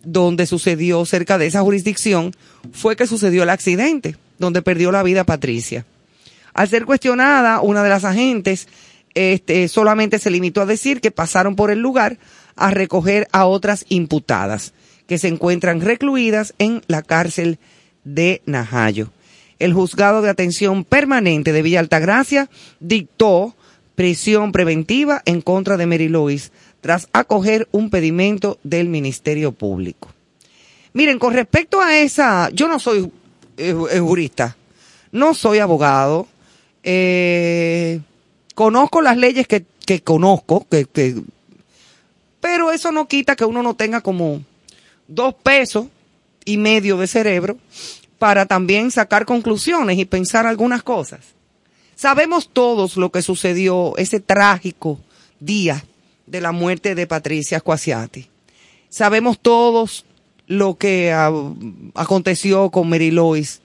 donde 0.04 0.48
sucedió, 0.48 1.06
cerca 1.06 1.38
de 1.38 1.46
esa 1.46 1.62
jurisdicción, 1.62 2.34
fue 2.72 2.96
que 2.96 3.06
sucedió 3.06 3.44
el 3.44 3.50
accidente, 3.50 4.16
donde 4.40 4.64
perdió 4.64 4.92
la 4.92 5.04
vida 5.04 5.26
Patricia. 5.26 5.86
Al 6.54 6.68
ser 6.70 6.86
cuestionada, 6.86 7.62
una 7.62 7.84
de 7.84 7.90
las 7.90 8.04
agentes 8.04 8.68
este, 9.14 9.68
solamente 9.68 10.20
se 10.20 10.30
limitó 10.30 10.62
a 10.62 10.66
decir 10.66 11.02
que 11.02 11.12
pasaron 11.12 11.56
por 11.56 11.72
el 11.72 11.80
lugar 11.80 12.18
a 12.56 12.72
recoger 12.72 13.28
a 13.32 13.46
otras 13.46 13.86
imputadas 13.90 14.74
que 15.08 15.18
se 15.18 15.28
encuentran 15.28 15.82
recluidas 15.82 16.54
en 16.58 16.82
la 16.88 17.02
cárcel 17.02 17.60
de 18.04 18.42
Najayo. 18.46 19.12
El 19.60 19.74
juzgado 19.74 20.22
de 20.22 20.30
atención 20.30 20.84
permanente 20.84 21.52
de 21.54 21.62
Villa 21.62 21.80
Altagracia 21.80 22.50
dictó 22.80 23.56
prisión 23.96 24.52
preventiva 24.52 25.22
en 25.26 25.42
contra 25.42 25.78
de 25.78 25.86
Mary 25.86 26.08
Lois 26.08 26.52
tras 26.82 27.10
acoger 27.14 27.68
un 27.72 27.90
pedimento 27.90 28.58
del 28.64 28.90
Ministerio 28.90 29.52
Público. 29.52 30.10
Miren, 30.94 31.20
con 31.20 31.34
respecto 31.34 31.80
a 31.80 31.98
esa, 31.98 32.50
yo 32.50 32.68
no 32.68 32.80
soy 32.80 33.12
eh, 33.58 33.76
eh, 33.92 34.00
jurista, 34.00 34.58
no 35.12 35.34
soy 35.34 35.60
abogado, 35.60 36.28
eh, 36.84 38.02
conozco 38.56 39.02
las 39.02 39.18
leyes 39.18 39.48
que, 39.48 39.66
que 39.86 40.02
conozco, 40.02 40.66
que, 40.70 40.86
que- 40.86 41.22
pero 42.40 42.72
eso 42.72 42.92
no 42.92 43.08
quita 43.08 43.36
que 43.36 43.46
uno 43.46 43.62
no 43.62 43.76
tenga 43.76 44.02
como 44.02 44.42
dos 45.08 45.36
pesos 45.36 45.88
y 46.46 46.58
medio 46.58 46.98
de 46.98 47.08
cerebro 47.08 47.58
para 48.18 48.46
también 48.46 48.92
sacar 48.92 49.26
conclusiones 49.26 49.98
y 49.98 50.06
pensar 50.06 50.46
algunas 50.48 50.82
cosas. 50.84 51.20
Sabemos 51.96 52.50
todos 52.52 52.98
lo 52.98 53.12
que 53.12 53.22
sucedió 53.22 53.96
ese 53.98 54.20
trágico 54.20 55.00
día 55.40 55.84
de 56.26 56.42
la 56.42 56.52
muerte 56.52 56.96
de 56.96 57.06
Patricia 57.06 57.60
Squasiati. 57.60 58.28
Sabemos 58.90 59.40
todos 59.40 60.06
lo 60.48 60.76
que 60.78 61.14
aconteció 61.94 62.72
con 62.72 62.90
Mary 62.90 63.12
Lois. 63.12 63.62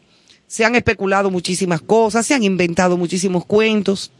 Se 0.47 0.64
han 0.64 0.74
especulado 0.76 1.30
muchísimas 1.30 1.80
cosas, 1.80 2.26
se 2.26 2.34
han 2.34 2.43
inventado 2.45 2.97
muchísimos 2.97 3.45
cuentos. 3.47 4.11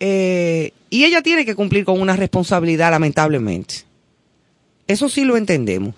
Eh, 0.00 0.72
y 0.90 1.04
ella 1.04 1.22
tiene 1.22 1.44
que 1.44 1.54
cumplir 1.54 1.84
con 1.84 2.00
una 2.00 2.16
responsabilidad, 2.16 2.90
lamentablemente. 2.90 3.84
Eso 4.86 5.08
sí 5.08 5.24
lo 5.24 5.36
entendemos. 5.36 5.94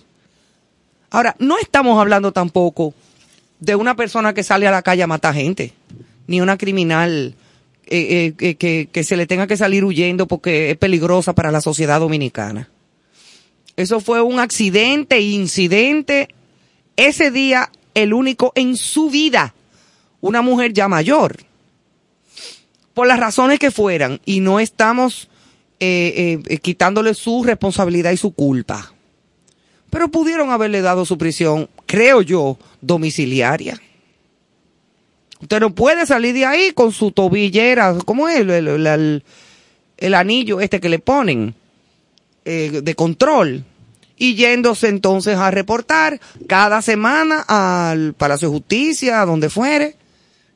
Ahora, 1.11 1.37
no 1.39 1.59
estamos 1.59 2.01
hablando 2.01 2.33
tampoco 2.33 2.95
de 3.59 3.77
una 3.77 3.95
persona 3.95 4.33
que 4.33 4.43
sale 4.43 4.67
a 4.67 4.71
la 4.71 4.83
calle 4.83 5.03
a 5.03 5.07
matar 5.07 5.35
gente, 5.35 5.73
ni 6.27 6.41
una 6.41 6.57
criminal 6.57 7.35
eh, 7.87 8.35
eh, 8.39 8.87
que, 8.87 9.05
se 9.05 9.17
le 9.17 9.27
tenga 9.27 9.49
que 9.49 9.57
salir 9.57 9.85
huyendo 9.85 10.29
porque 10.29 10.71
es 10.71 10.77
peligrosa 10.77 11.35
para 11.35 11.51
la 11.51 11.61
sociedad 11.61 11.99
dominicana. 11.99 12.69
Eso 13.77 14.01
fue 14.01 14.23
un 14.23 14.39
accidente, 14.39 15.21
incidente, 15.21 16.29
ese 16.97 17.31
día 17.31 17.71
el 17.95 18.13
único 18.13 18.53
en 18.55 18.77
su 18.77 19.11
vida, 19.11 19.55
una 20.21 20.41
mujer 20.41 20.73
ya 20.73 20.87
mayor, 20.87 21.39
por 23.01 23.07
las 23.07 23.19
razones 23.19 23.59
que 23.59 23.71
fueran, 23.71 24.21
y 24.27 24.41
no 24.41 24.61
estamos 24.61 25.31
eh, 25.81 26.39
eh, 26.51 26.59
quitándole 26.59 27.15
su 27.15 27.43
responsabilidad 27.43 28.11
y 28.13 28.19
su 28.19 28.33
culpa. 28.35 28.93
Pero 29.89 30.11
pudieron 30.11 30.51
haberle 30.51 30.83
dado 30.83 31.07
su 31.07 31.17
prisión, 31.17 31.71
creo 31.87 32.21
yo, 32.21 32.59
domiciliaria. 32.83 33.81
Usted 35.41 35.61
no 35.61 35.75
puede 35.75 36.05
salir 36.05 36.35
de 36.35 36.45
ahí 36.45 36.73
con 36.73 36.93
su 36.93 37.11
tobillera, 37.11 37.97
¿cómo 38.05 38.29
es? 38.29 38.41
El- 38.41 39.23
el 39.97 40.15
anillo 40.15 40.61
este 40.61 40.79
que 40.79 40.91
le 40.91 40.99
ponen 40.99 41.55
eh, 42.45 42.81
de 42.83 42.95
control. 42.95 43.65
Y 44.19 44.35
yéndose 44.35 44.89
entonces 44.89 45.39
a 45.39 45.51
reportar 45.51 46.21
cada 46.47 46.83
semana 46.83 47.47
al 47.49 48.13
Palacio 48.13 48.49
de 48.51 48.57
Justicia, 48.59 49.23
a 49.23 49.25
donde 49.25 49.49
fuere. 49.49 49.97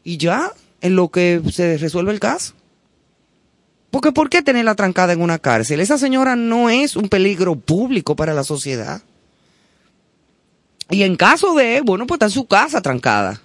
Y 0.05 0.19
ya, 0.19 0.53
en 0.85 0.97
lo 0.97 1.09
que 1.09 1.41
se 1.51 1.78
resuelve 1.78 2.12
el 2.12 2.20
caso. 2.20 2.53
Porque 3.91 4.12
¿por 4.12 4.28
qué 4.28 4.43
tenerla 4.43 4.74
trancada 4.74 5.14
en 5.14 5.22
una 5.22 5.39
cárcel? 5.39 5.80
Esa 5.80 5.97
señora 5.97 6.37
no 6.37 6.68
es 6.68 6.95
un 6.95 7.09
peligro 7.09 7.57
público 7.57 8.14
para 8.14 8.35
la 8.35 8.45
sociedad. 8.45 9.01
Y 10.91 11.05
en 11.05 11.16
caso 11.16 11.55
de, 11.55 11.80
bueno, 11.80 12.07
pues 12.07 12.16
está 12.16 12.26
en 12.26 12.32
su 12.32 12.45
casa 12.47 12.82
trancada. 12.82 13.41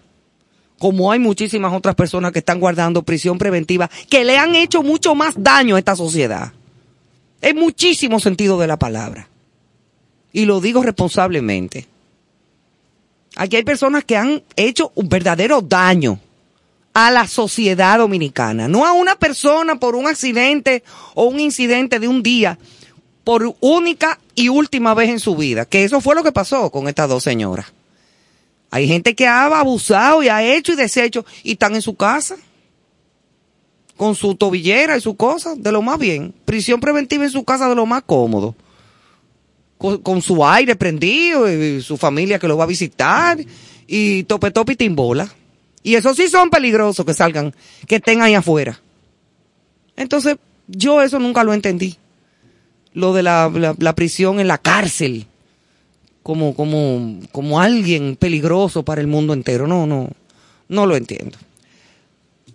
Como 0.79 1.13
hay 1.13 1.19
muchísimas 1.19 1.71
otras 1.71 1.95
personas 1.95 2.33
que 2.33 2.39
están 2.39 2.59
guardando 2.59 3.03
prisión 3.03 3.37
preventiva 3.37 3.89
que 4.09 4.25
le 4.25 4.37
han 4.37 4.53
hecho 4.55 4.83
mucho 4.83 5.15
más 5.15 5.35
daño 5.37 5.77
a 5.77 5.79
esta 5.79 5.95
sociedad. 5.95 6.51
En 7.41 7.55
muchísimo 7.55 8.19
sentido 8.19 8.59
de 8.59 8.67
la 8.67 8.77
palabra. 8.77 9.29
Y 10.33 10.43
lo 10.43 10.59
digo 10.59 10.83
responsablemente. 10.83 11.87
Aquí 13.37 13.55
hay 13.55 13.63
personas 13.63 14.03
que 14.03 14.17
han 14.17 14.43
hecho 14.57 14.91
un 14.95 15.07
verdadero 15.07 15.61
daño 15.61 16.19
a 16.93 17.11
la 17.11 17.27
sociedad 17.27 17.97
dominicana, 17.97 18.67
no 18.67 18.85
a 18.85 18.93
una 18.93 19.15
persona 19.15 19.79
por 19.79 19.95
un 19.95 20.07
accidente 20.07 20.83
o 21.13 21.25
un 21.25 21.39
incidente 21.39 21.99
de 21.99 22.07
un 22.07 22.23
día, 22.23 22.57
por 23.23 23.55
única 23.59 24.19
y 24.35 24.49
última 24.49 24.93
vez 24.93 25.09
en 25.09 25.19
su 25.19 25.35
vida, 25.35 25.65
que 25.65 25.83
eso 25.83 26.01
fue 26.01 26.15
lo 26.15 26.23
que 26.23 26.31
pasó 26.31 26.69
con 26.71 26.87
estas 26.87 27.09
dos 27.09 27.23
señoras. 27.23 27.67
Hay 28.71 28.87
gente 28.87 29.15
que 29.15 29.27
ha 29.27 29.45
abusado 29.45 30.23
y 30.23 30.29
ha 30.29 30.43
hecho 30.43 30.73
y 30.73 30.75
deshecho 30.75 31.25
y 31.43 31.53
están 31.53 31.75
en 31.75 31.81
su 31.81 31.95
casa 31.95 32.37
con 33.99 34.15
su 34.15 34.35
tobillera 34.35 34.95
y 34.95 35.01
su 35.01 35.17
cosa, 35.17 35.55
de 35.55 35.73
lo 35.73 35.81
más 35.81 35.99
bien. 35.99 36.33
Prisión 36.45 36.79
preventiva 36.79 37.25
en 37.25 37.31
su 37.31 37.43
casa 37.43 37.67
de 37.67 37.75
lo 37.75 37.85
más 37.85 38.03
cómodo. 38.03 38.55
Con, 39.77 39.97
con 39.97 40.21
su 40.21 40.45
aire 40.45 40.77
prendido 40.77 41.51
y 41.51 41.81
su 41.81 41.97
familia 41.97 42.39
que 42.39 42.47
lo 42.47 42.55
va 42.55 42.63
a 42.63 42.67
visitar 42.67 43.37
y 43.87 44.23
tope 44.23 44.51
tope 44.51 44.73
y 44.73 44.75
timbola. 44.77 45.29
Y 45.83 45.95
esos 45.95 46.17
sí 46.17 46.27
son 46.27 46.49
peligrosos 46.49 47.05
que 47.05 47.13
salgan, 47.13 47.53
que 47.87 47.95
estén 47.97 48.21
ahí 48.21 48.33
afuera. 48.33 48.79
Entonces, 49.95 50.37
yo 50.67 51.01
eso 51.01 51.19
nunca 51.19 51.43
lo 51.43 51.53
entendí. 51.53 51.97
Lo 52.93 53.13
de 53.13 53.23
la, 53.23 53.49
la- 53.53 53.75
la 53.77 53.95
prisión 53.95 54.39
en 54.39 54.47
la 54.47 54.57
cárcel. 54.57 55.27
Como, 56.23 56.53
como, 56.53 57.19
como 57.31 57.59
alguien 57.61 58.15
peligroso 58.17 58.83
para 58.83 59.01
el 59.01 59.07
mundo 59.07 59.33
entero. 59.33 59.67
No, 59.67 59.87
no, 59.87 60.09
no 60.67 60.85
lo 60.85 60.95
entiendo. 60.95 61.37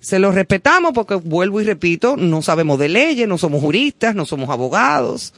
Se 0.00 0.18
lo 0.18 0.30
respetamos 0.32 0.92
porque, 0.92 1.14
vuelvo 1.14 1.60
y 1.60 1.64
repito, 1.64 2.16
no 2.16 2.42
sabemos 2.42 2.78
de 2.78 2.90
leyes, 2.90 3.26
no 3.26 3.38
somos 3.38 3.62
juristas, 3.62 4.14
no 4.14 4.26
somos 4.26 4.50
abogados, 4.50 5.32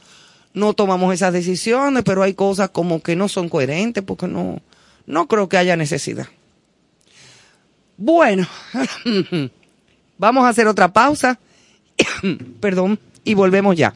no 0.53 0.73
tomamos 0.73 1.13
esas 1.13 1.31
decisiones, 1.31 2.03
pero 2.03 2.21
hay 2.21 2.33
cosas 2.33 2.69
como 2.71 3.01
que 3.01 3.15
no 3.15 3.29
son 3.29 3.47
coherentes 3.47 4.03
porque 4.03 4.27
no, 4.27 4.59
no 5.05 5.27
creo 5.29 5.47
que 5.47 5.55
haya 5.57 5.77
necesidad. 5.77 6.27
Bueno, 7.97 8.47
vamos 10.17 10.45
a 10.45 10.49
hacer 10.49 10.67
otra 10.67 10.93
pausa, 10.93 11.39
perdón, 12.59 12.99
y 13.23 13.33
volvemos 13.33 13.75
ya. 13.75 13.93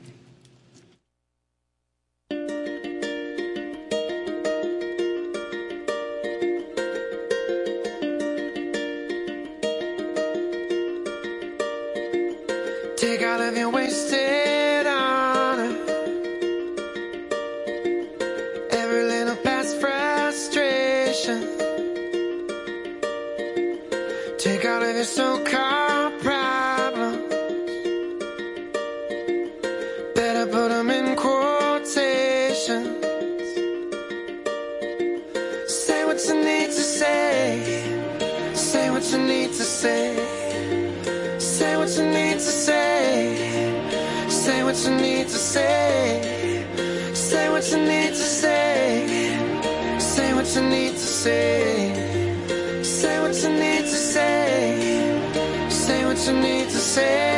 Say. 51.23 52.83
Say 52.83 53.19
what 53.21 53.35
you 53.43 53.49
need 53.49 53.81
to 53.81 53.99
say. 54.13 55.69
Say 55.69 56.05
what 56.05 56.19
you 56.25 56.33
need 56.33 56.67
to 56.69 56.81
say. 56.93 57.30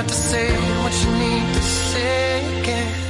about 0.00 0.08
to 0.08 0.14
say 0.14 0.50
what 0.82 1.04
you 1.04 1.10
need 1.18 1.54
to 1.54 1.60
say 1.60 2.60
again. 2.60 3.09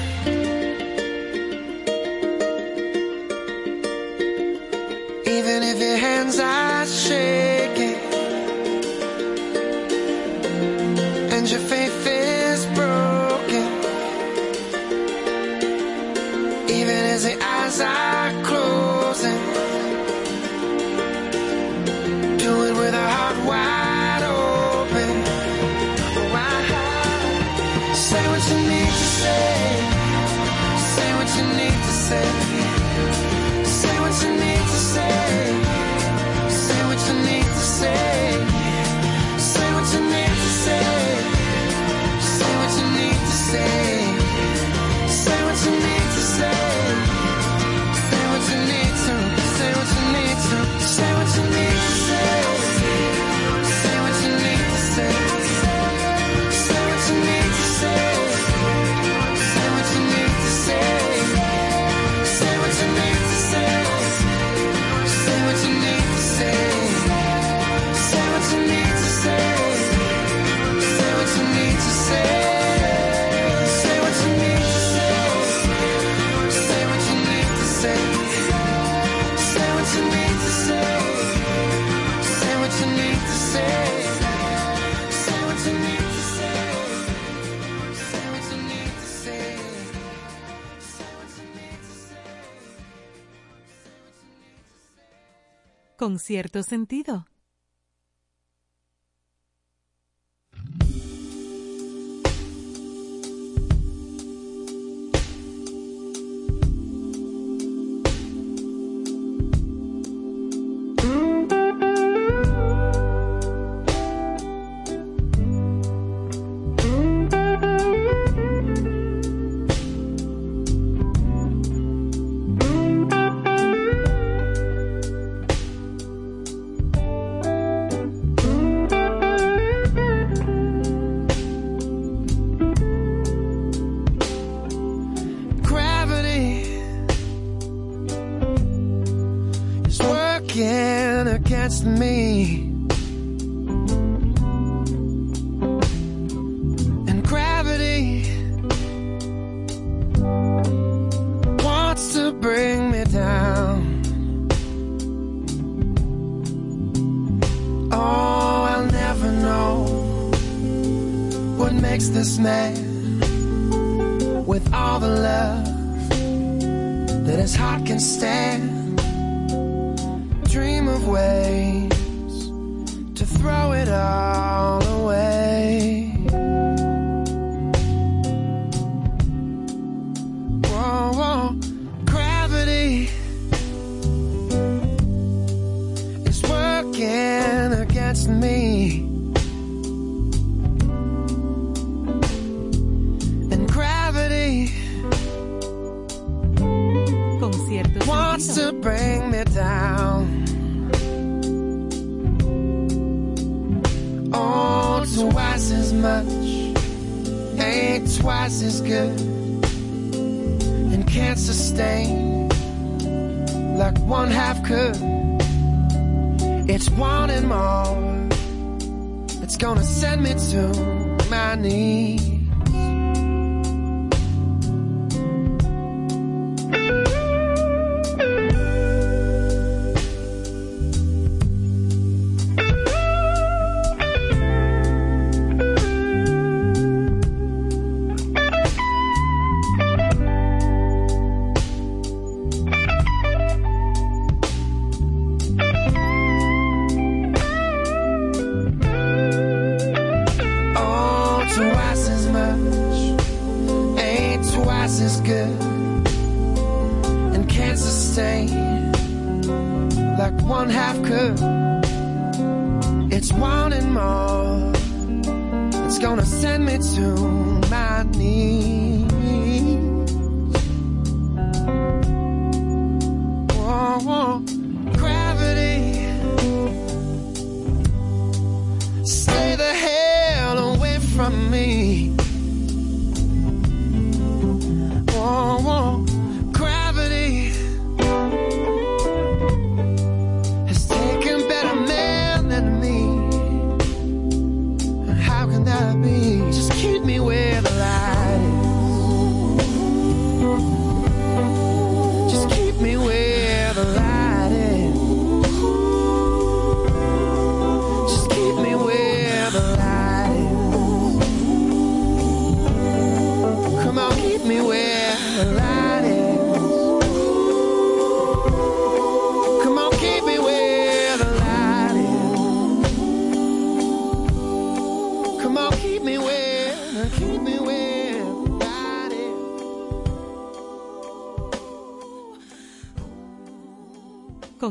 con 96.01 96.19
cierto 96.19 96.63
sentido. 96.63 97.30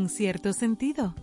Cierto 0.10 0.53
sentido. 0.53 1.14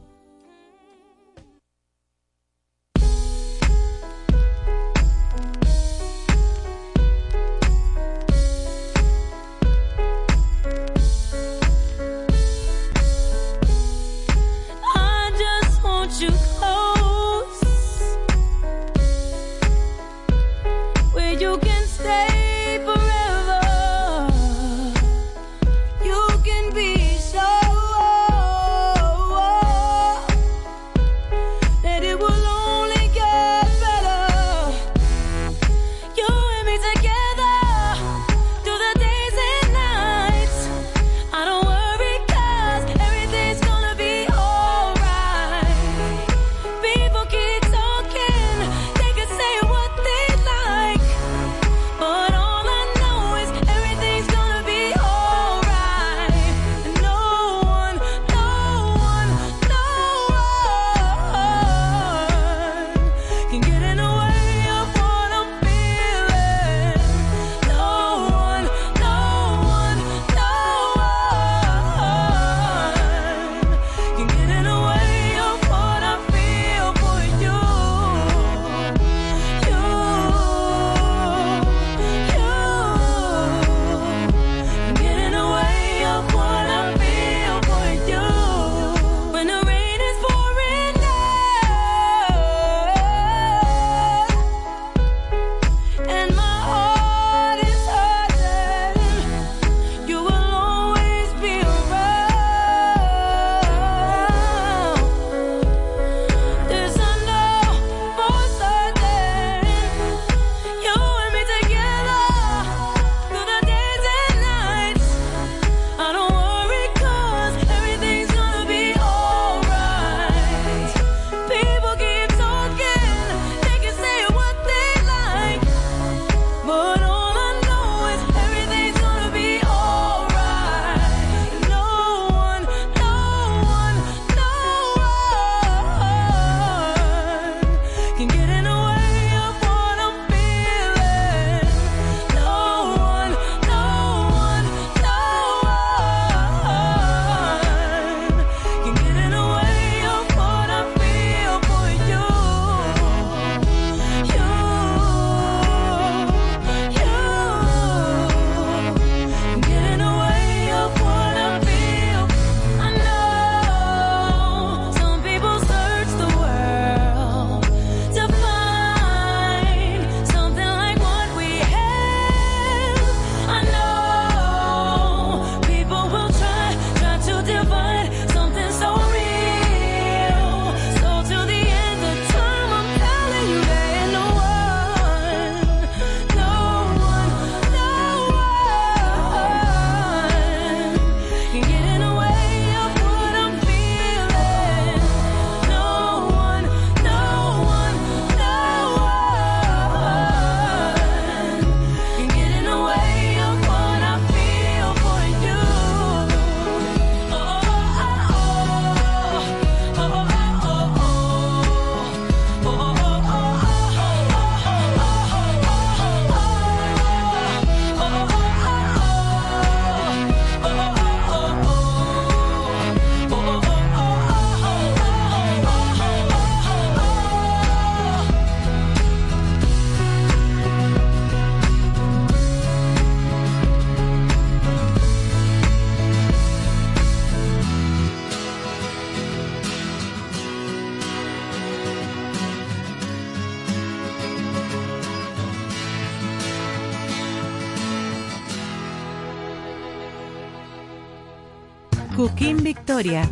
Victoria. 252.96 253.28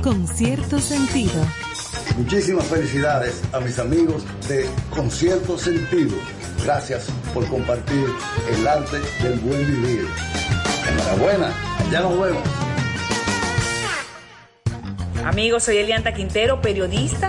Con 0.00 0.28
cierto 0.28 0.78
sentido. 0.78 1.44
Muchísimas 2.16 2.64
felicidades 2.66 3.42
a 3.52 3.58
mis 3.58 3.76
amigos 3.80 4.22
de 4.48 4.64
Concierto 4.90 5.58
Sentido. 5.58 6.14
Gracias 6.62 7.08
por 7.34 7.44
compartir 7.48 8.06
el 8.48 8.68
arte 8.68 8.98
del 9.20 9.40
buen 9.40 9.66
vivir. 9.66 10.06
Enhorabuena, 10.88 11.52
ya 11.90 12.02
nos 12.02 12.20
vemos. 12.20 12.42
Amigos, 15.24 15.64
soy 15.64 15.78
Elianta 15.78 16.14
Quintero, 16.14 16.60
periodista, 16.60 17.28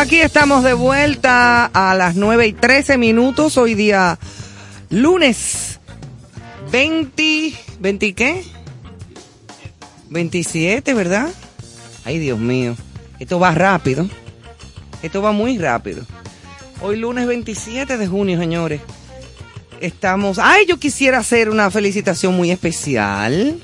Aquí 0.00 0.18
estamos 0.18 0.64
de 0.64 0.72
vuelta 0.72 1.66
a 1.66 1.94
las 1.94 2.16
9 2.16 2.46
y 2.46 2.52
13 2.54 2.96
minutos. 2.96 3.58
Hoy 3.58 3.74
día 3.74 4.18
lunes 4.88 5.78
20, 6.72 7.52
20 7.80 8.14
qué? 8.14 8.42
27, 10.08 10.94
¿verdad? 10.94 11.28
Ay, 12.06 12.18
Dios 12.18 12.38
mío. 12.38 12.76
Esto 13.18 13.38
va 13.38 13.50
rápido. 13.50 14.08
Esto 15.02 15.20
va 15.20 15.32
muy 15.32 15.58
rápido. 15.58 16.06
Hoy 16.80 16.96
lunes 16.96 17.26
27 17.26 17.98
de 17.98 18.06
junio, 18.06 18.38
señores. 18.38 18.80
Estamos... 19.82 20.38
Ay, 20.38 20.64
yo 20.64 20.78
quisiera 20.78 21.18
hacer 21.18 21.50
una 21.50 21.70
felicitación 21.70 22.34
muy 22.34 22.50
especial 22.50 23.60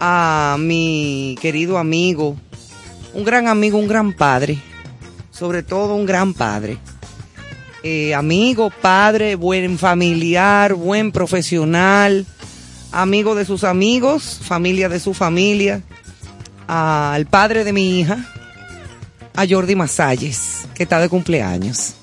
a 0.00 0.56
mi 0.58 1.36
querido 1.42 1.76
amigo, 1.76 2.36
un 3.12 3.24
gran 3.24 3.48
amigo, 3.48 3.78
un 3.78 3.86
gran 3.86 4.14
padre, 4.14 4.58
sobre 5.34 5.62
todo 5.62 5.94
un 5.94 6.06
gran 6.06 6.32
padre. 6.32 6.78
Eh, 7.82 8.14
amigo, 8.14 8.70
padre, 8.70 9.34
buen 9.34 9.78
familiar, 9.78 10.74
buen 10.74 11.12
profesional, 11.12 12.24
amigo 12.92 13.34
de 13.34 13.44
sus 13.44 13.64
amigos, 13.64 14.40
familia 14.42 14.88
de 14.88 15.00
su 15.00 15.12
familia, 15.12 15.82
al 16.66 17.26
padre 17.26 17.64
de 17.64 17.72
mi 17.72 18.00
hija, 18.00 18.24
a 19.34 19.44
Jordi 19.46 19.74
Masalles, 19.74 20.66
que 20.74 20.84
está 20.84 21.00
de 21.00 21.08
cumpleaños. 21.08 21.94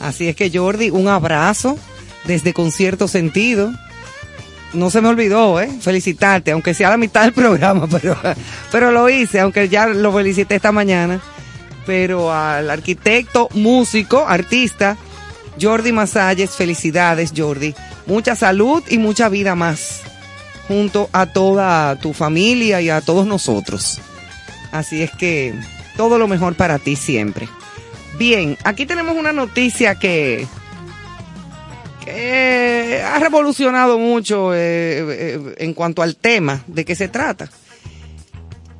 Así 0.00 0.28
es 0.28 0.36
que 0.36 0.50
Jordi, 0.56 0.90
un 0.90 1.08
abrazo 1.08 1.78
desde 2.24 2.52
Concierto 2.52 3.08
Sentido. 3.08 3.72
No 4.74 4.90
se 4.90 5.00
me 5.00 5.08
olvidó, 5.08 5.60
¿eh? 5.60 5.70
Felicitarte, 5.80 6.50
aunque 6.50 6.74
sea 6.74 6.90
la 6.90 6.96
mitad 6.96 7.22
del 7.22 7.32
programa, 7.32 7.86
pero, 7.90 8.16
pero 8.70 8.92
lo 8.92 9.08
hice, 9.08 9.40
aunque 9.40 9.68
ya 9.68 9.86
lo 9.86 10.12
felicité 10.12 10.56
esta 10.56 10.70
mañana. 10.70 11.20
Pero 11.86 12.32
al 12.32 12.70
arquitecto, 12.70 13.48
músico, 13.52 14.24
artista, 14.26 14.96
Jordi 15.60 15.92
Masalles, 15.92 16.50
felicidades, 16.50 17.32
Jordi. 17.36 17.74
Mucha 18.06 18.36
salud 18.36 18.82
y 18.88 18.98
mucha 18.98 19.28
vida 19.28 19.54
más, 19.54 20.02
junto 20.68 21.08
a 21.12 21.26
toda 21.26 21.96
tu 21.96 22.12
familia 22.12 22.80
y 22.80 22.90
a 22.90 23.00
todos 23.00 23.26
nosotros. 23.26 24.00
Así 24.72 25.02
es 25.02 25.10
que 25.12 25.54
todo 25.96 26.18
lo 26.18 26.28
mejor 26.28 26.54
para 26.54 26.78
ti 26.78 26.96
siempre. 26.96 27.48
Bien, 28.18 28.56
aquí 28.64 28.86
tenemos 28.86 29.16
una 29.16 29.32
noticia 29.32 29.96
que, 29.96 30.46
que 32.04 33.02
ha 33.04 33.18
revolucionado 33.18 33.98
mucho 33.98 34.54
eh, 34.54 34.58
eh, 34.58 35.54
en 35.58 35.74
cuanto 35.74 36.02
al 36.02 36.16
tema 36.16 36.62
de 36.66 36.84
qué 36.84 36.94
se 36.94 37.08
trata. 37.08 37.50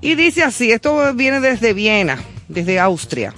Y 0.01 0.17
dice 0.17 0.43
así, 0.43 0.71
esto 0.71 1.15
viene 1.15 1.41
desde 1.41 1.73
Viena, 1.73 2.23
desde 2.49 2.81
Austria. 2.81 3.35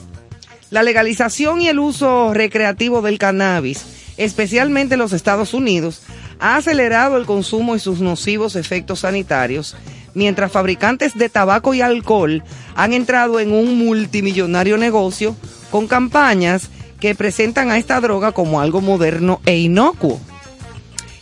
La 0.70 0.83
legalización 0.83 1.61
y 1.61 1.69
el 1.69 1.78
uso 1.78 2.35
recreativo 2.35 3.01
del 3.01 3.19
cannabis, 3.19 3.85
especialmente 4.16 4.95
en 4.95 4.99
los 4.99 5.12
Estados 5.12 5.55
Unidos, 5.55 6.03
ha 6.41 6.57
acelerado 6.57 7.16
el 7.16 7.24
consumo 7.24 7.77
y 7.77 7.78
sus 7.78 8.01
nocivos 8.01 8.57
efectos 8.57 9.01
sanitarios, 9.01 9.77
mientras 10.15 10.51
fabricantes 10.51 11.15
de 11.15 11.28
tabaco 11.28 11.73
y 11.73 11.83
alcohol 11.83 12.43
han 12.74 12.93
entrado 12.93 13.39
en 13.39 13.53
un 13.53 13.78
multimillonario 13.78 14.77
negocio 14.77 15.37
con 15.70 15.87
campañas 15.87 16.69
que 17.01 17.15
presentan 17.15 17.70
a 17.70 17.78
esta 17.78 18.01
droga 18.01 18.33
como 18.33 18.61
algo 18.61 18.81
moderno 18.81 19.41
e 19.47 19.59
inocuo. 19.59 20.20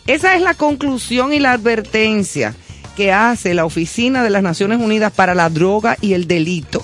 Esa 0.07 0.35
es 0.35 0.41
la 0.41 0.53
conclusión 0.53 1.33
y 1.33 1.39
la 1.39 1.51
advertencia 1.51 2.55
que 2.95 3.11
hace 3.11 3.53
la 3.53 3.65
Oficina 3.65 4.23
de 4.23 4.29
las 4.29 4.41
Naciones 4.41 4.79
Unidas 4.79 5.11
para 5.11 5.35
la 5.35 5.49
Droga 5.49 5.97
y 6.01 6.13
el 6.13 6.27
Delito 6.27 6.83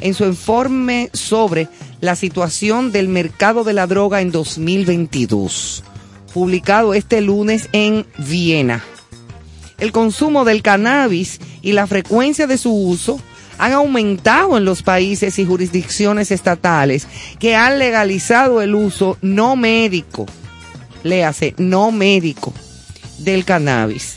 en 0.00 0.14
su 0.14 0.24
informe 0.24 1.10
sobre 1.12 1.68
la 2.00 2.16
situación 2.16 2.92
del 2.92 3.08
mercado 3.08 3.64
de 3.64 3.72
la 3.72 3.86
droga 3.86 4.20
en 4.20 4.30
2022, 4.30 5.84
publicado 6.32 6.94
este 6.94 7.20
lunes 7.20 7.68
en 7.72 8.06
Viena. 8.18 8.84
El 9.78 9.92
consumo 9.92 10.44
del 10.44 10.62
cannabis 10.62 11.40
y 11.62 11.72
la 11.72 11.86
frecuencia 11.86 12.46
de 12.46 12.58
su 12.58 12.72
uso 12.72 13.20
han 13.58 13.72
aumentado 13.72 14.56
en 14.56 14.64
los 14.64 14.82
países 14.82 15.38
y 15.38 15.46
jurisdicciones 15.46 16.30
estatales 16.30 17.06
que 17.38 17.56
han 17.56 17.78
legalizado 17.78 18.60
el 18.62 18.74
uso 18.74 19.18
no 19.22 19.56
médico, 19.56 20.26
léase, 21.02 21.54
no 21.58 21.90
médico, 21.90 22.52
del 23.18 23.44
cannabis. 23.44 24.16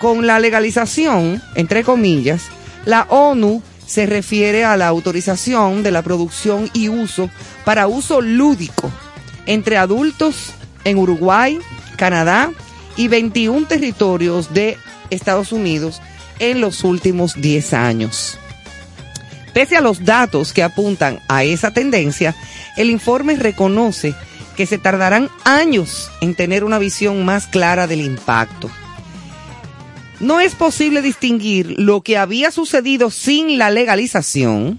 Con 0.00 0.26
la 0.26 0.38
legalización, 0.38 1.40
entre 1.54 1.84
comillas, 1.84 2.42
la 2.84 3.06
ONU 3.08 3.62
se 3.86 4.06
refiere 4.06 4.64
a 4.64 4.76
la 4.76 4.88
autorización 4.88 5.82
de 5.82 5.90
la 5.90 6.02
producción 6.02 6.70
y 6.72 6.88
uso 6.88 7.30
para 7.64 7.86
uso 7.86 8.20
lúdico 8.20 8.90
entre 9.46 9.76
adultos 9.76 10.52
en 10.84 10.98
Uruguay, 10.98 11.58
Canadá 11.96 12.50
y 12.96 13.08
21 13.08 13.66
territorios 13.66 14.54
de 14.54 14.76
Estados 15.10 15.52
Unidos 15.52 16.00
en 16.38 16.60
los 16.60 16.84
últimos 16.84 17.34
10 17.40 17.74
años. 17.74 18.38
Pese 19.52 19.76
a 19.76 19.80
los 19.80 20.04
datos 20.04 20.52
que 20.52 20.62
apuntan 20.62 21.20
a 21.28 21.44
esa 21.44 21.70
tendencia, 21.70 22.34
el 22.76 22.90
informe 22.90 23.36
reconoce 23.36 24.14
que 24.56 24.66
se 24.66 24.78
tardarán 24.78 25.30
años 25.44 26.10
en 26.20 26.34
tener 26.34 26.64
una 26.64 26.78
visión 26.78 27.24
más 27.24 27.46
clara 27.46 27.86
del 27.86 28.00
impacto. 28.00 28.70
No 30.20 30.40
es 30.40 30.54
posible 30.54 31.02
distinguir 31.02 31.74
lo 31.78 32.02
que 32.02 32.16
había 32.16 32.50
sucedido 32.50 33.10
sin 33.10 33.58
la 33.58 33.70
legalización 33.70 34.78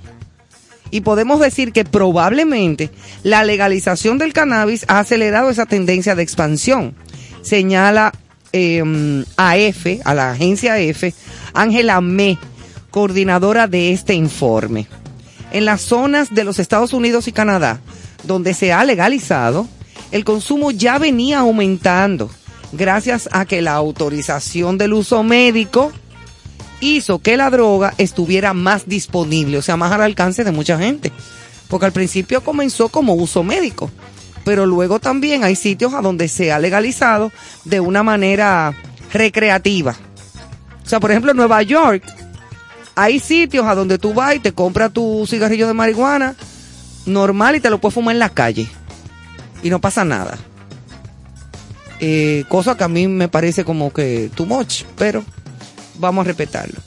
y 0.91 1.01
podemos 1.01 1.39
decir 1.39 1.73
que 1.73 1.83
probablemente 1.83 2.89
la 3.23 3.43
legalización 3.43 4.17
del 4.17 4.33
cannabis 4.33 4.85
ha 4.87 4.99
acelerado 4.99 5.49
esa 5.49 5.65
tendencia 5.65 6.15
de 6.15 6.23
expansión, 6.23 6.95
señala 7.41 8.13
eh, 8.53 8.81
AF, 9.35 9.85
a 10.05 10.13
la 10.13 10.31
agencia 10.31 10.75
AF, 10.75 11.13
Ángela 11.53 11.99
Me, 11.99 12.37
coordinadora 12.91 13.67
de 13.67 13.91
este 13.91 14.13
informe. 14.13 14.87
En 15.51 15.65
las 15.65 15.81
zonas 15.81 16.33
de 16.33 16.45
los 16.45 16.59
Estados 16.59 16.93
Unidos 16.93 17.27
y 17.27 17.33
Canadá, 17.33 17.81
donde 18.23 18.53
se 18.53 18.71
ha 18.71 18.83
legalizado, 18.85 19.67
el 20.11 20.23
consumo 20.23 20.71
ya 20.71 20.97
venía 20.97 21.39
aumentando 21.39 22.29
gracias 22.77 23.29
a 23.31 23.45
que 23.45 23.61
la 23.61 23.73
autorización 23.73 24.77
del 24.77 24.93
uso 24.93 25.23
médico 25.23 25.91
hizo 26.79 27.19
que 27.19 27.37
la 27.37 27.49
droga 27.49 27.93
estuviera 27.97 28.53
más 28.53 28.87
disponible, 28.87 29.57
o 29.57 29.61
sea, 29.61 29.77
más 29.77 29.91
al 29.91 30.01
alcance 30.01 30.43
de 30.43 30.51
mucha 30.51 30.77
gente. 30.77 31.11
Porque 31.67 31.87
al 31.87 31.91
principio 31.91 32.43
comenzó 32.43 32.89
como 32.89 33.15
uso 33.15 33.43
médico, 33.43 33.89
pero 34.43 34.65
luego 34.65 34.99
también 34.99 35.43
hay 35.43 35.55
sitios 35.55 35.93
a 35.93 36.01
donde 36.01 36.27
se 36.27 36.51
ha 36.51 36.59
legalizado 36.59 37.31
de 37.63 37.79
una 37.79 38.03
manera 38.03 38.73
recreativa. 39.11 39.95
O 40.83 40.87
sea, 40.87 40.99
por 40.99 41.11
ejemplo, 41.11 41.31
en 41.31 41.37
Nueva 41.37 41.63
York 41.63 42.03
hay 42.95 43.19
sitios 43.19 43.65
a 43.65 43.75
donde 43.75 43.97
tú 43.97 44.13
vas 44.13 44.35
y 44.35 44.39
te 44.39 44.53
compras 44.53 44.93
tu 44.93 45.25
cigarrillo 45.27 45.67
de 45.67 45.73
marihuana 45.73 46.35
normal 47.05 47.55
y 47.55 47.59
te 47.59 47.69
lo 47.69 47.79
puedes 47.79 47.95
fumar 47.95 48.15
en 48.15 48.19
la 48.19 48.29
calle 48.29 48.67
y 49.63 49.69
no 49.69 49.81
pasa 49.81 50.05
nada. 50.05 50.37
Eh, 51.99 52.43
cosa 52.47 52.75
que 52.75 52.83
a 52.83 52.89
mí 52.89 53.07
me 53.07 53.27
parece 53.27 53.63
como 53.63 53.91
que 53.93 54.29
too 54.35 54.45
much, 54.45 54.83
pero 54.97 55.23
vamos 55.97 56.23
a 56.23 56.27
respetarlo. 56.27 56.79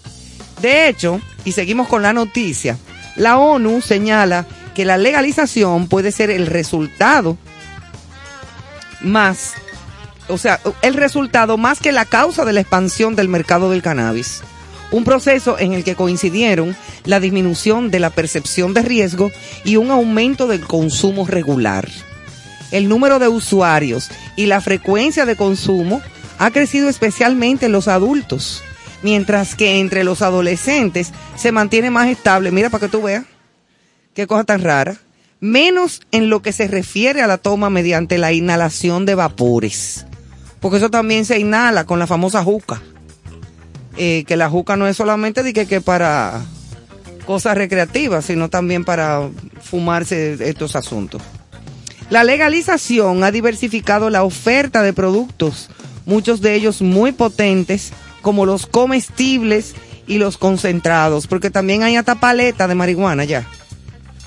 De 0.60 0.88
hecho, 0.88 1.20
y 1.44 1.52
seguimos 1.52 1.88
con 1.88 2.02
la 2.02 2.12
noticia, 2.12 2.76
la 3.16 3.38
ONU 3.38 3.80
señala 3.80 4.46
que 4.74 4.84
la 4.84 4.98
legalización 4.98 5.88
puede 5.88 6.12
ser 6.12 6.30
el 6.30 6.46
resultado 6.46 7.36
más 9.00 9.54
o 10.28 10.38
sea, 10.38 10.60
el 10.82 10.94
resultado 10.94 11.56
más 11.56 11.80
que 11.80 11.92
la 11.92 12.04
causa 12.04 12.44
de 12.44 12.52
la 12.52 12.60
expansión 12.60 13.16
del 13.16 13.28
mercado 13.28 13.70
del 13.70 13.82
cannabis. 13.82 14.42
Un 14.90 15.04
proceso 15.04 15.58
en 15.58 15.72
el 15.72 15.84
que 15.84 15.96
coincidieron 15.96 16.76
la 17.04 17.20
disminución 17.20 17.90
de 17.90 18.00
la 18.00 18.10
percepción 18.10 18.72
de 18.72 18.82
riesgo 18.82 19.30
y 19.64 19.76
un 19.76 19.90
aumento 19.90 20.46
del 20.46 20.66
consumo 20.66 21.26
regular. 21.26 21.88
El 22.70 22.88
número 22.88 23.18
de 23.18 23.28
usuarios 23.28 24.10
y 24.36 24.46
la 24.46 24.60
frecuencia 24.60 25.24
de 25.24 25.36
consumo 25.36 26.02
ha 26.38 26.50
crecido 26.50 26.88
especialmente 26.88 27.66
en 27.66 27.72
los 27.72 27.88
adultos, 27.88 28.62
mientras 29.02 29.54
que 29.54 29.80
entre 29.80 30.04
los 30.04 30.22
adolescentes 30.22 31.12
se 31.36 31.52
mantiene 31.52 31.90
más 31.90 32.08
estable. 32.08 32.50
Mira 32.50 32.70
para 32.70 32.86
que 32.86 32.90
tú 32.90 33.02
veas, 33.02 33.24
qué 34.14 34.26
cosa 34.26 34.44
tan 34.44 34.62
rara. 34.62 34.96
Menos 35.40 36.00
en 36.10 36.30
lo 36.30 36.42
que 36.42 36.52
se 36.52 36.66
refiere 36.66 37.22
a 37.22 37.26
la 37.26 37.38
toma 37.38 37.70
mediante 37.70 38.18
la 38.18 38.32
inhalación 38.32 39.06
de 39.06 39.14
vapores, 39.14 40.04
porque 40.60 40.78
eso 40.78 40.90
también 40.90 41.24
se 41.24 41.38
inhala 41.38 41.84
con 41.84 41.98
la 41.98 42.06
famosa 42.06 42.42
juca. 42.42 42.82
Eh, 43.96 44.24
que 44.28 44.36
la 44.36 44.48
juca 44.48 44.76
no 44.76 44.86
es 44.86 44.96
solamente 44.96 45.52
que 45.52 45.80
para 45.80 46.40
cosas 47.26 47.56
recreativas, 47.56 48.24
sino 48.24 48.48
también 48.48 48.84
para 48.84 49.28
fumarse 49.60 50.36
estos 50.48 50.76
asuntos. 50.76 51.20
La 52.10 52.24
legalización 52.24 53.22
ha 53.22 53.30
diversificado 53.30 54.08
la 54.08 54.22
oferta 54.22 54.82
de 54.82 54.94
productos, 54.94 55.68
muchos 56.06 56.40
de 56.40 56.54
ellos 56.54 56.80
muy 56.80 57.12
potentes, 57.12 57.92
como 58.22 58.46
los 58.46 58.66
comestibles 58.66 59.74
y 60.06 60.16
los 60.16 60.38
concentrados, 60.38 61.26
porque 61.26 61.50
también 61.50 61.82
hay 61.82 61.96
hasta 61.96 62.14
paleta 62.14 62.66
de 62.66 62.74
marihuana 62.74 63.24
ya. 63.24 63.46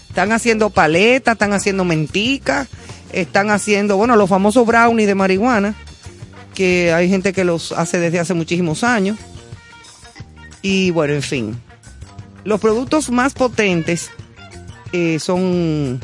Están 0.09 0.31
haciendo 0.31 0.69
paleta, 0.69 1.31
están 1.31 1.53
haciendo 1.53 1.83
mentica, 1.83 2.67
están 3.13 3.49
haciendo, 3.49 3.97
bueno, 3.97 4.15
los 4.15 4.29
famosos 4.29 4.65
brownies 4.67 5.07
de 5.07 5.15
marihuana, 5.15 5.73
que 6.53 6.93
hay 6.93 7.09
gente 7.09 7.33
que 7.33 7.43
los 7.43 7.71
hace 7.71 7.99
desde 7.99 8.19
hace 8.19 8.35
muchísimos 8.35 8.83
años. 8.83 9.17
Y 10.61 10.91
bueno, 10.91 11.13
en 11.15 11.23
fin. 11.23 11.61
Los 12.43 12.59
productos 12.59 13.09
más 13.09 13.33
potentes 13.33 14.11
eh, 14.91 15.17
son 15.19 15.99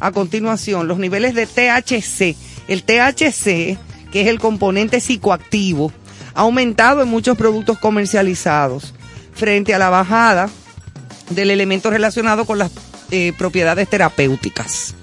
a 0.00 0.12
continuación 0.12 0.88
los 0.88 0.98
niveles 0.98 1.34
de 1.34 1.46
THC. 1.46 2.36
El 2.68 2.82
THC, 2.82 3.78
que 4.10 4.22
es 4.22 4.26
el 4.26 4.38
componente 4.38 5.00
psicoactivo, 5.00 5.92
ha 6.34 6.42
aumentado 6.42 7.02
en 7.02 7.08
muchos 7.08 7.36
productos 7.36 7.78
comercializados 7.78 8.94
frente 9.34 9.74
a 9.74 9.78
la 9.78 9.90
bajada 9.90 10.48
del 11.30 11.50
elemento 11.50 11.90
relacionado 11.90 12.44
con 12.44 12.58
las 12.58 12.70
eh, 13.10 13.32
propiedades 13.38 13.88
terapéuticas. 13.88 14.94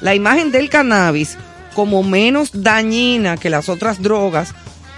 La 0.00 0.14
imagen 0.14 0.50
del 0.50 0.68
cannabis 0.68 1.36
como 1.74 2.02
menos 2.02 2.50
dañina 2.52 3.36
que 3.36 3.50
las 3.50 3.68
otras 3.68 4.02
drogas 4.02 4.54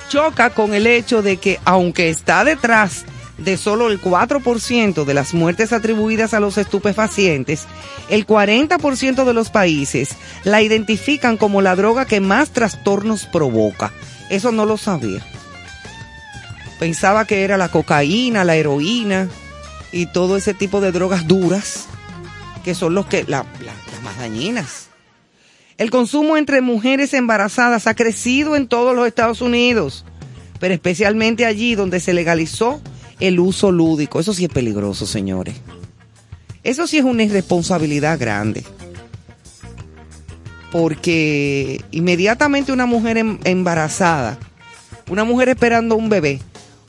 choca 0.08 0.50
con 0.50 0.74
el 0.74 0.86
hecho 0.86 1.22
de 1.22 1.36
que 1.36 1.60
aunque 1.64 2.10
está 2.10 2.44
detrás 2.44 3.04
de 3.38 3.56
solo 3.56 3.90
el 3.90 4.00
4% 4.00 5.04
de 5.04 5.14
las 5.14 5.34
muertes 5.34 5.72
atribuidas 5.72 6.34
a 6.34 6.40
los 6.40 6.56
estupefacientes, 6.56 7.64
el 8.08 8.26
40% 8.26 9.24
de 9.24 9.34
los 9.34 9.50
países 9.50 10.10
la 10.44 10.62
identifican 10.62 11.36
como 11.36 11.60
la 11.60 11.74
droga 11.74 12.04
que 12.06 12.20
más 12.20 12.50
trastornos 12.50 13.26
provoca. 13.26 13.92
Eso 14.30 14.52
no 14.52 14.66
lo 14.66 14.76
sabía. 14.76 15.20
Pensaba 16.78 17.24
que 17.24 17.44
era 17.44 17.56
la 17.56 17.68
cocaína, 17.70 18.44
la 18.44 18.56
heroína 18.56 19.28
y 19.92 20.06
todo 20.06 20.36
ese 20.36 20.54
tipo 20.54 20.80
de 20.80 20.92
drogas 20.92 21.26
duras 21.26 21.86
que 22.64 22.74
son 22.74 22.94
los 22.94 23.06
que 23.06 23.24
la- 23.24 23.44
la- 23.64 23.74
las 23.92 24.02
más 24.02 24.18
dañinas. 24.18 24.86
El 25.76 25.90
consumo 25.90 26.36
entre 26.36 26.60
mujeres 26.60 27.14
embarazadas 27.14 27.86
ha 27.86 27.94
crecido 27.94 28.56
en 28.56 28.68
todos 28.68 28.94
los 28.94 29.06
Estados 29.06 29.40
Unidos, 29.40 30.04
pero 30.60 30.72
especialmente 30.72 31.46
allí 31.46 31.74
donde 31.74 32.00
se 32.00 32.12
legalizó 32.14 32.80
el 33.24 33.40
uso 33.40 33.72
lúdico. 33.72 34.20
Eso 34.20 34.32
sí 34.32 34.44
es 34.44 34.50
peligroso, 34.50 35.06
señores. 35.06 35.56
Eso 36.62 36.86
sí 36.86 36.98
es 36.98 37.04
una 37.04 37.22
irresponsabilidad 37.24 38.18
grande. 38.18 38.64
Porque 40.72 41.84
inmediatamente 41.90 42.72
una 42.72 42.86
mujer 42.86 43.18
em- 43.18 43.38
embarazada, 43.44 44.38
una 45.08 45.24
mujer 45.24 45.50
esperando 45.50 45.94
un 45.94 46.08
bebé, 46.08 46.40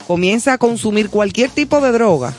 comienza 0.06 0.54
a 0.54 0.58
consumir 0.58 1.10
cualquier 1.10 1.50
tipo 1.50 1.80
de 1.80 1.92
droga. 1.92 2.32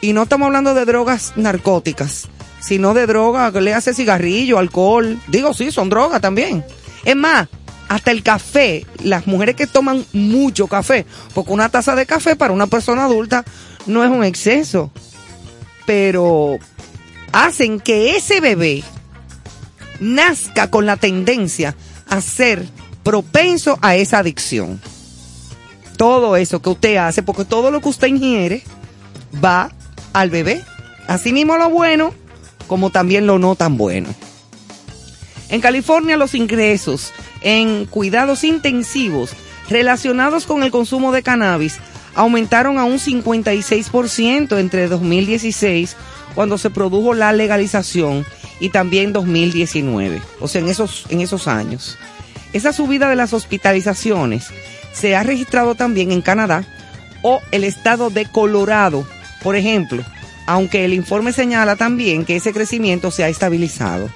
Y 0.00 0.12
no 0.12 0.24
estamos 0.24 0.46
hablando 0.46 0.74
de 0.74 0.84
drogas 0.84 1.34
narcóticas, 1.36 2.28
sino 2.60 2.94
de 2.94 3.06
droga 3.06 3.52
que 3.52 3.60
le 3.60 3.74
hace 3.74 3.94
cigarrillo, 3.94 4.58
alcohol. 4.58 5.20
Digo, 5.28 5.54
sí, 5.54 5.70
son 5.70 5.88
drogas 5.88 6.20
también. 6.20 6.64
Es 7.04 7.14
más, 7.16 7.48
hasta 7.92 8.10
el 8.10 8.22
café, 8.22 8.86
las 9.02 9.26
mujeres 9.26 9.54
que 9.54 9.66
toman 9.66 10.06
mucho 10.14 10.66
café, 10.66 11.04
porque 11.34 11.52
una 11.52 11.68
taza 11.68 11.94
de 11.94 12.06
café 12.06 12.36
para 12.36 12.54
una 12.54 12.66
persona 12.66 13.04
adulta 13.04 13.44
no 13.84 14.02
es 14.02 14.08
un 14.08 14.24
exceso, 14.24 14.90
pero 15.84 16.56
hacen 17.32 17.80
que 17.80 18.16
ese 18.16 18.40
bebé 18.40 18.82
nazca 20.00 20.70
con 20.70 20.86
la 20.86 20.96
tendencia 20.96 21.76
a 22.08 22.22
ser 22.22 22.66
propenso 23.02 23.78
a 23.82 23.94
esa 23.94 24.20
adicción. 24.20 24.80
Todo 25.98 26.36
eso 26.36 26.62
que 26.62 26.70
usted 26.70 26.96
hace, 26.96 27.22
porque 27.22 27.44
todo 27.44 27.70
lo 27.70 27.82
que 27.82 27.90
usted 27.90 28.08
ingiere 28.08 28.62
va 29.44 29.70
al 30.14 30.30
bebé. 30.30 30.64
Asimismo 31.08 31.58
lo 31.58 31.68
bueno, 31.68 32.14
como 32.68 32.88
también 32.88 33.26
lo 33.26 33.38
no 33.38 33.54
tan 33.54 33.76
bueno. 33.76 34.08
En 35.52 35.60
California 35.60 36.16
los 36.16 36.34
ingresos 36.34 37.12
en 37.42 37.84
cuidados 37.84 38.42
intensivos 38.42 39.34
relacionados 39.68 40.46
con 40.46 40.62
el 40.62 40.70
consumo 40.70 41.12
de 41.12 41.22
cannabis 41.22 41.76
aumentaron 42.14 42.78
a 42.78 42.84
un 42.84 42.98
56% 42.98 44.58
entre 44.58 44.88
2016 44.88 45.94
cuando 46.34 46.56
se 46.56 46.70
produjo 46.70 47.12
la 47.12 47.34
legalización 47.34 48.24
y 48.60 48.70
también 48.70 49.12
2019, 49.12 50.22
o 50.40 50.48
sea, 50.48 50.62
en 50.62 50.68
esos, 50.68 51.04
en 51.10 51.20
esos 51.20 51.46
años. 51.46 51.98
Esa 52.54 52.72
subida 52.72 53.10
de 53.10 53.16
las 53.16 53.34
hospitalizaciones 53.34 54.46
se 54.94 55.16
ha 55.16 55.22
registrado 55.22 55.74
también 55.74 56.12
en 56.12 56.22
Canadá 56.22 56.64
o 57.20 57.42
el 57.50 57.64
estado 57.64 58.08
de 58.08 58.24
Colorado, 58.24 59.06
por 59.42 59.56
ejemplo, 59.56 60.02
aunque 60.46 60.86
el 60.86 60.94
informe 60.94 61.34
señala 61.34 61.76
también 61.76 62.24
que 62.24 62.36
ese 62.36 62.54
crecimiento 62.54 63.10
se 63.10 63.24
ha 63.24 63.28
estabilizado. 63.28 64.08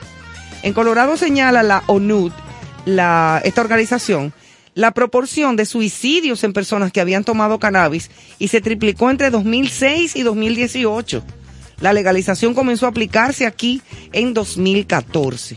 En 0.66 0.72
Colorado 0.72 1.16
señala 1.16 1.62
la 1.62 1.84
ONUD, 1.86 2.32
esta 2.86 3.60
organización, 3.60 4.32
la 4.74 4.90
proporción 4.90 5.54
de 5.54 5.64
suicidios 5.64 6.42
en 6.42 6.52
personas 6.52 6.90
que 6.90 7.00
habían 7.00 7.22
tomado 7.22 7.60
cannabis 7.60 8.10
y 8.40 8.48
se 8.48 8.60
triplicó 8.60 9.08
entre 9.08 9.30
2006 9.30 10.16
y 10.16 10.22
2018. 10.22 11.22
La 11.80 11.92
legalización 11.92 12.52
comenzó 12.52 12.86
a 12.86 12.88
aplicarse 12.88 13.46
aquí 13.46 13.80
en 14.12 14.34
2014. 14.34 15.56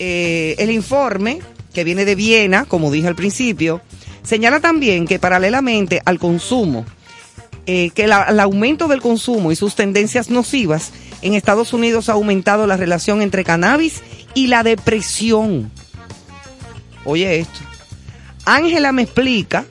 Eh, 0.00 0.56
el 0.58 0.72
informe, 0.72 1.38
que 1.72 1.84
viene 1.84 2.04
de 2.04 2.16
Viena, 2.16 2.64
como 2.64 2.90
dije 2.90 3.06
al 3.06 3.14
principio, 3.14 3.80
señala 4.24 4.58
también 4.58 5.06
que 5.06 5.20
paralelamente 5.20 6.02
al 6.04 6.18
consumo, 6.18 6.86
eh, 7.66 7.90
que 7.90 8.02
el 8.06 8.12
aumento 8.12 8.88
del 8.88 9.00
consumo 9.00 9.52
y 9.52 9.54
sus 9.54 9.76
tendencias 9.76 10.28
nocivas, 10.28 10.90
en 11.22 11.34
Estados 11.34 11.72
Unidos 11.72 12.08
ha 12.08 12.12
aumentado 12.12 12.66
la 12.66 12.76
relación 12.76 13.22
entre 13.22 13.44
cannabis 13.44 14.02
y 14.34 14.46
la 14.46 14.62
depresión. 14.62 15.70
Oye 17.04 17.40
esto. 17.40 17.60
Ángela 18.44 18.92
me 18.92 19.02
explica 19.02 19.64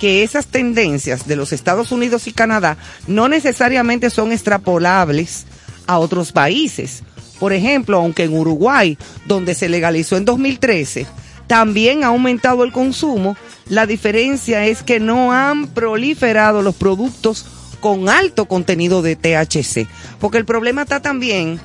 que 0.00 0.22
esas 0.22 0.46
tendencias 0.46 1.26
de 1.26 1.36
los 1.36 1.52
Estados 1.52 1.92
Unidos 1.92 2.26
y 2.26 2.32
Canadá 2.32 2.76
no 3.06 3.28
necesariamente 3.28 4.10
son 4.10 4.32
extrapolables 4.32 5.46
a 5.86 5.98
otros 5.98 6.32
países. 6.32 7.02
Por 7.38 7.52
ejemplo, 7.52 7.98
aunque 7.98 8.24
en 8.24 8.36
Uruguay, 8.36 8.98
donde 9.26 9.54
se 9.54 9.68
legalizó 9.68 10.16
en 10.16 10.24
2013, 10.24 11.06
también 11.46 12.04
ha 12.04 12.08
aumentado 12.08 12.64
el 12.64 12.72
consumo, 12.72 13.36
la 13.68 13.86
diferencia 13.86 14.66
es 14.66 14.82
que 14.82 15.00
no 15.00 15.32
han 15.32 15.68
proliferado 15.68 16.62
los 16.62 16.74
productos 16.74 17.46
con 17.84 18.08
alto 18.08 18.46
contenido 18.46 19.02
de 19.02 19.14
THC. 19.14 19.86
Porque 20.18 20.38
el 20.38 20.46
problema 20.46 20.84
está 20.84 21.02
también, 21.02 21.60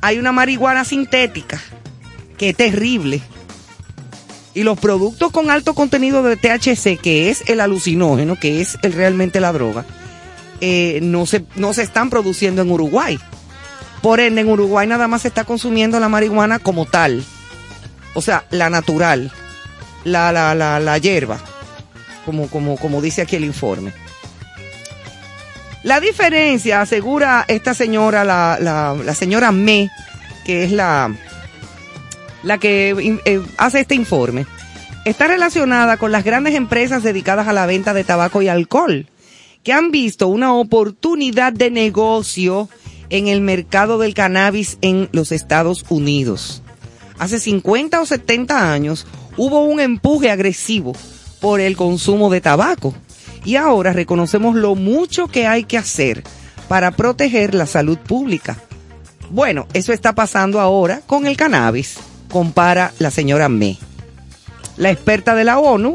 hay 0.00 0.18
una 0.18 0.32
marihuana 0.32 0.84
sintética 0.84 1.62
que 2.36 2.48
es 2.48 2.56
terrible. 2.56 3.22
Y 4.52 4.64
los 4.64 4.80
productos 4.80 5.30
con 5.30 5.48
alto 5.48 5.74
contenido 5.74 6.24
de 6.24 6.36
THC, 6.36 7.00
que 7.00 7.30
es 7.30 7.48
el 7.48 7.60
alucinógeno, 7.60 8.34
que 8.34 8.60
es 8.60 8.78
el, 8.82 8.94
realmente 8.94 9.38
la 9.38 9.52
droga, 9.52 9.84
eh, 10.60 10.98
no, 11.02 11.24
se, 11.24 11.44
no 11.54 11.72
se 11.72 11.82
están 11.82 12.10
produciendo 12.10 12.62
en 12.62 12.70
Uruguay. 12.72 13.20
Por 14.02 14.18
ende, 14.18 14.40
en 14.40 14.48
Uruguay 14.48 14.88
nada 14.88 15.06
más 15.06 15.22
se 15.22 15.28
está 15.28 15.44
consumiendo 15.44 16.00
la 16.00 16.08
marihuana 16.08 16.58
como 16.58 16.84
tal. 16.84 17.24
O 18.14 18.22
sea, 18.22 18.44
la 18.50 18.70
natural, 18.70 19.30
la, 20.02 20.32
la, 20.32 20.52
la, 20.56 20.80
la 20.80 20.98
hierba, 20.98 21.38
como, 22.26 22.48
como, 22.48 22.76
como 22.76 23.00
dice 23.00 23.22
aquí 23.22 23.36
el 23.36 23.44
informe. 23.44 23.92
La 25.82 25.98
diferencia, 25.98 26.82
asegura 26.82 27.44
esta 27.48 27.72
señora, 27.72 28.22
la, 28.22 28.58
la, 28.60 29.14
señora 29.14 29.50
Me, 29.50 29.90
que 30.44 30.64
es 30.64 30.72
la, 30.72 31.14
la 32.42 32.58
que 32.58 33.20
eh, 33.24 33.40
hace 33.56 33.80
este 33.80 33.94
informe, 33.94 34.44
está 35.06 35.26
relacionada 35.26 35.96
con 35.96 36.12
las 36.12 36.22
grandes 36.22 36.54
empresas 36.54 37.02
dedicadas 37.02 37.48
a 37.48 37.54
la 37.54 37.64
venta 37.64 37.94
de 37.94 38.04
tabaco 38.04 38.42
y 38.42 38.48
alcohol, 38.48 39.06
que 39.62 39.72
han 39.72 39.90
visto 39.90 40.28
una 40.28 40.52
oportunidad 40.52 41.54
de 41.54 41.70
negocio 41.70 42.68
en 43.08 43.28
el 43.28 43.40
mercado 43.40 43.98
del 43.98 44.12
cannabis 44.12 44.76
en 44.82 45.08
los 45.12 45.32
Estados 45.32 45.86
Unidos. 45.88 46.62
Hace 47.18 47.40
50 47.40 48.02
o 48.02 48.06
70 48.06 48.70
años 48.70 49.06
hubo 49.38 49.62
un 49.64 49.80
empuje 49.80 50.30
agresivo 50.30 50.92
por 51.40 51.60
el 51.60 51.74
consumo 51.74 52.28
de 52.28 52.42
tabaco 52.42 52.94
y 53.44 53.56
ahora 53.56 53.92
reconocemos 53.92 54.54
lo 54.54 54.74
mucho 54.74 55.28
que 55.28 55.46
hay 55.46 55.64
que 55.64 55.78
hacer 55.78 56.22
para 56.68 56.92
proteger 56.92 57.54
la 57.54 57.66
salud 57.66 57.98
pública. 57.98 58.58
Bueno, 59.30 59.66
eso 59.72 59.92
está 59.92 60.14
pasando 60.14 60.60
ahora 60.60 61.02
con 61.06 61.26
el 61.26 61.36
cannabis, 61.36 61.96
compara 62.28 62.92
la 62.98 63.10
señora 63.10 63.48
Me. 63.48 63.78
La 64.76 64.90
experta 64.90 65.34
de 65.34 65.44
la 65.44 65.58
ONU 65.58 65.94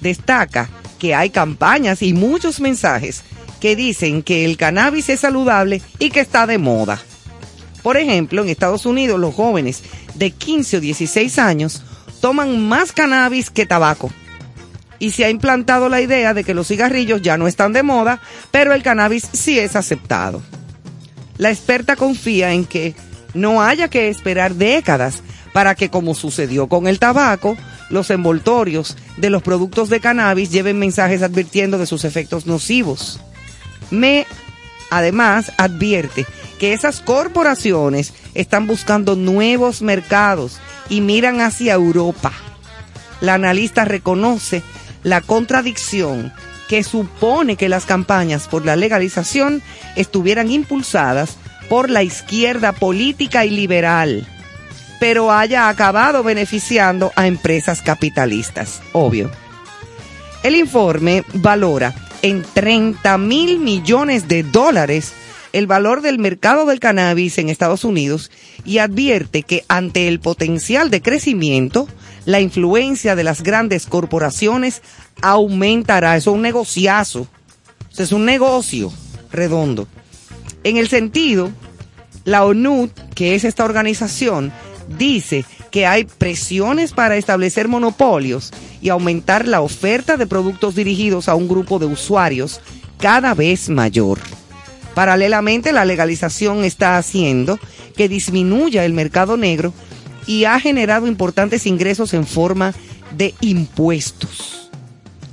destaca 0.00 0.68
que 0.98 1.14
hay 1.14 1.30
campañas 1.30 2.02
y 2.02 2.12
muchos 2.12 2.60
mensajes 2.60 3.22
que 3.60 3.76
dicen 3.76 4.22
que 4.22 4.44
el 4.44 4.56
cannabis 4.56 5.08
es 5.08 5.20
saludable 5.20 5.82
y 5.98 6.10
que 6.10 6.20
está 6.20 6.46
de 6.46 6.58
moda. 6.58 7.00
Por 7.82 7.96
ejemplo, 7.96 8.42
en 8.42 8.48
Estados 8.48 8.84
Unidos 8.84 9.18
los 9.18 9.34
jóvenes 9.34 9.82
de 10.14 10.30
15 10.30 10.78
o 10.78 10.80
16 10.80 11.38
años 11.38 11.82
toman 12.20 12.68
más 12.68 12.92
cannabis 12.92 13.50
que 13.50 13.66
tabaco. 13.66 14.10
Y 14.98 15.10
se 15.10 15.24
ha 15.24 15.30
implantado 15.30 15.88
la 15.88 16.00
idea 16.00 16.34
de 16.34 16.44
que 16.44 16.54
los 16.54 16.68
cigarrillos 16.68 17.22
ya 17.22 17.36
no 17.36 17.46
están 17.46 17.72
de 17.72 17.82
moda, 17.82 18.20
pero 18.50 18.72
el 18.72 18.82
cannabis 18.82 19.28
sí 19.32 19.58
es 19.58 19.76
aceptado. 19.76 20.42
La 21.38 21.50
experta 21.50 21.96
confía 21.96 22.52
en 22.52 22.64
que 22.64 22.94
no 23.34 23.62
haya 23.62 23.88
que 23.88 24.08
esperar 24.08 24.54
décadas 24.54 25.22
para 25.52 25.74
que, 25.74 25.90
como 25.90 26.14
sucedió 26.14 26.68
con 26.68 26.86
el 26.86 26.98
tabaco, 26.98 27.56
los 27.90 28.10
envoltorios 28.10 28.96
de 29.16 29.30
los 29.30 29.42
productos 29.42 29.88
de 29.88 30.00
cannabis 30.00 30.50
lleven 30.50 30.78
mensajes 30.78 31.22
advirtiendo 31.22 31.78
de 31.78 31.86
sus 31.86 32.04
efectos 32.04 32.46
nocivos. 32.46 33.20
Me, 33.90 34.26
además, 34.90 35.52
advierte 35.58 36.26
que 36.58 36.72
esas 36.72 37.00
corporaciones 37.00 38.14
están 38.34 38.66
buscando 38.66 39.14
nuevos 39.14 39.82
mercados 39.82 40.58
y 40.88 41.00
miran 41.00 41.40
hacia 41.40 41.74
Europa. 41.74 42.32
La 43.20 43.34
analista 43.34 43.84
reconoce 43.84 44.62
la 45.06 45.20
contradicción 45.20 46.32
que 46.68 46.82
supone 46.82 47.54
que 47.54 47.68
las 47.68 47.84
campañas 47.84 48.48
por 48.48 48.66
la 48.66 48.74
legalización 48.74 49.62
estuvieran 49.94 50.50
impulsadas 50.50 51.36
por 51.68 51.90
la 51.90 52.02
izquierda 52.02 52.72
política 52.72 53.44
y 53.44 53.50
liberal, 53.50 54.26
pero 54.98 55.30
haya 55.30 55.68
acabado 55.68 56.24
beneficiando 56.24 57.12
a 57.14 57.28
empresas 57.28 57.82
capitalistas, 57.82 58.82
obvio. 58.92 59.30
El 60.42 60.56
informe 60.56 61.22
valora 61.34 61.94
en 62.22 62.42
30 62.42 63.16
mil 63.16 63.60
millones 63.60 64.26
de 64.26 64.42
dólares 64.42 65.12
el 65.52 65.68
valor 65.68 66.02
del 66.02 66.18
mercado 66.18 66.66
del 66.66 66.80
cannabis 66.80 67.38
en 67.38 67.48
Estados 67.48 67.84
Unidos 67.84 68.32
y 68.64 68.78
advierte 68.78 69.44
que 69.44 69.64
ante 69.68 70.08
el 70.08 70.18
potencial 70.18 70.90
de 70.90 71.00
crecimiento, 71.00 71.88
la 72.26 72.40
influencia 72.40 73.16
de 73.16 73.24
las 73.24 73.42
grandes 73.42 73.86
corporaciones 73.86 74.82
aumentará. 75.22 76.16
Eso 76.16 76.32
es 76.32 76.34
un 76.34 76.42
negociazo. 76.42 77.26
Eso 77.90 78.02
es 78.02 78.12
un 78.12 78.26
negocio 78.26 78.92
redondo. 79.32 79.88
En 80.64 80.76
el 80.76 80.88
sentido, 80.88 81.50
la 82.24 82.44
ONU, 82.44 82.90
que 83.14 83.34
es 83.34 83.44
esta 83.44 83.64
organización, 83.64 84.52
dice 84.98 85.44
que 85.70 85.86
hay 85.86 86.04
presiones 86.04 86.92
para 86.92 87.16
establecer 87.16 87.68
monopolios 87.68 88.52
y 88.82 88.88
aumentar 88.88 89.46
la 89.46 89.60
oferta 89.60 90.16
de 90.16 90.26
productos 90.26 90.74
dirigidos 90.74 91.28
a 91.28 91.34
un 91.34 91.48
grupo 91.48 91.78
de 91.78 91.86
usuarios 91.86 92.60
cada 92.98 93.34
vez 93.34 93.68
mayor. 93.68 94.18
Paralelamente, 94.94 95.72
la 95.72 95.84
legalización 95.84 96.64
está 96.64 96.96
haciendo 96.96 97.58
que 97.96 98.08
disminuya 98.08 98.84
el 98.84 98.94
mercado 98.94 99.36
negro 99.36 99.72
y 100.26 100.44
ha 100.44 100.58
generado 100.60 101.06
importantes 101.06 101.66
ingresos 101.66 102.14
en 102.14 102.26
forma 102.26 102.74
de 103.16 103.34
impuestos. 103.40 104.70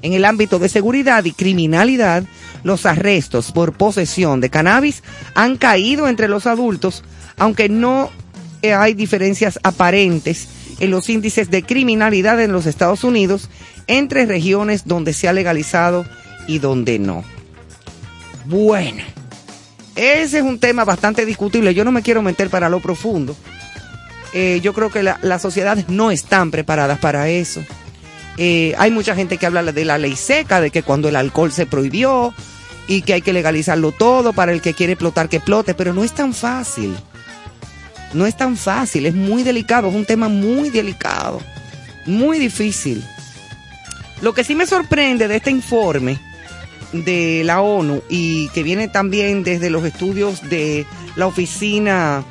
En 0.01 0.13
el 0.13 0.25
ámbito 0.25 0.59
de 0.59 0.69
seguridad 0.69 1.23
y 1.23 1.31
criminalidad, 1.31 2.23
los 2.63 2.85
arrestos 2.85 3.51
por 3.51 3.73
posesión 3.73 4.41
de 4.41 4.49
cannabis 4.49 5.03
han 5.33 5.57
caído 5.57 6.07
entre 6.07 6.27
los 6.27 6.45
adultos, 6.45 7.03
aunque 7.37 7.69
no 7.69 8.09
hay 8.63 8.93
diferencias 8.93 9.59
aparentes 9.63 10.47
en 10.79 10.91
los 10.91 11.09
índices 11.09 11.49
de 11.49 11.63
criminalidad 11.63 12.41
en 12.41 12.51
los 12.51 12.65
Estados 12.65 13.03
Unidos 13.03 13.49
entre 13.87 14.25
regiones 14.25 14.85
donde 14.85 15.13
se 15.13 15.27
ha 15.27 15.33
legalizado 15.33 16.05
y 16.47 16.59
donde 16.59 16.99
no. 16.99 17.23
Bueno, 18.45 19.03
ese 19.95 20.39
es 20.39 20.43
un 20.43 20.59
tema 20.59 20.83
bastante 20.85 21.25
discutible. 21.25 21.73
Yo 21.73 21.85
no 21.85 21.91
me 21.91 22.01
quiero 22.01 22.21
meter 22.21 22.49
para 22.49 22.69
lo 22.69 22.79
profundo. 22.79 23.35
Eh, 24.33 24.59
yo 24.63 24.73
creo 24.73 24.89
que 24.91 25.03
la- 25.03 25.19
las 25.21 25.41
sociedades 25.41 25.89
no 25.89 26.09
están 26.11 26.49
preparadas 26.51 26.99
para 26.99 27.29
eso. 27.29 27.63
Eh, 28.37 28.73
hay 28.79 28.89
mucha 28.89 29.15
gente 29.15 29.37
que 29.37 29.45
habla 29.45 29.63
de 29.63 29.85
la 29.85 29.97
ley 29.99 30.15
seca, 30.15 30.59
de 30.59 30.71
que 30.71 30.81
cuando 30.83 31.07
el 31.07 31.15
alcohol 31.15 31.51
se 31.51 31.65
prohibió 31.67 32.33
y 32.87 33.03
que 33.03 33.13
hay 33.13 33.21
que 33.21 33.31
legalizarlo 33.33 33.91
todo 33.91 34.33
para 34.33 34.51
el 34.51 34.61
que 34.61 34.73
quiere 34.73 34.93
explotar 34.93 35.29
que 35.29 35.37
explote, 35.37 35.73
pero 35.75 35.93
no 35.93 36.03
es 36.03 36.13
tan 36.13 36.33
fácil. 36.33 36.95
No 38.13 38.25
es 38.25 38.35
tan 38.35 38.57
fácil, 38.57 39.05
es 39.05 39.13
muy 39.15 39.43
delicado, 39.43 39.87
es 39.89 39.95
un 39.95 40.05
tema 40.05 40.29
muy 40.29 40.69
delicado, 40.69 41.39
muy 42.05 42.39
difícil. 42.39 43.03
Lo 44.21 44.33
que 44.33 44.43
sí 44.43 44.55
me 44.55 44.65
sorprende 44.65 45.27
de 45.27 45.35
este 45.37 45.51
informe 45.51 46.19
de 46.91 47.41
la 47.43 47.61
ONU 47.61 48.01
y 48.09 48.49
que 48.49 48.63
viene 48.63 48.87
también 48.87 49.43
desde 49.43 49.69
los 49.69 49.83
estudios 49.83 50.47
de 50.49 50.85
la 51.15 51.25
Oficina 51.27 52.23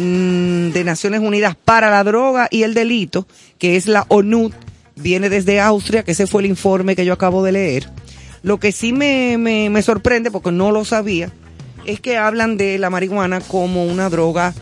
de 0.00 0.84
Naciones 0.84 1.20
Unidas 1.20 1.56
para 1.56 1.90
la 1.90 2.02
Droga 2.04 2.48
y 2.50 2.62
el 2.62 2.74
Delito, 2.74 3.26
que 3.58 3.76
es 3.76 3.86
la 3.86 4.06
ONU, 4.08 4.50
viene 4.96 5.28
desde 5.28 5.60
Austria, 5.60 6.02
que 6.02 6.12
ese 6.12 6.26
fue 6.26 6.42
el 6.42 6.48
informe 6.48 6.96
que 6.96 7.04
yo 7.04 7.12
acabo 7.12 7.42
de 7.42 7.52
leer. 7.52 7.90
Lo 8.42 8.58
que 8.58 8.72
sí 8.72 8.92
me, 8.92 9.36
me, 9.38 9.68
me 9.68 9.82
sorprende, 9.82 10.30
porque 10.30 10.52
no 10.52 10.72
lo 10.72 10.84
sabía, 10.84 11.30
es 11.86 12.00
que 12.00 12.16
hablan 12.16 12.56
de 12.56 12.78
la 12.78 12.90
marihuana 12.90 13.40
como 13.40 13.84
una 13.84 14.08
droga, 14.08 14.54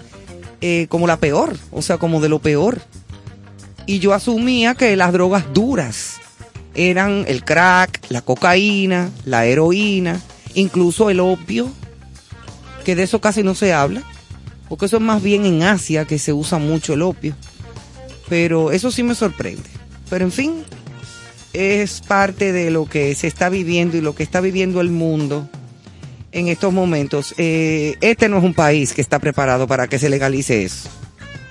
eh, 0.61 0.87
como 0.89 1.07
la 1.07 1.19
peor, 1.19 1.57
o 1.71 1.83
sea, 1.83 1.99
como 1.99 2.21
de 2.21 2.29
lo 2.29 2.41
peor. 2.41 2.81
Y 3.87 4.01
yo 4.01 4.13
asumía 4.13 4.75
que 4.75 4.97
las 4.97 5.13
drogas 5.13 5.45
duras 5.55 6.21
eran 6.75 7.25
el 7.29 7.45
crack, 7.45 8.01
la 8.09 8.23
cocaína, 8.23 9.11
la 9.25 9.47
heroína, 9.47 10.21
incluso 10.55 11.11
el 11.11 11.21
opio, 11.21 11.71
que 12.85 12.95
de 12.97 13.05
eso 13.05 13.21
casi 13.21 13.43
no 13.43 13.55
se 13.55 13.73
habla, 13.73 14.03
porque 14.69 14.87
eso 14.87 14.97
es 14.97 15.03
más 15.03 15.23
bien 15.23 15.47
en 15.47 15.63
Asia 15.63 16.05
que 16.05 16.19
se 16.19 16.33
usa 16.33 16.59
mucho 16.59 16.95
el 16.95 17.03
opio. 17.03 17.35
Pero 18.29 18.71
eso 18.71 18.91
sí 18.91 19.03
me 19.03 19.15
sorprende. 19.15 19.69
Pero 20.11 20.25
en 20.25 20.33
fin, 20.33 20.65
es 21.53 22.01
parte 22.01 22.53
de 22.53 22.71
lo 22.71 22.87
que 22.87 23.15
se 23.15 23.27
está 23.27 23.49
viviendo 23.49 23.97
y 23.97 24.01
lo 24.01 24.15
que 24.15 24.23
está 24.23 24.41
viviendo 24.41 24.81
el 24.81 24.91
mundo 24.91 25.49
en 26.33 26.49
estos 26.49 26.73
momentos. 26.73 27.35
Eh, 27.39 27.97
este 28.01 28.29
no 28.29 28.39
es 28.39 28.45
un 28.45 28.55
país 28.55 28.93
que 28.93 29.01
está 29.01 29.19
preparado 29.19 29.67
para 29.67 29.89
que 29.89 29.99
se 29.99 30.09
legalice 30.09 30.65
eso. 30.65 30.89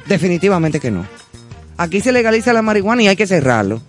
Definitivamente 0.08 0.80
que 0.80 0.92
no. 0.92 1.06
Aquí 1.78 2.02
se 2.02 2.12
legaliza 2.12 2.54
la 2.54 2.62
marihuana 2.62 3.04
y 3.04 3.08
hay 3.08 3.16
que 3.16 3.28
cerrarlo. 3.28 3.82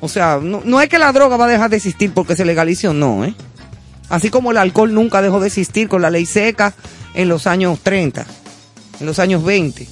O 0.00 0.08
sea, 0.08 0.40
no, 0.42 0.62
no 0.64 0.80
es 0.80 0.88
que 0.88 0.98
la 0.98 1.12
droga 1.12 1.36
va 1.36 1.44
a 1.44 1.48
dejar 1.48 1.70
de 1.70 1.76
existir 1.76 2.12
porque 2.12 2.34
se 2.34 2.44
legalice 2.44 2.88
o 2.88 2.92
no, 2.92 3.24
¿eh? 3.24 3.34
Así 4.08 4.28
como 4.28 4.50
el 4.50 4.58
alcohol 4.58 4.92
nunca 4.92 5.22
dejó 5.22 5.40
de 5.40 5.46
existir 5.46 5.88
con 5.88 6.02
la 6.02 6.10
ley 6.10 6.26
seca 6.26 6.74
en 7.14 7.28
los 7.28 7.46
años 7.46 7.78
30, 7.82 8.26
en 9.00 9.06
los 9.06 9.18
años 9.18 9.44
20. 9.44 9.86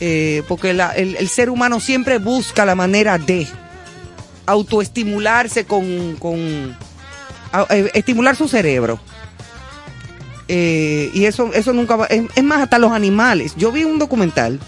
Eh, 0.00 0.42
porque 0.48 0.74
la- 0.74 0.90
el, 0.92 1.28
ser 1.28 1.48
humano 1.50 1.80
siempre 1.80 2.18
busca 2.18 2.64
la 2.64 2.74
manera 2.74 3.16
de 3.18 3.46
autoestimularse 4.46 5.64
con, 5.64 6.16
con 6.16 6.76
eh, 7.70 7.90
estimular 7.94 8.36
su 8.36 8.48
cerebro. 8.48 8.98
Eh, 10.48 11.10
y 11.14 11.24
eso, 11.24 11.50
eso 11.54 11.72
nunca 11.72 11.96
va, 11.96 12.06
es, 12.06 12.22
es 12.34 12.44
más, 12.44 12.60
hasta 12.60 12.78
los 12.78 12.92
animales. 12.92 13.54
Yo 13.56 13.72
vi 13.72 13.84
un 13.84 13.98
documental 13.98 14.60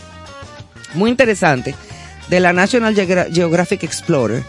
muy 0.95 1.11
interesante 1.11 1.75
de 2.31 2.41
la 2.41 2.53
National 2.55 2.95
Geogra- 2.95 3.31
Geographic 3.33 3.83
Explorer, 3.85 4.43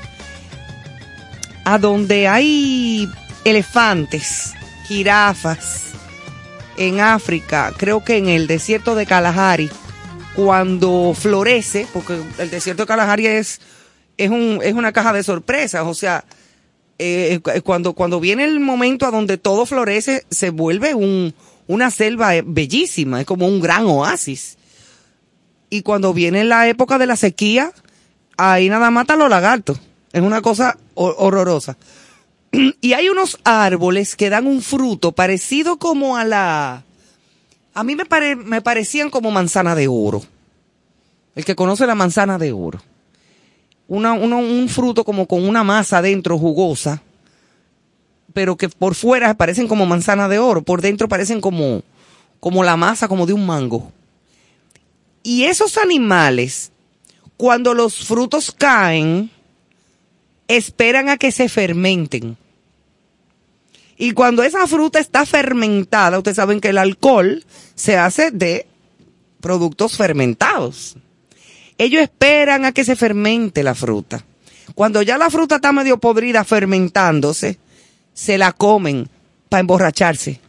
a 1.65 1.77
donde 1.77 2.27
hay 2.29 3.09
elefantes, 3.43 4.53
jirafas 4.87 5.86
en 6.77 6.99
África, 6.99 7.73
creo 7.77 8.03
que 8.03 8.17
en 8.17 8.27
el 8.29 8.47
desierto 8.47 8.95
de 8.95 9.05
Kalahari, 9.05 9.69
cuando 10.35 11.13
florece, 11.19 11.87
porque 11.93 12.19
el 12.37 12.49
desierto 12.49 12.83
de 12.83 12.87
Kalahari 12.87 13.27
es, 13.27 13.59
es, 14.17 14.29
un, 14.29 14.59
es 14.63 14.73
una 14.73 14.91
caja 14.91 15.13
de 15.13 15.23
sorpresas, 15.23 15.83
o 15.85 15.93
sea, 15.93 16.23
eh, 16.99 17.39
cu- 17.41 17.51
cuando, 17.63 17.93
cuando 17.93 18.19
viene 18.19 18.43
el 18.45 18.59
momento 18.59 19.05
a 19.05 19.11
donde 19.11 19.37
todo 19.37 19.65
florece, 19.65 20.25
se 20.29 20.49
vuelve 20.51 20.93
un, 20.93 21.33
una 21.67 21.89
selva 21.91 22.35
eh, 22.35 22.43
bellísima, 22.45 23.19
es 23.21 23.25
como 23.25 23.47
un 23.47 23.59
gran 23.59 23.85
oasis. 23.85 24.57
Y 25.69 25.81
cuando 25.81 26.13
viene 26.13 26.43
la 26.43 26.67
época 26.69 26.97
de 26.97 27.07
la 27.07 27.15
sequía, 27.15 27.71
ahí 28.37 28.69
nada 28.69 28.89
mata 28.89 29.15
los 29.15 29.29
lagartos. 29.29 29.79
Es 30.13 30.21
una 30.21 30.41
cosa 30.41 30.77
hor- 30.95 31.15
horrorosa. 31.17 31.77
Y 32.81 32.93
hay 32.93 33.09
unos 33.09 33.39
árboles 33.43 34.15
que 34.15 34.29
dan 34.29 34.47
un 34.47 34.61
fruto 34.61 35.11
parecido 35.11 35.77
como 35.77 36.17
a 36.17 36.23
la... 36.25 36.83
A 37.73 37.83
mí 37.83 37.95
me, 37.95 38.05
pare- 38.05 38.35
me 38.35 38.61
parecían 38.61 39.09
como 39.09 39.31
manzana 39.31 39.75
de 39.75 39.87
oro. 39.87 40.23
El 41.35 41.45
que 41.45 41.55
conoce 41.55 41.85
la 41.85 41.95
manzana 41.95 42.37
de 42.37 42.51
oro. 42.51 42.81
Un 43.87 44.67
fruto 44.69 45.03
como 45.05 45.27
con 45.27 45.47
una 45.47 45.63
masa 45.63 46.01
dentro 46.01 46.37
jugosa, 46.37 47.01
pero 48.33 48.57
que 48.57 48.67
por 48.69 48.95
fuera 48.95 49.33
parecen 49.35 49.67
como 49.67 49.85
manzana 49.85 50.27
de 50.27 50.39
oro, 50.39 50.61
por 50.61 50.81
dentro 50.81 51.07
parecen 51.07 51.39
como, 51.39 51.83
como 52.39 52.63
la 52.63 52.75
masa 52.75 53.07
como 53.07 53.25
de 53.25 53.33
un 53.33 53.45
mango. 53.45 53.91
Y 55.23 55.43
esos 55.43 55.77
animales, 55.77 56.71
cuando 57.37 57.73
los 57.73 57.95
frutos 57.95 58.51
caen, 58.51 59.29
esperan 60.47 61.09
a 61.09 61.17
que 61.17 61.31
se 61.31 61.49
fermenten. 61.49 62.37
Y 63.97 64.11
cuando 64.11 64.43
esa 64.43 64.67
fruta 64.67 64.99
está 64.99 65.25
fermentada, 65.25 66.17
ustedes 66.17 66.37
saben 66.37 66.61
que 66.61 66.69
el 66.69 66.77
alcohol 66.77 67.43
se 67.75 67.97
hace 67.97 68.31
de 68.31 68.67
productos 69.41 69.97
fermentados. 69.97 70.97
Ellos 71.77 72.01
esperan 72.01 72.65
a 72.65 72.71
que 72.71 72.83
se 72.83 72.95
fermente 72.95 73.63
la 73.63 73.75
fruta. 73.75 74.23
Cuando 74.75 75.01
ya 75.01 75.17
la 75.17 75.29
fruta 75.29 75.55
está 75.55 75.71
medio 75.71 75.97
podrida 75.97 76.43
fermentándose, 76.43 77.57
se 78.13 78.37
la 78.37 78.51
comen 78.51 79.09
para 79.49 79.61
emborracharse. 79.61 80.39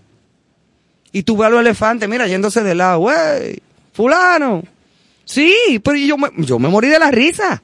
Y 1.12 1.22
tú 1.22 1.36
ves 1.36 1.46
a 1.46 1.50
los 1.50 1.60
elefantes, 1.60 2.08
mira, 2.08 2.26
yéndose 2.26 2.62
de 2.62 2.74
lado, 2.74 3.00
wey, 3.00 3.62
fulano. 3.92 4.62
Sí, 5.24 5.80
pero 5.82 5.96
yo 5.96 6.18
me, 6.18 6.28
yo 6.38 6.58
me 6.58 6.68
morí 6.68 6.88
de 6.88 6.98
la 6.98 7.10
risa. 7.10 7.62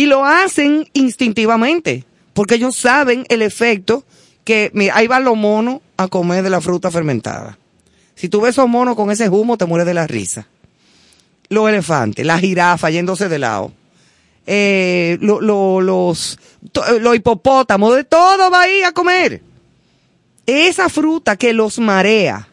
Y 0.00 0.06
lo 0.06 0.24
hacen 0.24 0.88
instintivamente, 0.94 2.06
porque 2.32 2.54
ellos 2.54 2.74
saben 2.74 3.26
el 3.28 3.42
efecto 3.42 4.02
que, 4.44 4.70
mira, 4.72 4.96
ahí 4.96 5.06
van 5.06 5.24
los 5.24 5.36
monos 5.36 5.80
a 5.98 6.08
comer 6.08 6.42
de 6.42 6.48
la 6.48 6.62
fruta 6.62 6.90
fermentada. 6.90 7.58
Si 8.14 8.30
tú 8.30 8.40
ves 8.40 8.52
esos 8.52 8.66
monos 8.66 8.96
con 8.96 9.10
ese 9.10 9.28
humo, 9.28 9.58
te 9.58 9.66
mueres 9.66 9.86
de 9.86 9.92
la 9.92 10.06
risa. 10.06 10.46
Los 11.50 11.68
elefantes, 11.68 12.24
la 12.24 12.38
jirafa 12.38 12.88
yéndose 12.88 13.28
de 13.28 13.38
lado. 13.38 13.72
Eh, 14.46 15.18
lo- 15.20 15.42
lo- 15.42 15.82
los, 15.82 16.38
to- 16.72 16.98
los 16.98 17.14
hipopótamos, 17.14 17.94
de 17.94 18.04
todo 18.04 18.50
va 18.50 18.62
ahí 18.62 18.80
a 18.82 18.92
comer. 18.92 19.42
Esa 20.46 20.88
fruta 20.88 21.36
que 21.36 21.52
los 21.52 21.78
marea, 21.78 22.48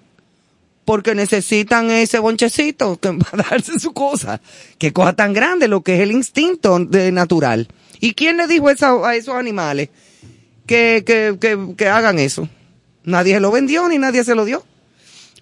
porque 0.88 1.14
necesitan 1.16 1.92
ese 1.92 2.18
bonchecito 2.20 2.98
que 2.98 3.10
va 3.12 3.28
a 3.34 3.38
darse 3.50 3.78
su 3.78 3.92
cosa. 3.92 4.40
Qué 4.78 4.94
cosa 4.94 5.12
tan 5.12 5.34
grande, 5.34 5.68
lo 5.68 5.82
que 5.82 5.96
es 5.96 6.00
el 6.00 6.14
instinto 6.14 6.80
de 6.80 7.12
natural. 7.12 7.68
¿Y 8.00 8.14
quién 8.14 8.38
le 8.38 8.48
dijo 8.48 8.70
esa- 8.70 9.06
a 9.06 9.14
esos 9.18 9.36
animales 9.36 9.90
que, 10.66 11.04
que, 11.06 11.36
que, 11.42 11.76
que 11.76 11.88
hagan 11.90 12.20
eso? 12.20 12.48
Nadie 13.04 13.34
se 13.34 13.42
lo 13.42 13.52
vendió 13.52 13.90
ni 13.90 13.98
nadie 13.98 14.24
se 14.24 14.34
lo 14.34 14.46
dio. 14.46 14.64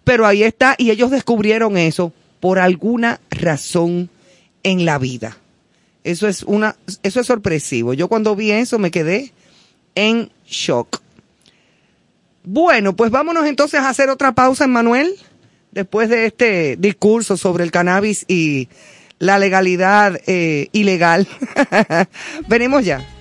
Pero 0.04 0.26
ahí 0.26 0.42
está, 0.42 0.74
y 0.80 0.90
ellos 0.90 1.12
descubrieron 1.12 1.78
eso 1.78 2.12
por 2.40 2.58
alguna 2.58 3.20
razón 3.30 4.10
en 4.64 4.84
la 4.84 4.98
vida. 4.98 5.38
Eso 6.04 6.28
es 6.28 6.42
una, 6.42 6.76
eso 7.04 7.20
es 7.20 7.28
sorpresivo. 7.28 7.94
Yo 7.94 8.08
cuando 8.08 8.36
vi 8.36 8.50
eso 8.50 8.80
me 8.80 8.90
quedé 8.90 9.32
en 9.94 10.32
shock. 10.48 11.02
Bueno, 12.44 12.96
pues 12.96 13.12
vámonos 13.12 13.46
entonces 13.46 13.80
a 13.80 13.90
hacer 13.90 14.10
otra 14.10 14.34
pausa, 14.34 14.66
Manuel, 14.66 15.16
después 15.76 16.10
de 16.10 16.26
este 16.26 16.78
discurso 16.78 17.38
sobre 17.38 17.64
el 17.64 17.70
cannabis 17.70 18.26
y 18.28 18.70
la 19.20 19.38
legalidad 19.38 20.20
eh, 20.26 20.70
ilegal. 20.72 21.28
Venimos 22.48 22.84
ya. 22.84 23.15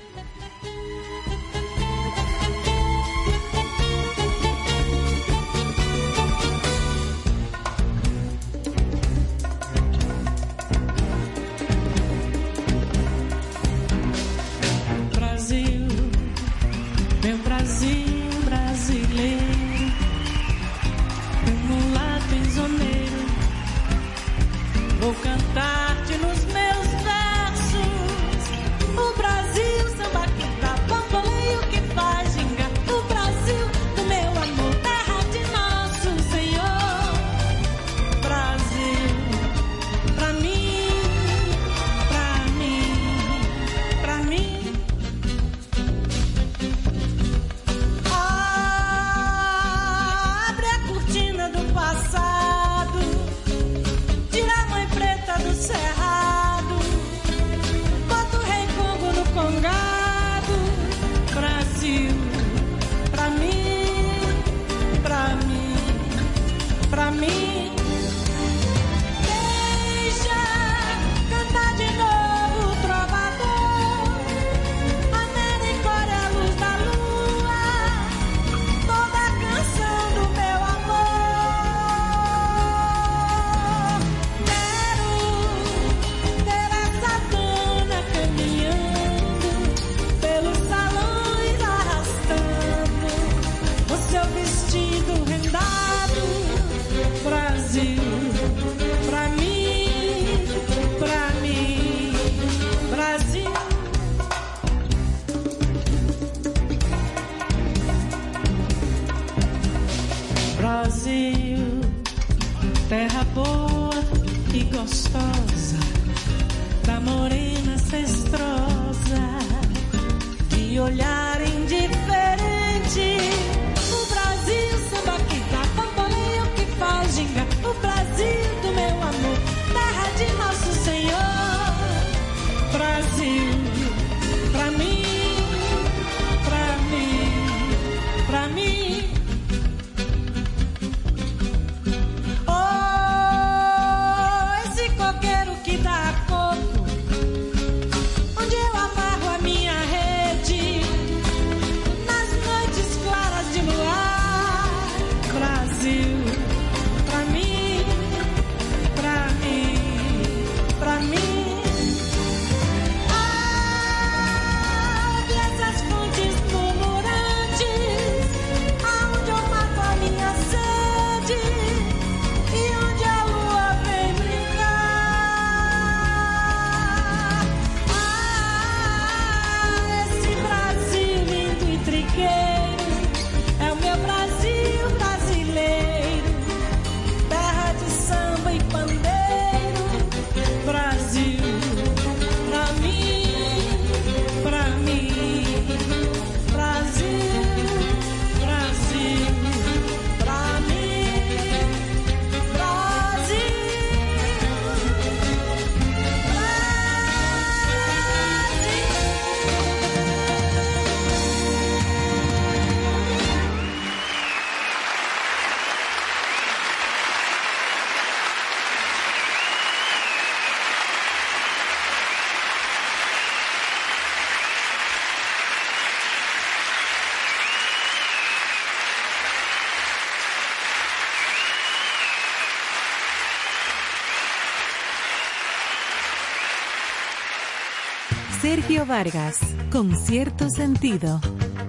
Sergio 238.44 238.84
Vargas, 238.84 239.38
con 239.72 239.96
cierto 239.96 240.50
sentido. 240.50 241.18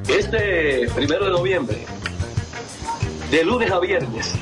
Este 0.09 0.89
primero 0.93 1.23
de 1.23 1.31
noviembre, 1.31 1.85
de 3.31 3.45
lunes 3.45 3.71
a 3.71 3.79
viernes, 3.79 4.33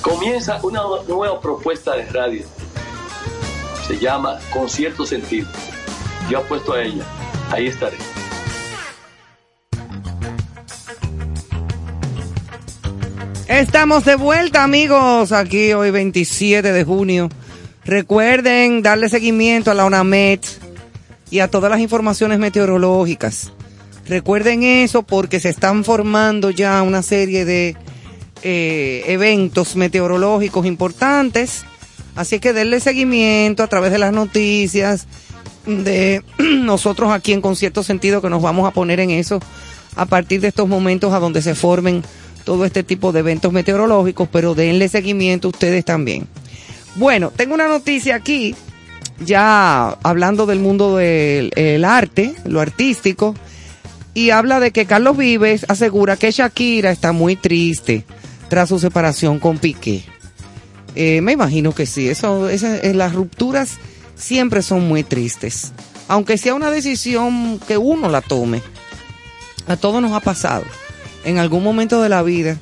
comienza 0.00 0.60
una 0.62 0.82
nueva 1.08 1.40
propuesta 1.40 1.96
de 1.96 2.06
radio. 2.06 2.44
Se 3.84 3.98
llama 3.98 4.38
Con 4.52 4.68
cierto 4.68 5.04
sentido. 5.04 5.48
Yo 6.30 6.38
apuesto 6.38 6.74
a 6.74 6.82
ella. 6.82 7.04
Ahí 7.50 7.66
estaré. 7.66 7.96
Estamos 13.48 14.04
de 14.04 14.14
vuelta, 14.14 14.62
amigos, 14.62 15.32
aquí 15.32 15.72
hoy 15.72 15.90
27 15.90 16.72
de 16.72 16.84
junio. 16.84 17.28
Recuerden 17.84 18.82
darle 18.82 19.08
seguimiento 19.08 19.70
a 19.70 19.74
la 19.74 19.84
ONAMET 19.84 20.44
y 21.30 21.40
a 21.40 21.48
todas 21.48 21.70
las 21.70 21.80
informaciones 21.80 22.38
meteorológicas. 22.38 23.52
Recuerden 24.06 24.62
eso 24.62 25.02
porque 25.02 25.40
se 25.40 25.50
están 25.50 25.84
formando 25.84 26.50
ya 26.50 26.82
una 26.82 27.02
serie 27.02 27.44
de 27.44 27.76
eh, 28.42 29.04
eventos 29.06 29.76
meteorológicos 29.76 30.66
importantes. 30.66 31.64
Así 32.14 32.38
que 32.38 32.52
denle 32.52 32.80
seguimiento 32.80 33.62
a 33.62 33.66
través 33.66 33.90
de 33.90 33.98
las 33.98 34.12
noticias, 34.12 35.06
de 35.66 36.22
nosotros 36.38 37.10
aquí 37.10 37.32
en 37.32 37.40
Concierto 37.40 37.82
Sentido 37.82 38.22
que 38.22 38.30
nos 38.30 38.42
vamos 38.42 38.66
a 38.66 38.70
poner 38.70 39.00
en 39.00 39.10
eso 39.10 39.40
a 39.96 40.06
partir 40.06 40.40
de 40.40 40.48
estos 40.48 40.68
momentos 40.68 41.12
a 41.12 41.18
donde 41.18 41.42
se 41.42 41.54
formen 41.54 42.02
todo 42.44 42.64
este 42.64 42.82
tipo 42.82 43.12
de 43.12 43.20
eventos 43.20 43.52
meteorológicos, 43.52 44.28
pero 44.30 44.54
denle 44.54 44.88
seguimiento 44.88 45.48
ustedes 45.48 45.84
también. 45.84 46.28
Bueno, 46.96 47.32
tengo 47.34 47.54
una 47.54 47.66
noticia 47.68 48.14
aquí, 48.14 48.54
ya 49.24 49.88
hablando 50.02 50.46
del 50.46 50.60
mundo 50.60 50.96
del 50.96 51.50
el 51.56 51.84
arte, 51.84 52.34
lo 52.44 52.60
artístico, 52.60 53.34
y 54.14 54.30
habla 54.30 54.60
de 54.60 54.70
que 54.70 54.86
Carlos 54.86 55.16
Vives 55.16 55.66
asegura 55.68 56.16
que 56.16 56.30
Shakira 56.30 56.92
está 56.92 57.12
muy 57.12 57.34
triste 57.34 58.04
tras 58.48 58.68
su 58.68 58.78
separación 58.78 59.40
con 59.40 59.58
Piqué. 59.58 60.04
Eh, 60.94 61.20
me 61.20 61.32
imagino 61.32 61.74
que 61.74 61.86
sí, 61.86 62.08
eso, 62.08 62.48
esa- 62.48 62.78
eh, 62.78 62.94
las 62.94 63.12
rupturas 63.12 63.78
siempre 64.14 64.62
son 64.62 64.86
muy 64.86 65.02
tristes, 65.02 65.72
aunque 66.06 66.38
sea 66.38 66.54
una 66.54 66.70
decisión 66.70 67.58
que 67.66 67.76
uno 67.76 68.08
la 68.08 68.20
tome. 68.20 68.62
A 69.66 69.76
todos 69.76 70.00
nos 70.00 70.12
ha 70.12 70.20
pasado 70.20 70.62
en 71.24 71.38
algún 71.38 71.64
momento 71.64 72.00
de 72.00 72.08
la 72.08 72.22
vida, 72.22 72.58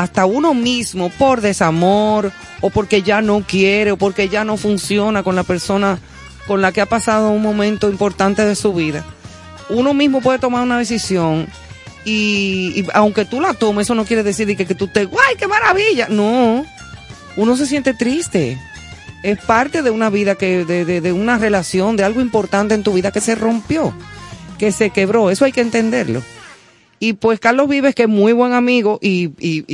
hasta 0.00 0.24
uno 0.24 0.54
mismo 0.54 1.10
por 1.10 1.42
desamor 1.42 2.32
o 2.62 2.70
porque 2.70 3.02
ya 3.02 3.20
no 3.20 3.44
quiere 3.46 3.92
o 3.92 3.98
porque 3.98 4.30
ya 4.30 4.44
no 4.44 4.56
funciona 4.56 5.22
con 5.22 5.36
la 5.36 5.42
persona 5.42 5.98
con 6.46 6.62
la 6.62 6.72
que 6.72 6.80
ha 6.80 6.86
pasado 6.86 7.30
un 7.30 7.42
momento 7.42 7.90
importante 7.90 8.46
de 8.46 8.54
su 8.54 8.72
vida. 8.72 9.04
Uno 9.68 9.92
mismo 9.92 10.22
puede 10.22 10.38
tomar 10.38 10.62
una 10.62 10.78
decisión 10.78 11.46
y, 12.06 12.86
aunque 12.94 13.26
tú 13.26 13.42
la 13.42 13.52
tomes, 13.52 13.86
eso 13.86 13.94
no 13.94 14.06
quiere 14.06 14.22
decir 14.22 14.56
que, 14.56 14.64
que 14.64 14.74
tú 14.74 14.88
te, 14.88 15.04
¡guay, 15.04 15.36
qué 15.38 15.46
maravilla! 15.46 16.08
No, 16.08 16.64
uno 17.36 17.56
se 17.58 17.66
siente 17.66 17.92
triste. 17.92 18.58
Es 19.22 19.38
parte 19.38 19.82
de 19.82 19.90
una 19.90 20.08
vida 20.08 20.34
que, 20.36 20.64
de, 20.64 21.02
de 21.02 21.12
una 21.12 21.36
relación, 21.36 21.96
de 21.96 22.04
algo 22.04 22.22
importante 22.22 22.72
en 22.72 22.82
tu 22.82 22.94
vida 22.94 23.12
que 23.12 23.20
se 23.20 23.34
rompió, 23.34 23.92
que 24.58 24.72
se 24.72 24.88
quebró. 24.88 25.30
Eso 25.30 25.44
hay 25.44 25.52
que 25.52 25.60
entenderlo. 25.60 26.22
Y 27.00 27.14
pues 27.14 27.40
Carlos 27.40 27.68
Vives, 27.68 27.94
que 27.94 28.02
es 28.02 28.08
muy 28.08 28.32
buen 28.32 28.52
amigo 28.52 28.98
y, 29.02 29.28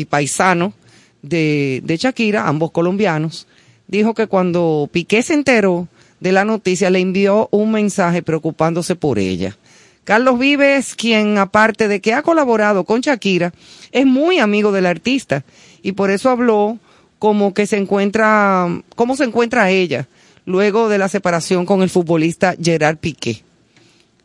paisano 0.07 0.73
de, 1.21 1.83
de 1.85 1.97
Shakira, 1.99 2.49
ambos 2.49 2.71
colombianos, 2.71 3.47
dijo 3.89 4.15
que 4.15 4.29
cuando 4.29 4.89
Piqué 4.91 5.23
se 5.23 5.35
enteró 5.35 5.89
de 6.21 6.33
la 6.33 6.45
noticia, 6.45 6.89
le 6.89 7.01
envió 7.01 7.49
un 7.51 7.73
mensaje 7.73 8.23
preocupándose 8.23 8.95
por 8.97 9.19
ella. 9.19 9.57
Carlos 10.05 10.39
Vives, 10.39 10.95
quien 10.95 11.37
aparte 11.37 11.89
de 11.89 12.01
que 12.01 12.15
ha 12.15 12.23
colaborado 12.23 12.85
con 12.85 13.01
Shakira, 13.01 13.53
es 13.91 14.07
muy 14.07 14.39
amigo 14.39 14.71
del 14.71 14.87
artista 14.87 15.45
y 15.83 15.93
por 15.93 16.13
eso 16.13 16.31
habló 16.31 16.79
como 17.19 17.53
que 17.55 17.67
se 17.67 17.77
encuentra, 17.77 18.69
cómo 18.95 19.17
se 19.17 19.25
encuentra 19.25 19.71
ella 19.71 20.07
luego 20.45 20.89
de 20.89 20.99
la 20.99 21.09
separación 21.09 21.67
con 21.67 21.83
el 21.83 21.91
futbolista 21.91 22.55
Gerard 22.63 22.99
Piqué. 22.99 23.43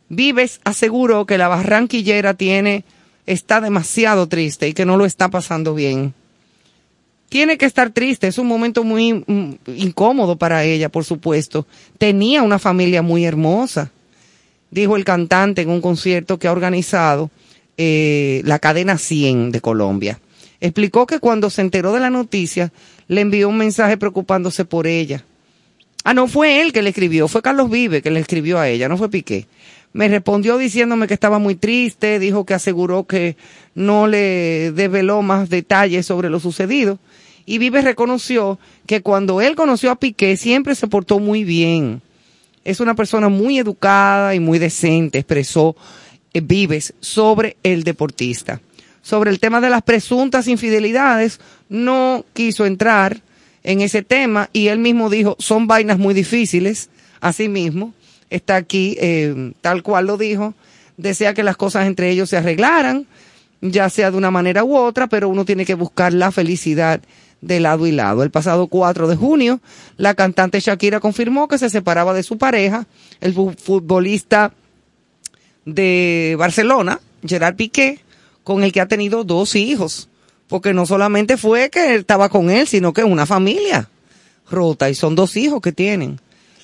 Vives 0.08 0.60
aseguró 0.62 1.26
que 1.26 1.38
la 1.38 1.48
barranquillera 1.48 2.34
tiene, 2.34 2.84
está 3.26 3.60
demasiado 3.60 4.26
triste 4.28 4.68
y 4.68 4.72
que 4.72 4.84
no 4.84 4.96
lo 4.96 5.04
está 5.04 5.28
pasando 5.28 5.74
bien. 5.74 6.14
Tiene 7.28 7.56
que 7.56 7.64
estar 7.64 7.90
triste, 7.90 8.26
es 8.26 8.38
un 8.38 8.46
momento 8.46 8.84
muy 8.84 9.24
mm, 9.26 9.54
incómodo 9.76 10.36
para 10.36 10.64
ella, 10.64 10.90
por 10.90 11.04
supuesto. 11.04 11.66
Tenía 11.96 12.42
una 12.42 12.58
familia 12.58 13.00
muy 13.00 13.24
hermosa, 13.24 13.90
dijo 14.70 14.96
el 14.96 15.04
cantante 15.04 15.62
en 15.62 15.70
un 15.70 15.80
concierto 15.80 16.38
que 16.38 16.48
ha 16.48 16.52
organizado 16.52 17.30
eh, 17.78 18.42
la 18.44 18.58
cadena 18.58 18.98
100 18.98 19.50
de 19.50 19.60
Colombia. 19.60 20.20
Explicó 20.60 21.06
que 21.06 21.20
cuando 21.20 21.50
se 21.50 21.62
enteró 21.62 21.92
de 21.92 22.00
la 22.00 22.10
noticia, 22.10 22.70
le 23.08 23.22
envió 23.22 23.48
un 23.48 23.56
mensaje 23.56 23.96
preocupándose 23.96 24.64
por 24.64 24.86
ella. 24.86 25.24
Ah, 26.04 26.14
no 26.14 26.28
fue 26.28 26.60
él 26.60 26.72
que 26.72 26.82
le 26.82 26.90
escribió, 26.90 27.28
fue 27.28 27.42
Carlos 27.42 27.70
Vive 27.70 28.02
que 28.02 28.10
le 28.10 28.20
escribió 28.20 28.58
a 28.58 28.68
ella, 28.68 28.88
no 28.88 28.98
fue 28.98 29.08
Piqué. 29.08 29.46
Me 29.92 30.08
respondió 30.08 30.56
diciéndome 30.56 31.06
que 31.06 31.14
estaba 31.14 31.38
muy 31.38 31.54
triste, 31.54 32.18
dijo 32.18 32.46
que 32.46 32.54
aseguró 32.54 33.04
que 33.04 33.36
no 33.74 34.06
le 34.06 34.72
develó 34.72 35.22
más 35.22 35.50
detalles 35.50 36.06
sobre 36.06 36.30
lo 36.30 36.40
sucedido. 36.40 36.98
Y 37.44 37.58
Vive 37.58 37.82
reconoció 37.82 38.58
que 38.86 39.02
cuando 39.02 39.40
él 39.40 39.54
conoció 39.54 39.90
a 39.90 39.96
Piqué 39.96 40.36
siempre 40.36 40.74
se 40.74 40.86
portó 40.86 41.18
muy 41.18 41.44
bien. 41.44 42.00
Es 42.64 42.80
una 42.80 42.94
persona 42.94 43.28
muy 43.28 43.58
educada 43.58 44.34
y 44.34 44.40
muy 44.40 44.58
decente, 44.58 45.18
expresó 45.18 45.76
eh, 46.32 46.40
Vives 46.40 46.94
sobre 47.00 47.56
el 47.62 47.82
deportista. 47.82 48.60
Sobre 49.02 49.30
el 49.30 49.40
tema 49.40 49.60
de 49.60 49.68
las 49.68 49.82
presuntas 49.82 50.46
infidelidades, 50.46 51.40
no 51.68 52.24
quiso 52.32 52.64
entrar 52.64 53.20
en 53.64 53.80
ese 53.80 54.02
tema 54.02 54.48
y 54.52 54.68
él 54.68 54.78
mismo 54.78 55.10
dijo, 55.10 55.36
son 55.40 55.66
vainas 55.66 55.98
muy 55.98 56.14
difíciles, 56.14 56.88
así 57.20 57.48
mismo, 57.48 57.94
está 58.34 58.56
aquí 58.56 58.96
eh, 59.00 59.52
tal 59.60 59.82
cual 59.82 60.06
lo 60.06 60.16
dijo, 60.16 60.54
desea 60.96 61.34
que 61.34 61.42
las 61.42 61.56
cosas 61.56 61.86
entre 61.86 62.10
ellos 62.10 62.28
se 62.30 62.36
arreglaran, 62.36 63.06
ya 63.60 63.88
sea 63.90 64.10
de 64.10 64.16
una 64.16 64.30
manera 64.30 64.64
u 64.64 64.76
otra, 64.76 65.06
pero 65.06 65.28
uno 65.28 65.44
tiene 65.44 65.64
que 65.64 65.74
buscar 65.74 66.12
la 66.12 66.32
felicidad 66.32 67.00
de 67.40 67.60
lado 67.60 67.86
y 67.86 67.92
lado. 67.92 68.22
El 68.22 68.30
pasado 68.30 68.66
4 68.68 69.08
de 69.08 69.16
junio, 69.16 69.60
la 69.96 70.14
cantante 70.14 70.60
Shakira 70.60 71.00
confirmó 71.00 71.48
que 71.48 71.58
se 71.58 71.70
separaba 71.70 72.14
de 72.14 72.22
su 72.22 72.38
pareja, 72.38 72.86
el 73.20 73.34
fu- 73.34 73.52
futbolista 73.52 74.52
de 75.64 76.34
Barcelona, 76.38 77.00
Gerard 77.26 77.56
Piqué, 77.56 78.00
con 78.44 78.64
el 78.64 78.72
que 78.72 78.80
ha 78.80 78.86
tenido 78.88 79.24
dos 79.24 79.54
hijos. 79.54 80.08
Porque 80.48 80.74
no 80.74 80.84
solamente 80.86 81.36
fue 81.36 81.70
que 81.70 81.94
estaba 81.94 82.28
con 82.28 82.50
él, 82.50 82.66
sino 82.66 82.92
que 82.92 83.04
una 83.04 83.26
familia 83.26 83.88
rota 84.50 84.90
y 84.90 84.94
son 84.94 85.14
dos 85.14 85.36
hijos 85.36 85.62
que 85.62 85.72
tienen. 85.72 86.20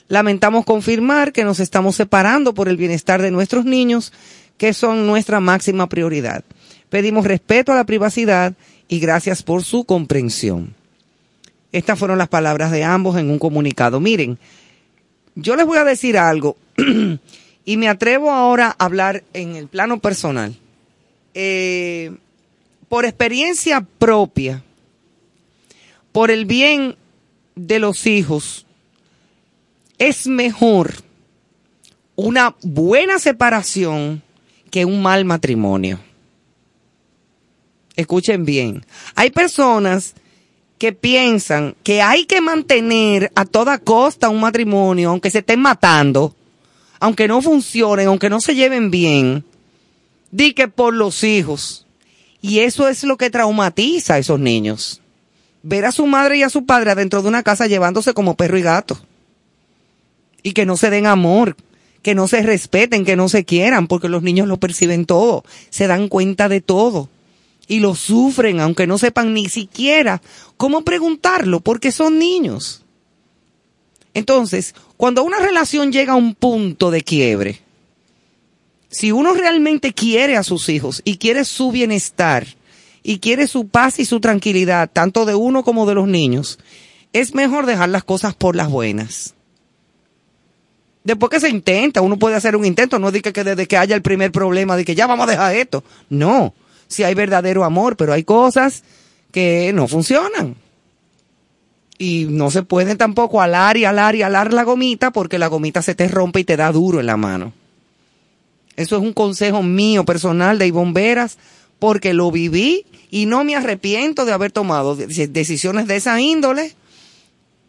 Lamentamos 0.08 0.64
confirmar 0.64 1.32
que 1.32 1.44
nos 1.44 1.60
estamos 1.60 1.96
separando 1.96 2.54
por 2.54 2.68
el 2.68 2.78
bienestar 2.78 3.20
de 3.20 3.30
nuestros 3.30 3.64
niños, 3.66 4.12
que 4.56 4.72
son 4.72 5.06
nuestra 5.06 5.40
máxima 5.40 5.88
prioridad. 5.88 6.44
Pedimos 6.88 7.26
respeto 7.26 7.72
a 7.72 7.76
la 7.76 7.84
privacidad 7.84 8.54
y 8.88 9.00
gracias 9.00 9.42
por 9.42 9.62
su 9.62 9.84
comprensión. 9.84 10.74
Estas 11.72 11.98
fueron 11.98 12.16
las 12.16 12.28
palabras 12.28 12.70
de 12.70 12.84
ambos 12.84 13.18
en 13.18 13.30
un 13.30 13.38
comunicado. 13.38 14.00
Miren, 14.00 14.38
yo 15.34 15.54
les 15.54 15.66
voy 15.66 15.76
a 15.76 15.84
decir 15.84 16.16
algo 16.16 16.56
y 17.64 17.76
me 17.76 17.88
atrevo 17.88 18.30
ahora 18.30 18.74
a 18.78 18.84
hablar 18.86 19.24
en 19.34 19.56
el 19.56 19.68
plano 19.68 20.00
personal. 20.00 20.56
Eh, 21.34 22.16
por 22.88 23.04
experiencia 23.04 23.86
propia, 23.98 24.64
por 26.12 26.30
el 26.30 26.46
bien 26.46 26.96
de 27.54 27.78
los 27.78 28.06
hijos, 28.06 28.64
es 29.98 30.26
mejor 30.26 30.94
una 32.14 32.56
buena 32.62 33.18
separación 33.18 34.22
que 34.70 34.84
un 34.84 35.02
mal 35.02 35.24
matrimonio. 35.24 36.00
Escuchen 37.96 38.44
bien. 38.44 38.84
Hay 39.14 39.30
personas 39.30 40.14
que 40.78 40.92
piensan 40.92 41.74
que 41.82 42.00
hay 42.02 42.26
que 42.26 42.40
mantener 42.40 43.32
a 43.34 43.44
toda 43.44 43.78
costa 43.78 44.28
un 44.28 44.40
matrimonio, 44.40 45.10
aunque 45.10 45.30
se 45.30 45.38
estén 45.38 45.60
matando, 45.60 46.34
aunque 47.00 47.26
no 47.26 47.42
funcionen, 47.42 48.06
aunque 48.06 48.30
no 48.30 48.40
se 48.40 48.54
lleven 48.54 48.90
bien, 48.90 49.44
di 50.30 50.52
que 50.52 50.68
por 50.68 50.94
los 50.94 51.24
hijos. 51.24 51.86
Y 52.40 52.60
eso 52.60 52.88
es 52.88 53.02
lo 53.02 53.16
que 53.16 53.30
traumatiza 53.30 54.14
a 54.14 54.18
esos 54.18 54.38
niños. 54.38 55.00
Ver 55.62 55.84
a 55.84 55.92
su 55.92 56.06
madre 56.06 56.38
y 56.38 56.44
a 56.44 56.50
su 56.50 56.66
padre 56.66 56.92
adentro 56.92 57.20
de 57.22 57.28
una 57.28 57.42
casa 57.42 57.66
llevándose 57.66 58.14
como 58.14 58.36
perro 58.36 58.58
y 58.58 58.62
gato. 58.62 59.00
Y 60.42 60.52
que 60.52 60.66
no 60.66 60.76
se 60.76 60.90
den 60.90 61.06
amor, 61.06 61.56
que 62.02 62.14
no 62.14 62.28
se 62.28 62.42
respeten, 62.42 63.04
que 63.04 63.16
no 63.16 63.28
se 63.28 63.44
quieran, 63.44 63.86
porque 63.86 64.08
los 64.08 64.22
niños 64.22 64.48
lo 64.48 64.58
perciben 64.58 65.04
todo, 65.04 65.44
se 65.70 65.86
dan 65.86 66.08
cuenta 66.08 66.48
de 66.48 66.60
todo. 66.60 67.08
Y 67.66 67.80
lo 67.80 67.94
sufren, 67.94 68.60
aunque 68.60 68.86
no 68.86 68.98
sepan 68.98 69.34
ni 69.34 69.48
siquiera 69.48 70.22
cómo 70.56 70.82
preguntarlo, 70.84 71.60
porque 71.60 71.92
son 71.92 72.18
niños. 72.18 72.82
Entonces, 74.14 74.74
cuando 74.96 75.22
una 75.22 75.38
relación 75.38 75.92
llega 75.92 76.14
a 76.14 76.16
un 76.16 76.34
punto 76.34 76.90
de 76.90 77.02
quiebre, 77.02 77.60
si 78.90 79.12
uno 79.12 79.34
realmente 79.34 79.92
quiere 79.92 80.36
a 80.36 80.42
sus 80.42 80.68
hijos 80.68 81.02
y 81.04 81.18
quiere 81.18 81.44
su 81.44 81.70
bienestar 81.70 82.46
y 83.02 83.18
quiere 83.18 83.46
su 83.46 83.68
paz 83.68 83.98
y 83.98 84.06
su 84.06 84.20
tranquilidad, 84.20 84.90
tanto 84.90 85.24
de 85.24 85.34
uno 85.34 85.62
como 85.62 85.86
de 85.86 85.94
los 85.94 86.08
niños, 86.08 86.58
es 87.12 87.34
mejor 87.34 87.66
dejar 87.66 87.90
las 87.90 88.04
cosas 88.04 88.34
por 88.34 88.56
las 88.56 88.70
buenas. 88.70 89.34
Después 91.08 91.30
que 91.30 91.40
se 91.40 91.48
intenta, 91.48 92.02
uno 92.02 92.18
puede 92.18 92.36
hacer 92.36 92.54
un 92.54 92.66
intento, 92.66 92.98
no 92.98 93.10
diga 93.10 93.32
que 93.32 93.42
desde 93.42 93.66
que 93.66 93.78
haya 93.78 93.96
el 93.96 94.02
primer 94.02 94.30
problema, 94.30 94.76
de 94.76 94.84
que 94.84 94.94
ya 94.94 95.06
vamos 95.06 95.26
a 95.26 95.30
dejar 95.30 95.54
esto. 95.56 95.82
No, 96.10 96.52
si 96.86 97.02
hay 97.02 97.14
verdadero 97.14 97.64
amor, 97.64 97.96
pero 97.96 98.12
hay 98.12 98.24
cosas 98.24 98.82
que 99.32 99.72
no 99.72 99.88
funcionan. 99.88 100.54
Y 101.96 102.26
no 102.28 102.50
se 102.50 102.62
puede 102.62 102.94
tampoco 102.94 103.40
alar 103.40 103.78
y 103.78 103.86
alar 103.86 104.16
y 104.16 104.22
alar 104.22 104.52
la 104.52 104.64
gomita 104.64 105.10
porque 105.10 105.38
la 105.38 105.46
gomita 105.46 105.80
se 105.80 105.94
te 105.94 106.08
rompe 106.08 106.40
y 106.40 106.44
te 106.44 106.58
da 106.58 106.70
duro 106.72 107.00
en 107.00 107.06
la 107.06 107.16
mano. 107.16 107.54
Eso 108.76 108.96
es 108.96 109.02
un 109.02 109.14
consejo 109.14 109.62
mío 109.62 110.04
personal 110.04 110.58
de 110.58 110.70
Bomberas 110.72 111.38
porque 111.78 112.12
lo 112.12 112.30
viví 112.30 112.84
y 113.10 113.24
no 113.24 113.44
me 113.44 113.56
arrepiento 113.56 114.26
de 114.26 114.32
haber 114.32 114.52
tomado 114.52 114.94
de- 114.94 115.26
decisiones 115.26 115.86
de 115.86 115.96
esa 115.96 116.20
índole 116.20 116.74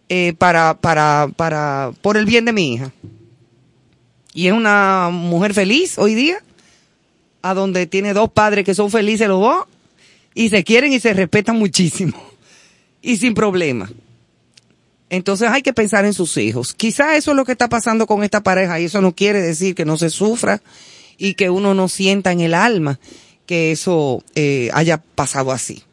eh, 0.10 0.34
para, 0.38 0.74
para, 0.74 1.30
para, 1.38 1.92
por 2.02 2.18
el 2.18 2.26
bien 2.26 2.44
de 2.44 2.52
mi 2.52 2.74
hija. 2.74 2.92
Y 4.34 4.48
es 4.48 4.54
una 4.54 5.10
mujer 5.12 5.54
feliz 5.54 5.98
hoy 5.98 6.14
día, 6.16 6.44
a 7.42 7.54
donde 7.54 7.88
tiene 7.88 8.14
dos 8.14 8.32
padres 8.32 8.66
que 8.66 8.76
son 8.76 8.92
felices 8.92 9.28
los 9.28 9.42
dos 9.42 9.66
y 10.34 10.50
se 10.50 10.64
quieren 10.64 10.94
y 10.94 11.00
se 11.00 11.14
respetan 11.14 11.58
muchísimo 11.58 12.22
y 13.02 13.18
sin 13.18 13.34
problema. 13.34 13.90
Entonces 15.10 15.50
hay 15.50 15.64
que 15.64 15.74
pensar 15.74 16.06
en 16.06 16.14
sus 16.14 16.38
hijos. 16.38 16.74
Quizá 16.74 17.16
eso 17.16 17.32
es 17.32 17.38
lo 17.38 17.46
que 17.46 17.54
está 17.54 17.68
pasando 17.68 18.06
con 18.06 18.24
esta 18.24 18.44
pareja 18.44 18.80
y 18.80 18.86
eso 18.86 19.02
no 19.02 19.14
quiere 19.14 19.42
decir 19.42 19.74
que 19.74 19.86
no 19.86 19.98
se 19.98 20.10
sufra 20.10 20.62
y 21.18 21.34
que 21.34 21.50
uno 21.50 21.74
no 21.74 21.90
sienta 21.90 22.32
en 22.32 22.42
el 22.42 22.54
alma 22.54 23.00
que 23.48 23.72
eso 23.72 24.24
eh, 24.36 24.70
haya 24.74 25.02
pasado 25.16 25.52
así. 25.52 25.84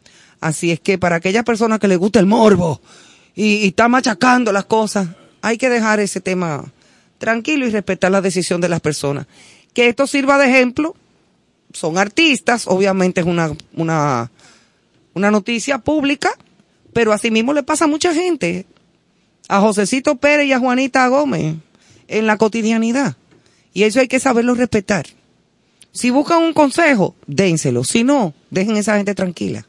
Así 0.41 0.71
es 0.71 0.81
que 0.81 0.99
para 0.99 1.17
aquellas 1.17 1.45
personas 1.45 1.79
que 1.79 1.89
les 1.89 1.97
gusta 1.97 2.21
el 2.21 2.27
morbo 2.27 2.83
y, 3.35 3.55
y 3.55 3.69
está 3.69 3.89
machacando 3.89 4.53
las 4.53 4.67
cosas, 4.67 5.09
hay 5.41 5.57
que 5.57 5.71
dejar 5.71 5.99
ese 5.99 6.21
tema 6.21 6.71
tranquilo 7.19 7.67
y 7.67 7.71
respetar 7.71 8.11
la 8.11 8.21
decisión 8.21 8.61
de 8.61 8.69
las 8.69 8.81
personas. 8.81 9.27
Que 9.73 9.89
esto 9.89 10.07
sirva 10.07 10.39
de 10.39 10.49
ejemplo, 10.49 10.95
son 11.73 11.99
artistas, 11.99 12.67
obviamente 12.67 13.21
es 13.21 13.27
una, 13.27 13.53
una, 13.75 14.31
una 15.15 15.31
noticia 15.31 15.79
pública, 15.79 16.31
pero 16.93 17.13
asimismo 17.13 17.53
le 17.53 17.63
pasa 17.63 17.85
a 17.85 17.89
mucha 17.89 18.15
gente, 18.15 18.67
a 19.49 19.61
Josecito 19.61 20.17
Pérez 20.17 20.47
y 20.47 20.53
a 20.53 20.59
Juanita 20.59 21.07
Gómez, 21.09 21.57
en 22.09 22.27
la 22.27 22.39
cotidianidad. 22.39 23.17
Y 23.73 23.83
eso 23.83 24.01
hay 24.01 24.09
que 24.09 24.21
saberlo 24.21 24.55
respetar. 24.55 25.07
Si 25.93 26.11
buscan 26.11 26.43
un 26.43 26.53
consejo, 26.53 27.15
dénselo. 27.27 27.85
Si 27.85 28.05
no, 28.05 28.35
dejen 28.51 28.77
esa 28.77 28.97
gente 28.97 29.15
tranquila. 29.15 29.67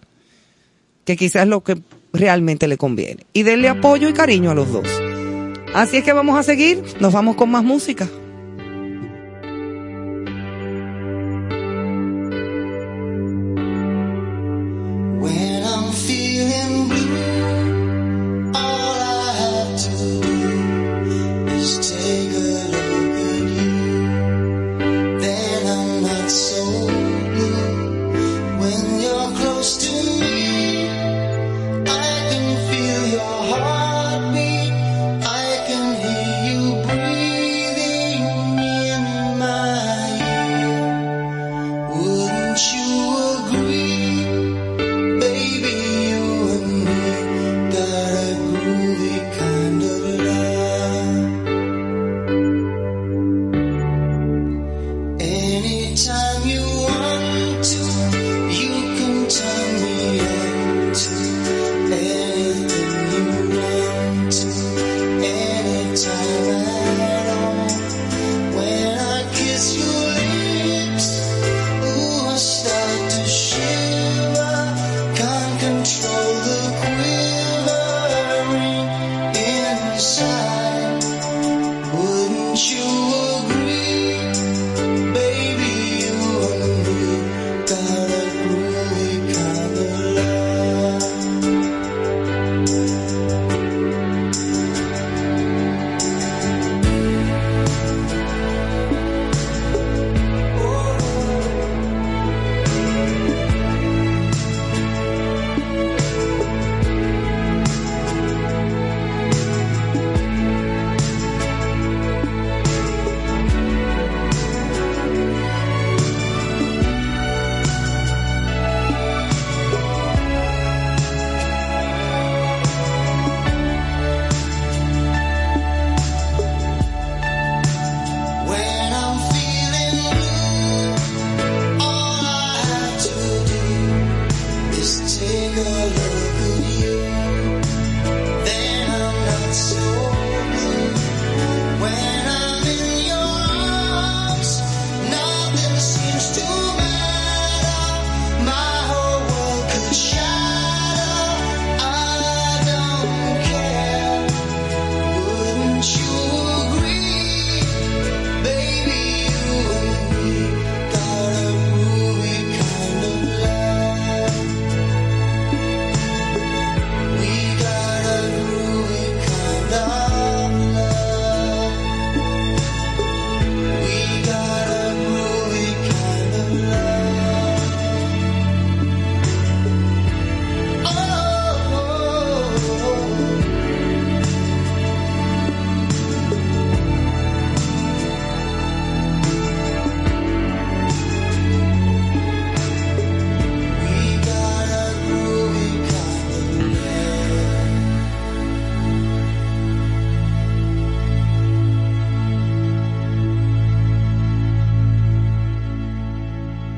Que 1.06 1.15
quizás 1.15 1.44
es 1.44 1.48
lo 1.48 1.64
que 1.64 1.82
realmente 2.14 2.68
le 2.68 2.78
conviene. 2.78 3.26
Y 3.34 3.44
denle 3.44 3.69
apoyo 3.69 4.10
y 4.10 4.14
cariño 4.14 4.52
a 4.52 4.56
los 4.56 4.72
dos. 4.72 4.88
Así 5.73 5.98
es 5.98 6.03
que 6.03 6.14
vamos 6.14 6.38
a 6.38 6.44
seguir. 6.44 6.84
Nos 6.99 7.14
vamos 7.14 7.35
con 7.35 7.49
más 7.49 7.64
música. 7.64 8.07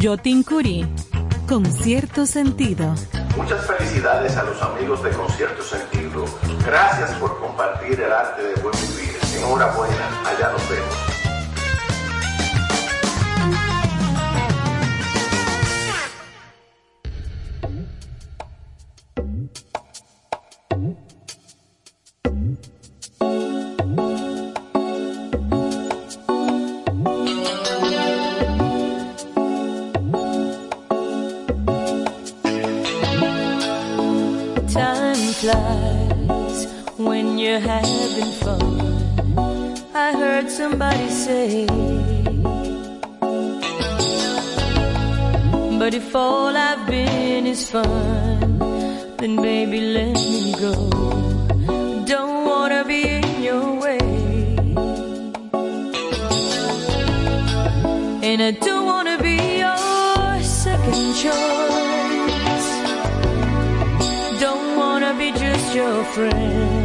Yotin 0.00 0.42
Curí, 0.42 0.86
con 1.46 1.66
cierto 1.66 2.24
sentido. 2.24 2.94
Muchas 3.36 3.66
felicidades 3.66 4.34
a 4.34 4.44
los 4.44 4.62
amigos 4.62 5.02
de 5.04 5.10
Concierto 5.10 5.62
Sentido. 5.62 6.24
Gracias 6.64 7.10
por 7.16 7.38
compartir 7.38 8.00
el 8.00 8.10
arte 8.10 8.42
de 8.42 8.54
buen 8.62 8.74
vivir. 8.80 9.14
Enhorabuena, 9.36 10.22
allá 10.24 10.52
nos 10.52 10.70
vemos. 10.70 11.19
friend. 66.14 66.79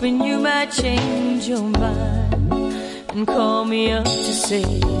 hoping 0.00 0.24
you 0.24 0.38
might 0.38 0.72
change 0.72 1.46
your 1.46 1.60
mind 1.60 2.54
and 3.12 3.26
call 3.26 3.66
me 3.66 3.92
up 3.92 4.02
to 4.04 4.32
say 4.32 4.99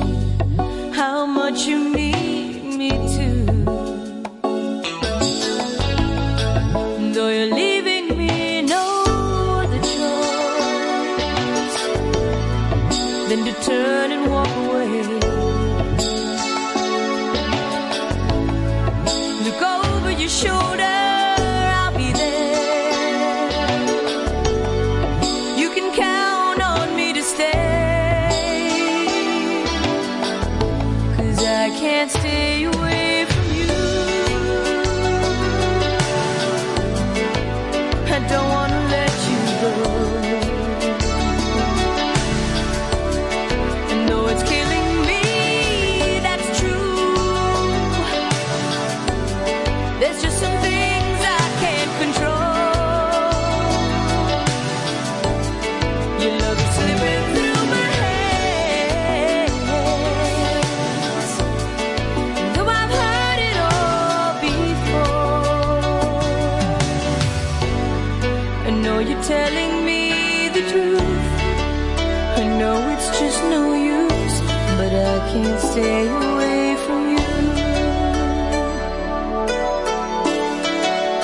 stay 75.80 76.08
away 76.08 76.76
from 76.84 77.02
you. 77.12 77.26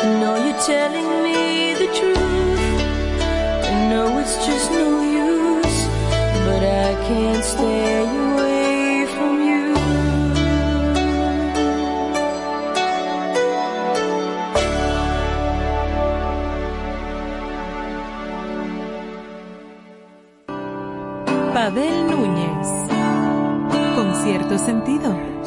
I 0.02 0.06
know 0.20 0.34
you're 0.44 0.62
telling 0.72 1.10
me 1.26 1.74
the 1.82 1.88
truth. 1.98 2.60
I 3.70 3.88
know 3.90 4.18
it's 4.20 4.36
just 4.46 4.70
no 4.70 4.88
use, 5.02 5.78
but 6.46 6.62
I 6.86 6.90
can't 7.06 7.44
stay. 7.44 7.95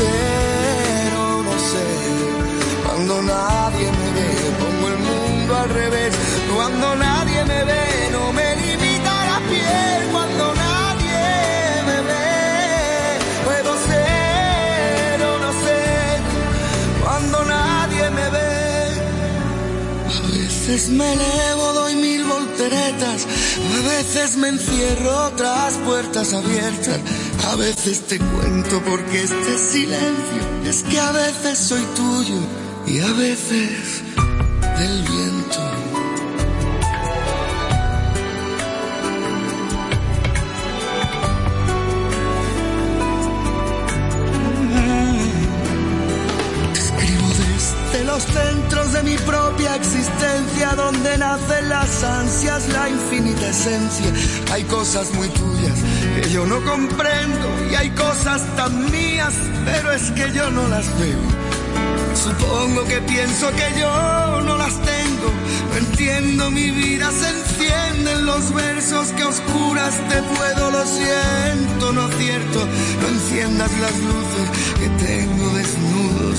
Puedo 0.00 0.10
ser 0.10 1.14
o 1.14 1.42
no 1.42 1.52
ser. 1.70 2.86
Cuando 2.86 3.22
nadie 3.22 3.86
me 3.98 4.08
ve, 4.16 4.30
pongo 4.60 4.88
el 4.88 4.98
mundo 4.98 5.56
al 5.56 5.68
revés. 5.70 6.14
Cuando 6.54 6.96
nadie 6.96 7.44
me 7.44 7.64
ve, 7.64 7.84
no 8.12 8.32
me 8.32 8.56
limita 8.56 9.12
la 9.30 9.38
piel. 9.48 10.00
Cuando 10.12 10.54
nadie 10.54 11.22
me 11.88 11.98
ve, 12.08 13.18
puedo 13.44 13.72
ser 13.88 15.22
o 15.22 15.38
no 15.38 15.52
ser. 15.64 16.20
Cuando 17.02 17.44
nadie 17.44 18.10
me 18.10 18.30
ve. 18.30 18.50
A 20.06 20.20
veces 20.38 20.88
me 20.88 21.12
elevo, 21.12 21.72
doy 21.72 21.94
mil 21.96 22.24
volteretas. 22.24 23.26
A 23.76 23.88
veces 23.88 24.36
me 24.36 24.48
encierro 24.48 25.30
tras 25.36 25.74
puertas 25.86 26.32
abiertas. 26.32 27.00
A 27.48 27.56
veces 27.56 28.06
te 28.06 28.18
cuento 28.18 28.82
porque 28.84 29.22
este 29.22 29.58
silencio 29.58 30.42
es 30.64 30.82
que 30.84 30.98
a 31.00 31.12
veces 31.12 31.58
soy 31.58 31.82
tuyo 31.96 32.40
y 32.86 33.00
a 33.00 33.12
veces 33.12 34.02
la 52.42 52.88
infinita 52.88 53.50
esencia. 53.50 54.10
Hay 54.52 54.64
cosas 54.64 55.12
muy 55.12 55.28
tuyas 55.28 55.78
que 56.14 56.30
yo 56.30 56.46
no 56.46 56.64
comprendo 56.64 57.46
y 57.70 57.74
hay 57.74 57.90
cosas 57.90 58.42
tan 58.56 58.90
mías, 58.90 59.34
pero 59.66 59.92
es 59.92 60.10
que 60.12 60.32
yo 60.32 60.50
no 60.50 60.66
las 60.68 60.86
veo. 60.98 61.18
Supongo 62.14 62.84
que 62.84 62.98
pienso 63.02 63.50
que 63.50 63.78
yo 63.78 64.40
no 64.40 64.56
las 64.56 64.72
tengo. 64.72 65.28
No 65.70 65.76
entiendo 65.76 66.50
mi 66.50 66.70
vida, 66.70 67.10
se 67.12 67.28
encienden 67.28 68.24
los 68.24 68.54
versos 68.54 69.08
que 69.08 69.24
oscuras 69.24 69.94
te 70.08 70.22
puedo. 70.22 70.70
Lo 70.70 70.86
siento, 70.86 71.92
no 71.92 72.02
acierto. 72.04 72.66
No 73.02 73.08
enciendas 73.08 73.70
las 73.80 73.96
luces 73.98 74.46
que 74.78 74.88
tengo 75.04 75.50
desnudos. 75.50 76.38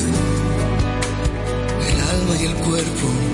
El 1.90 2.02
alma 2.02 2.36
y 2.42 2.46
el 2.46 2.56
cuerpo. 2.56 3.31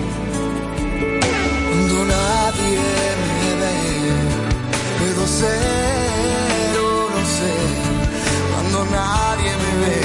Puedo 4.99 5.27
ser 5.27 6.71
o 6.79 7.09
no 7.13 7.21
ser. 7.37 7.75
Cuando 8.51 8.85
nadie 8.91 9.51
me 9.63 9.71
ve, 9.81 9.97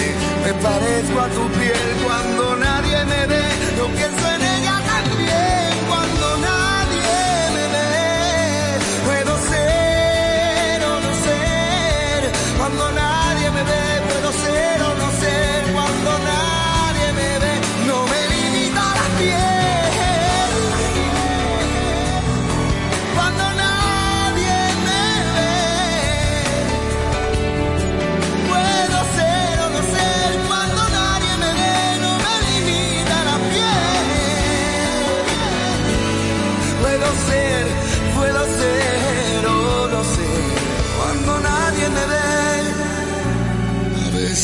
me 0.45 0.53
parezco 0.63 1.21
a 1.21 1.29
tu 1.29 1.45
piel. 1.59 1.89
Cuando 2.05 2.57
nadie 2.57 3.05
me 3.05 3.27
ve, 3.27 3.45
no 3.79 3.87
pienso 3.97 4.25
en 4.35 4.42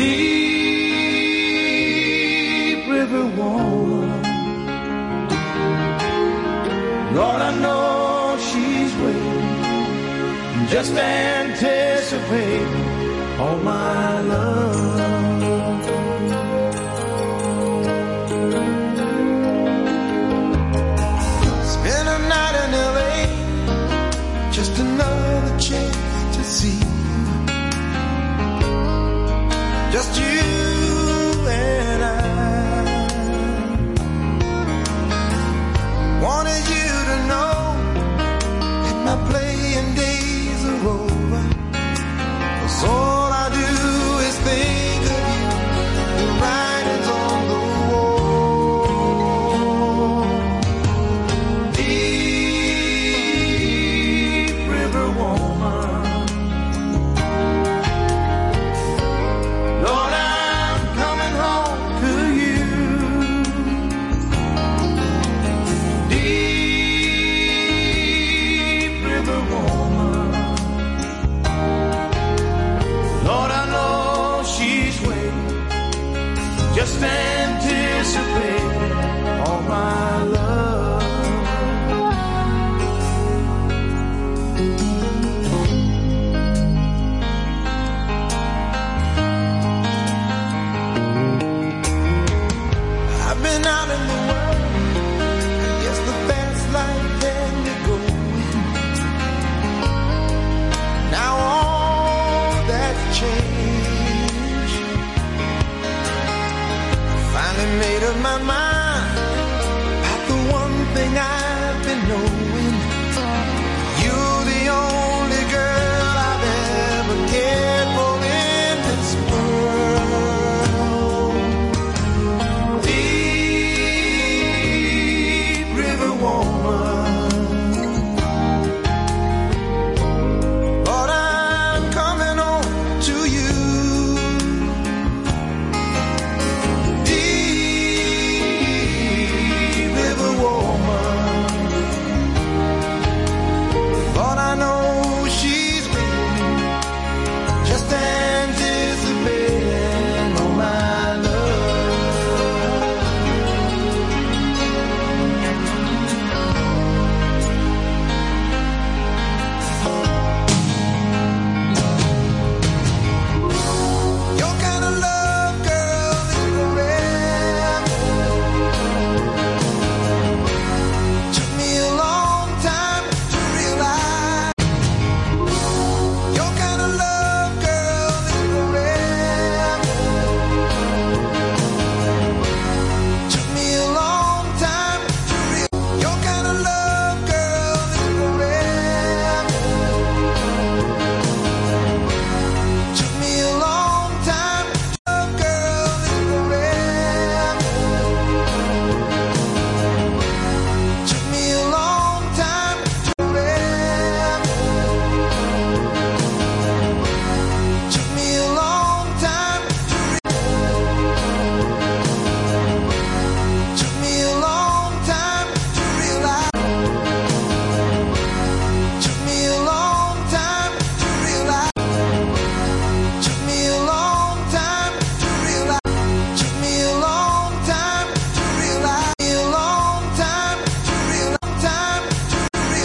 deep 0.00 1.60
river 2.88 3.26
woman, 3.38 4.22
Lord, 7.14 7.40
I 7.48 7.52
know 7.64 8.38
she's 8.48 8.92
waiting, 9.02 10.66
just 10.74 10.92
anticipating 10.94 12.84
all 13.40 13.58
my 13.58 14.20
love. 14.20 14.89